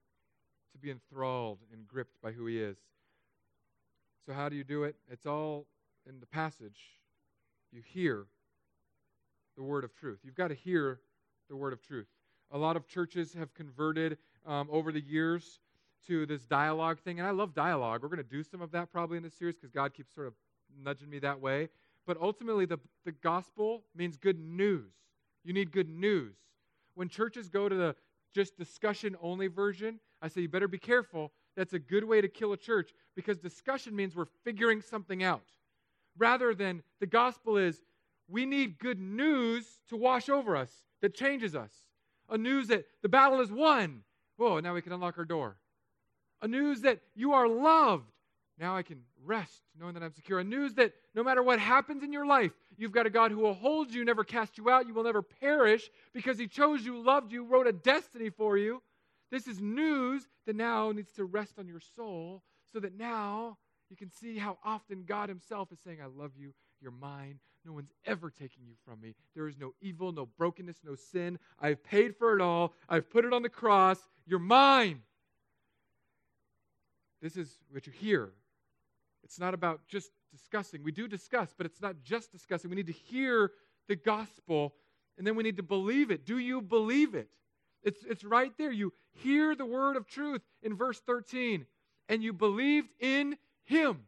to 0.73 0.77
be 0.77 0.91
enthralled 0.91 1.59
and 1.71 1.88
gripped 1.88 2.21
by 2.21 2.32
who 2.32 2.45
He 2.45 2.59
is. 2.59 2.77
So, 4.25 4.34
how 4.34 4.49
do 4.49 4.55
you 4.55 4.63
do 4.63 4.84
it? 4.84 4.95
It's 5.09 5.25
all 5.25 5.65
in 6.07 6.19
the 6.19 6.25
passage. 6.25 6.79
You 7.71 7.82
hear 7.86 8.25
the 9.56 9.64
word 9.64 9.84
of 9.84 9.93
truth. 9.95 10.20
You've 10.24 10.36
got 10.36 10.49
to 10.49 10.56
hear 10.56 10.99
the 11.49 11.56
word 11.56 11.74
of 11.74 11.82
truth. 11.82 12.08
A 12.52 12.58
lot 12.58 12.76
of 12.76 12.88
churches 12.88 13.34
have 13.34 13.54
converted 13.54 14.18
um, 14.45 14.68
over 14.72 14.91
the 14.91 15.02
years 15.02 15.60
to 16.08 16.26
this 16.26 16.45
dialogue 16.45 16.99
thing, 16.99 17.20
and 17.20 17.28
I 17.28 17.32
love 17.32 17.54
dialogue. 17.54 18.02
We're 18.02 18.10
going 18.10 18.18
to 18.18 18.24
do 18.24 18.43
some 18.43 18.62
of 18.62 18.72
that 18.72 18.91
probably 18.91 19.18
in 19.18 19.24
this 19.24 19.36
series 19.36 19.56
because 19.56 19.72
God 19.72 19.93
keeps 19.93 20.14
sort 20.14 20.28
of 20.28 20.34
nudging 20.84 21.10
me 21.10 21.20
that 21.20 21.39
way. 21.39 21.70
But 22.08 22.18
ultimately, 22.20 22.66
the, 22.66 22.80
the 23.06 23.12
gospel 23.12 23.84
means 23.95 24.18
good 24.18 24.39
news. 24.39 24.91
You 25.43 25.54
need 25.54 25.72
good 25.72 25.89
news. 25.89 26.36
When 26.95 27.08
churches 27.08 27.49
go 27.49 27.70
to 27.70 27.76
the 27.76 27.95
just 28.34 28.58
discussion 28.58 29.16
only 29.22 29.47
version, 29.47 29.99
I 30.22 30.28
say 30.28 30.41
you 30.41 30.49
better 30.49 30.68
be 30.68 30.78
careful. 30.78 31.32
That's 31.56 31.74
a 31.74 31.80
good 31.80 32.04
way 32.04 32.22
to 32.22 32.28
kill 32.28 32.54
a 32.54 32.58
church 32.58 32.91
because 33.16 33.38
discussion 33.38 33.95
means 33.95 34.16
we're 34.16 34.26
figuring 34.43 34.82
something 34.82 35.24
out. 35.24 35.43
Rather 36.18 36.54
than 36.54 36.82
the 36.99 37.08
gospel 37.08 37.58
is 37.58 37.82
we 38.32 38.45
need 38.45 38.79
good 38.79 38.99
news 38.99 39.65
to 39.89 39.97
wash 39.97 40.29
over 40.29 40.55
us 40.55 40.71
that 41.01 41.13
changes 41.13 41.55
us. 41.55 41.71
A 42.29 42.38
news 42.38 42.67
that 42.67 42.86
the 43.01 43.09
battle 43.09 43.41
is 43.41 43.51
won. 43.51 44.03
Whoa, 44.38 44.59
now 44.59 44.73
we 44.73 44.82
can 44.82 44.93
unlock 44.93 45.17
our 45.17 45.25
door. 45.25 45.57
A 46.41 46.47
news 46.47 46.82
that 46.82 47.01
you 47.13 47.34
are 47.34 47.47
loved. 47.47 48.09
Now 48.57 48.75
I 48.75 48.84
can 48.84 49.01
rest 49.23 49.61
knowing 49.79 49.93
that 49.95 50.03
I'm 50.03 50.13
secure. 50.13 50.39
A 50.39 50.43
news 50.43 50.75
that 50.75 50.93
no 51.13 51.23
matter 51.23 51.43
what 51.43 51.59
happens 51.59 52.03
in 52.03 52.13
your 52.13 52.25
life, 52.25 52.51
you've 52.77 52.91
got 52.91 53.05
a 53.05 53.09
God 53.09 53.32
who 53.32 53.39
will 53.39 53.53
hold 53.53 53.91
you, 53.91 54.05
never 54.05 54.23
cast 54.23 54.57
you 54.57 54.69
out. 54.69 54.88
You 54.88 54.93
will 54.93 55.03
never 55.03 55.21
perish 55.21 55.89
because 56.13 56.38
He 56.38 56.47
chose 56.47 56.86
you, 56.86 57.01
loved 57.01 57.32
you, 57.32 57.43
wrote 57.43 57.67
a 57.67 57.73
destiny 57.73 58.29
for 58.29 58.57
you. 58.57 58.82
This 59.29 59.47
is 59.47 59.59
news 59.59 60.27
that 60.45 60.55
now 60.55 60.91
needs 60.91 61.11
to 61.13 61.25
rest 61.25 61.53
on 61.57 61.67
your 61.67 61.82
soul 61.95 62.43
so 62.71 62.79
that 62.79 62.97
now 62.97 63.57
you 63.89 63.97
can 63.97 64.11
see 64.11 64.38
how 64.38 64.57
often 64.63 65.03
God 65.05 65.29
Himself 65.29 65.71
is 65.71 65.79
saying, 65.84 65.99
I 66.01 66.07
love 66.07 66.32
you, 66.38 66.53
you're 66.82 66.91
mine. 66.91 67.39
No 67.66 67.74
one's 67.74 67.91
ever 68.05 68.30
taking 68.30 68.66
you 68.66 68.74
from 68.86 68.99
me. 69.01 69.14
There 69.36 69.47
is 69.47 69.57
no 69.57 69.74
evil, 69.82 70.12
no 70.12 70.26
brokenness, 70.26 70.78
no 70.84 70.95
sin. 70.95 71.38
I've 71.59 71.84
paid 71.84 72.16
for 72.16 72.36
it 72.36 72.41
all. 72.41 72.74
I've 72.89 73.09
put 73.09 73.26
it 73.26 73.34
on 73.34 73.43
the 73.43 73.49
cross. 73.49 73.99
You're 74.26 74.39
mine. 74.39 75.01
This 77.22 77.38
is 77.38 77.59
what 77.70 77.86
you 77.86 77.93
hear. 77.93 78.32
It's 79.24 79.39
not 79.39 79.53
about 79.53 79.82
just 79.88 80.12
discussing. 80.32 80.84
We 80.84 80.91
do 80.91 81.07
discuss, 81.07 81.53
but 81.55 81.66
it's 81.66 81.82
not 81.82 81.97
just 82.03 82.32
discussing. 82.32 82.70
We 82.70 82.76
need 82.76 82.88
to 82.88 82.93
hear 82.93 83.51
the 83.88 83.95
gospel 83.95 84.74
and 85.18 85.28
then 85.28 85.36
we 85.36 85.43
need 85.43 85.57
to 85.57 85.64
believe 85.64 86.09
it. 86.09 86.26
Do 86.26 86.39
you 86.39 86.62
believe 86.62 87.14
it? 87.14 87.30
It's, 87.84 88.03
it's 88.09 88.24
right 88.24 88.51
there. 88.57 88.72
You 88.72 88.93
hear 89.12 89.55
the 89.55 89.66
word 89.66 89.97
of 89.97 90.07
truth 90.07 90.41
in 90.64 90.76
verse 90.76 90.99
13 91.05 91.66
and 92.09 92.24
you 92.24 92.34
believed 92.34 92.89
in 92.99 93.38
him. 93.64 93.99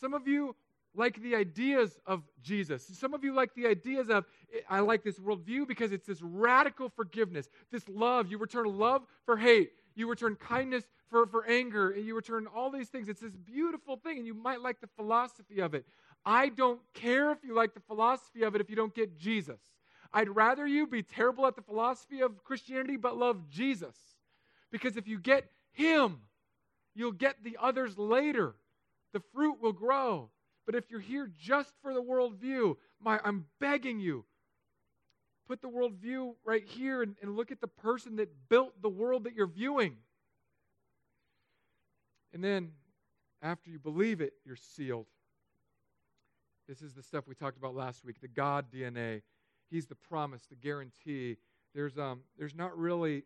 Some 0.00 0.14
of 0.14 0.28
you 0.28 0.54
like 0.94 1.20
the 1.22 1.36
ideas 1.36 1.98
of 2.06 2.22
Jesus. 2.42 2.86
Some 2.98 3.14
of 3.14 3.22
you 3.22 3.32
like 3.32 3.54
the 3.54 3.66
ideas 3.66 4.08
of, 4.10 4.24
I 4.68 4.80
like 4.80 5.04
this 5.04 5.18
worldview 5.18 5.68
because 5.68 5.92
it's 5.92 6.06
this 6.06 6.20
radical 6.22 6.88
forgiveness, 6.88 7.48
this 7.70 7.88
love. 7.88 8.30
You 8.30 8.38
return 8.38 8.66
love 8.66 9.02
for 9.24 9.36
hate, 9.36 9.72
you 9.94 10.08
return 10.08 10.36
kindness 10.36 10.84
for, 11.08 11.26
for 11.26 11.46
anger, 11.46 11.90
and 11.90 12.04
you 12.04 12.14
return 12.14 12.46
all 12.46 12.70
these 12.70 12.88
things. 12.88 13.08
It's 13.08 13.20
this 13.20 13.36
beautiful 13.36 13.96
thing, 13.96 14.18
and 14.18 14.26
you 14.26 14.34
might 14.34 14.60
like 14.60 14.80
the 14.80 14.88
philosophy 14.96 15.60
of 15.60 15.74
it. 15.74 15.84
I 16.24 16.48
don't 16.48 16.80
care 16.94 17.32
if 17.32 17.38
you 17.44 17.54
like 17.54 17.74
the 17.74 17.80
philosophy 17.80 18.42
of 18.42 18.54
it 18.54 18.60
if 18.60 18.68
you 18.68 18.76
don't 18.76 18.94
get 18.94 19.18
Jesus. 19.18 19.60
I'd 20.12 20.28
rather 20.28 20.66
you 20.66 20.86
be 20.86 21.02
terrible 21.02 21.46
at 21.46 21.54
the 21.54 21.62
philosophy 21.62 22.20
of 22.20 22.42
Christianity 22.44 22.96
but 22.96 23.16
love 23.16 23.48
Jesus. 23.48 23.96
Because 24.72 24.96
if 24.96 25.06
you 25.06 25.18
get 25.18 25.44
Him, 25.72 26.18
you'll 26.94 27.12
get 27.12 27.42
the 27.42 27.56
others 27.60 27.96
later. 27.96 28.54
The 29.12 29.20
fruit 29.32 29.60
will 29.60 29.72
grow. 29.72 30.30
But 30.66 30.74
if 30.74 30.90
you're 30.90 31.00
here 31.00 31.30
just 31.38 31.72
for 31.82 31.92
the 31.92 32.02
worldview, 32.02 32.76
my, 33.00 33.18
I'm 33.24 33.46
begging 33.58 33.98
you, 33.98 34.24
put 35.48 35.62
the 35.62 35.68
worldview 35.68 36.34
right 36.44 36.64
here 36.64 37.02
and, 37.02 37.16
and 37.20 37.34
look 37.34 37.50
at 37.50 37.60
the 37.60 37.66
person 37.66 38.16
that 38.16 38.28
built 38.48 38.80
the 38.80 38.88
world 38.88 39.24
that 39.24 39.34
you're 39.34 39.46
viewing. 39.46 39.96
And 42.32 42.44
then, 42.44 42.70
after 43.42 43.70
you 43.70 43.78
believe 43.78 44.20
it, 44.20 44.34
you're 44.44 44.56
sealed. 44.56 45.06
This 46.68 46.82
is 46.82 46.94
the 46.94 47.02
stuff 47.02 47.26
we 47.26 47.34
talked 47.34 47.56
about 47.56 47.74
last 47.74 48.04
week 48.04 48.20
the 48.20 48.28
God 48.28 48.66
DNA. 48.72 49.22
He's 49.70 49.86
the 49.86 49.96
promise, 49.96 50.42
the 50.48 50.54
guarantee. 50.54 51.36
There's, 51.74 51.98
um, 51.98 52.20
there's 52.38 52.54
not 52.54 52.76
really, 52.76 53.24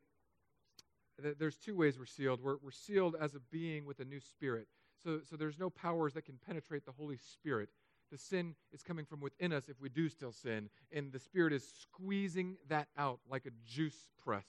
there's 1.38 1.56
two 1.56 1.76
ways 1.76 1.98
we're 1.98 2.06
sealed. 2.06 2.40
We're, 2.42 2.56
we're 2.62 2.70
sealed 2.70 3.16
as 3.20 3.34
a 3.34 3.40
being 3.50 3.84
with 3.84 4.00
a 4.00 4.04
new 4.04 4.20
spirit. 4.20 4.66
So, 5.04 5.20
so 5.28 5.36
there's 5.36 5.58
no 5.58 5.68
powers 5.70 6.14
that 6.14 6.24
can 6.24 6.38
penetrate 6.46 6.86
the 6.86 6.92
Holy 6.92 7.18
Spirit. 7.18 7.68
The 8.10 8.18
sin 8.18 8.54
is 8.72 8.82
coming 8.82 9.04
from 9.04 9.20
within 9.20 9.52
us 9.52 9.68
if 9.68 9.80
we 9.80 9.88
do 9.88 10.08
still 10.08 10.32
sin, 10.32 10.70
and 10.92 11.12
the 11.12 11.18
Spirit 11.18 11.52
is 11.52 11.66
squeezing 11.82 12.56
that 12.68 12.88
out 12.96 13.20
like 13.30 13.44
a 13.44 13.50
juice 13.66 14.08
press. 14.22 14.46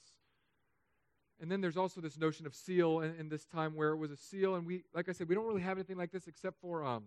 And 1.40 1.50
then 1.50 1.60
there's 1.60 1.76
also 1.76 2.00
this 2.00 2.16
notion 2.16 2.46
of 2.46 2.54
seal 2.54 3.00
in, 3.00 3.14
in 3.16 3.28
this 3.28 3.44
time 3.44 3.74
where 3.74 3.90
it 3.90 3.96
was 3.96 4.10
a 4.10 4.16
seal, 4.16 4.54
and 4.54 4.66
we, 4.66 4.84
like 4.94 5.08
I 5.08 5.12
said, 5.12 5.28
we 5.28 5.34
don't 5.34 5.46
really 5.46 5.62
have 5.62 5.76
anything 5.76 5.98
like 5.98 6.10
this 6.10 6.26
except 6.26 6.60
for 6.60 6.84
um, 6.84 7.04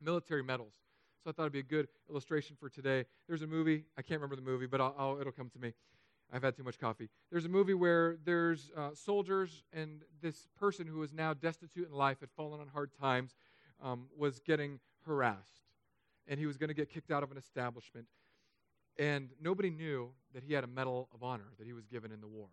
military 0.00 0.42
medals. 0.42 0.72
So 1.22 1.30
I 1.30 1.32
thought 1.32 1.42
it'd 1.42 1.52
be 1.52 1.58
a 1.58 1.62
good 1.62 1.88
illustration 2.08 2.56
for 2.58 2.70
today. 2.70 3.04
There's 3.26 3.42
a 3.42 3.46
movie, 3.46 3.84
I 3.98 4.02
can't 4.02 4.20
remember 4.20 4.36
the 4.36 4.48
movie, 4.48 4.66
but 4.66 4.80
I'll, 4.80 4.94
I'll, 4.96 5.20
it'll 5.20 5.32
come 5.32 5.50
to 5.50 5.58
me. 5.58 5.74
I've 6.32 6.42
had 6.42 6.56
too 6.56 6.62
much 6.62 6.78
coffee. 6.78 7.08
There's 7.30 7.46
a 7.46 7.48
movie 7.48 7.74
where 7.74 8.18
there's 8.24 8.70
uh, 8.76 8.90
soldiers, 8.94 9.62
and 9.72 10.02
this 10.20 10.48
person 10.58 10.86
who 10.86 11.02
is 11.02 11.12
now 11.12 11.32
destitute 11.32 11.88
in 11.88 11.94
life, 11.94 12.20
had 12.20 12.30
fallen 12.36 12.60
on 12.60 12.68
hard 12.68 12.90
times, 13.00 13.34
um, 13.82 14.06
was 14.16 14.40
getting 14.40 14.80
harassed. 15.06 15.62
And 16.26 16.38
he 16.38 16.46
was 16.46 16.58
going 16.58 16.68
to 16.68 16.74
get 16.74 16.90
kicked 16.90 17.10
out 17.10 17.22
of 17.22 17.30
an 17.30 17.38
establishment. 17.38 18.06
And 18.98 19.30
nobody 19.40 19.70
knew 19.70 20.10
that 20.34 20.42
he 20.42 20.52
had 20.52 20.64
a 20.64 20.66
Medal 20.66 21.08
of 21.14 21.22
Honor 21.22 21.46
that 21.58 21.66
he 21.66 21.72
was 21.72 21.86
given 21.86 22.12
in 22.12 22.20
the 22.20 22.26
war. 22.26 22.48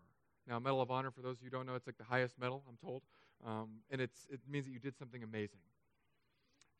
Now, 0.48 0.58
Medal 0.58 0.80
of 0.80 0.90
Honor, 0.90 1.10
for 1.10 1.20
those 1.20 1.36
of 1.36 1.42
you 1.42 1.50
who 1.50 1.56
don't 1.56 1.66
know, 1.66 1.74
it's 1.74 1.86
like 1.86 1.98
the 1.98 2.04
highest 2.04 2.38
medal, 2.38 2.62
I'm 2.68 2.76
told. 2.76 3.02
Um, 3.44 3.80
and 3.90 4.00
it's, 4.00 4.26
it 4.30 4.40
means 4.48 4.64
that 4.66 4.72
you 4.72 4.78
did 4.78 4.96
something 4.96 5.22
amazing. 5.22 5.58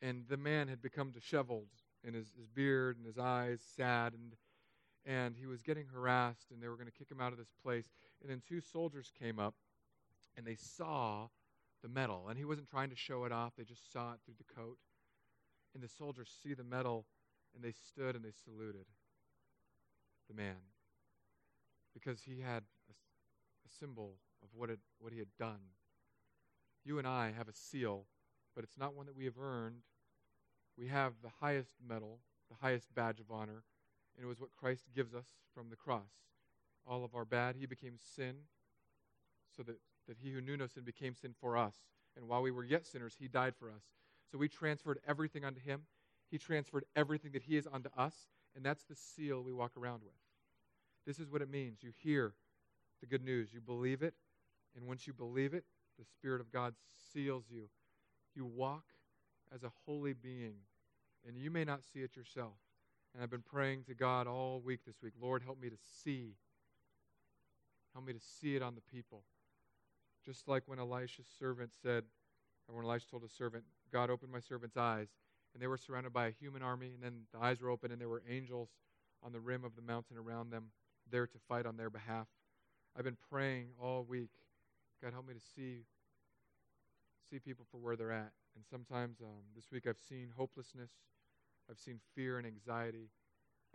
And 0.01 0.23
the 0.29 0.37
man 0.37 0.67
had 0.67 0.81
become 0.81 1.11
disheveled, 1.11 1.67
and 2.05 2.15
his, 2.15 2.31
his 2.37 2.47
beard 2.47 2.97
and 2.97 3.05
his 3.05 3.17
eyes 3.17 3.61
sad, 3.75 4.13
and 4.13 4.33
and 5.07 5.37
he 5.37 5.45
was 5.45 5.63
getting 5.63 5.85
harassed, 5.85 6.51
and 6.51 6.61
they 6.61 6.67
were 6.67 6.75
going 6.75 6.87
to 6.87 6.91
kick 6.91 7.09
him 7.09 7.21
out 7.21 7.31
of 7.31 7.37
this 7.39 7.53
place. 7.63 7.85
And 8.21 8.29
then 8.29 8.41
two 8.45 8.59
soldiers 8.59 9.09
came 9.17 9.39
up, 9.39 9.55
and 10.35 10.45
they 10.45 10.55
saw 10.55 11.29
the 11.81 11.87
medal. 11.87 12.27
And 12.29 12.37
he 12.37 12.43
wasn't 12.43 12.69
trying 12.69 12.89
to 12.89 12.95
show 12.95 13.23
it 13.23 13.31
off, 13.31 13.53
they 13.57 13.63
just 13.63 13.91
saw 13.91 14.11
it 14.11 14.19
through 14.25 14.35
the 14.37 14.53
coat. 14.53 14.77
And 15.73 15.81
the 15.81 15.87
soldiers 15.87 16.29
see 16.43 16.53
the 16.53 16.63
medal, 16.63 17.05
and 17.55 17.63
they 17.63 17.71
stood 17.71 18.15
and 18.15 18.23
they 18.23 18.33
saluted 18.43 18.85
the 20.27 20.35
man 20.35 20.55
because 21.93 22.21
he 22.21 22.41
had 22.41 22.63
a, 22.89 22.93
a 22.93 23.69
symbol 23.79 24.15
of 24.43 24.49
what, 24.53 24.69
it, 24.69 24.79
what 24.99 25.13
he 25.13 25.19
had 25.19 25.29
done. 25.39 25.59
You 26.83 26.99
and 26.99 27.07
I 27.07 27.31
have 27.35 27.47
a 27.47 27.53
seal, 27.53 28.05
but 28.53 28.63
it's 28.63 28.77
not 28.77 28.93
one 28.93 29.05
that 29.05 29.15
we 29.15 29.25
have 29.25 29.39
earned. 29.39 29.83
We 30.77 30.87
have 30.87 31.13
the 31.23 31.31
highest 31.39 31.71
medal, 31.87 32.19
the 32.49 32.57
highest 32.61 32.93
badge 32.93 33.19
of 33.19 33.31
honor 33.31 33.63
and 34.17 34.25
it 34.25 34.27
was 34.27 34.39
what 34.39 34.55
Christ 34.57 34.83
gives 34.95 35.13
us 35.13 35.25
from 35.53 35.69
the 35.69 35.75
cross. 35.75 36.09
All 36.85 37.03
of 37.03 37.15
our 37.15 37.25
bad, 37.25 37.55
he 37.55 37.65
became 37.65 37.97
sin, 38.15 38.35
so 39.55 39.63
that, 39.63 39.77
that 40.07 40.17
he 40.21 40.31
who 40.31 40.41
knew 40.41 40.57
no 40.57 40.67
sin 40.67 40.83
became 40.83 41.13
sin 41.13 41.33
for 41.39 41.57
us. 41.57 41.75
And 42.15 42.27
while 42.27 42.41
we 42.41 42.51
were 42.51 42.63
yet 42.63 42.85
sinners, 42.85 43.15
he 43.19 43.27
died 43.27 43.53
for 43.55 43.69
us. 43.69 43.83
So 44.31 44.37
we 44.37 44.47
transferred 44.47 44.99
everything 45.07 45.45
unto 45.45 45.59
him. 45.59 45.81
He 46.31 46.37
transferred 46.37 46.85
everything 46.95 47.31
that 47.33 47.43
he 47.43 47.57
is 47.57 47.67
unto 47.71 47.89
us, 47.97 48.27
and 48.55 48.65
that's 48.65 48.83
the 48.83 48.95
seal 48.95 49.43
we 49.43 49.53
walk 49.53 49.71
around 49.77 50.01
with. 50.03 50.15
This 51.05 51.19
is 51.19 51.29
what 51.29 51.41
it 51.41 51.49
means. 51.49 51.83
You 51.83 51.91
hear 52.03 52.33
the 52.99 53.07
good 53.07 53.23
news, 53.23 53.49
you 53.53 53.61
believe 53.61 54.01
it, 54.01 54.13
and 54.75 54.87
once 54.87 55.07
you 55.07 55.13
believe 55.13 55.53
it, 55.53 55.63
the 55.97 56.05
Spirit 56.05 56.41
of 56.41 56.51
God 56.51 56.73
seals 57.13 57.45
you. 57.49 57.69
You 58.35 58.45
walk 58.45 58.83
as 59.53 59.63
a 59.63 59.71
holy 59.85 60.13
being, 60.13 60.55
and 61.25 61.37
you 61.37 61.49
may 61.49 61.63
not 61.63 61.81
see 61.83 61.99
it 61.99 62.15
yourself. 62.15 62.53
And 63.17 63.23
I've 63.23 63.31
been 63.31 63.41
praying 63.41 63.85
to 63.85 63.95
God 63.95 64.27
all 64.27 64.61
week 64.63 64.81
this 64.85 65.01
week 65.01 65.13
Lord, 65.19 65.41
help 65.41 65.59
me 65.59 65.69
to 65.69 65.75
see. 66.03 66.35
Help 67.93 68.05
me 68.05 68.13
to 68.13 68.19
see 68.19 68.55
it 68.55 68.61
on 68.61 68.75
the 68.75 68.81
people. 68.81 69.23
Just 70.23 70.47
like 70.47 70.61
when 70.67 70.77
Elisha's 70.77 71.25
servant 71.39 71.71
said, 71.81 72.03
or 72.67 72.75
when 72.75 72.85
Elisha 72.85 73.07
told 73.09 73.23
his 73.23 73.31
servant, 73.31 73.63
God 73.91 74.11
opened 74.11 74.31
my 74.31 74.39
servant's 74.39 74.77
eyes, 74.77 75.07
and 75.53 75.63
they 75.63 75.65
were 75.65 75.79
surrounded 75.79 76.13
by 76.13 76.27
a 76.27 76.31
human 76.31 76.61
army, 76.61 76.91
and 76.93 77.01
then 77.01 77.21
the 77.33 77.39
eyes 77.43 77.59
were 77.59 77.71
open, 77.71 77.91
and 77.91 77.99
there 77.99 78.07
were 78.07 78.21
angels 78.29 78.69
on 79.23 79.31
the 79.31 79.39
rim 79.39 79.63
of 79.63 79.75
the 79.75 79.81
mountain 79.81 80.15
around 80.15 80.51
them, 80.51 80.65
there 81.09 81.25
to 81.25 81.39
fight 81.47 81.65
on 81.65 81.75
their 81.75 81.89
behalf. 81.89 82.27
I've 82.95 83.05
been 83.05 83.17
praying 83.31 83.69
all 83.81 84.03
week. 84.07 84.29
God, 85.01 85.13
help 85.13 85.27
me 85.27 85.33
to 85.33 85.39
see 85.55 85.85
see 87.31 87.39
people 87.39 87.65
for 87.71 87.77
where 87.77 87.95
they're 87.95 88.11
at. 88.11 88.31
And 88.55 88.63
sometimes 88.69 89.21
um, 89.21 89.41
this 89.55 89.65
week 89.71 89.87
I've 89.87 89.99
seen 90.07 90.29
hopelessness. 90.37 90.91
I've 91.69 91.79
seen 91.79 91.99
fear 92.15 92.37
and 92.37 92.47
anxiety. 92.47 93.09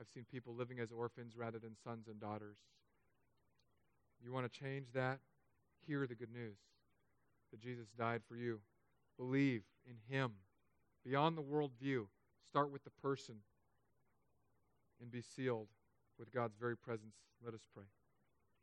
I've 0.01 0.09
seen 0.09 0.25
people 0.31 0.55
living 0.55 0.79
as 0.79 0.91
orphans 0.91 1.37
rather 1.37 1.59
than 1.59 1.77
sons 1.85 2.09
and 2.09 2.19
daughters. 2.21 2.57
You 4.25 4.33
want 4.33 4.51
to 4.51 4.59
change 4.59 4.87
that? 4.95 5.19
Hear 5.87 6.07
the 6.07 6.15
good 6.15 6.33
news 6.33 6.57
that 7.51 7.61
Jesus 7.61 7.89
died 7.99 8.23
for 8.29 8.37
you. 8.37 8.61
Believe 9.19 9.63
in 9.87 9.97
Him. 10.09 10.33
beyond 11.05 11.37
the 11.37 11.43
worldview. 11.43 12.07
Start 12.47 12.71
with 12.71 12.85
the 12.85 12.91
person 12.91 13.37
and 15.01 15.11
be 15.11 15.21
sealed 15.21 15.69
with 16.19 16.33
God's 16.33 16.57
very 16.57 16.77
presence. 16.77 17.17
Let 17.45 17.55
us 17.55 17.67
pray. 17.75 17.85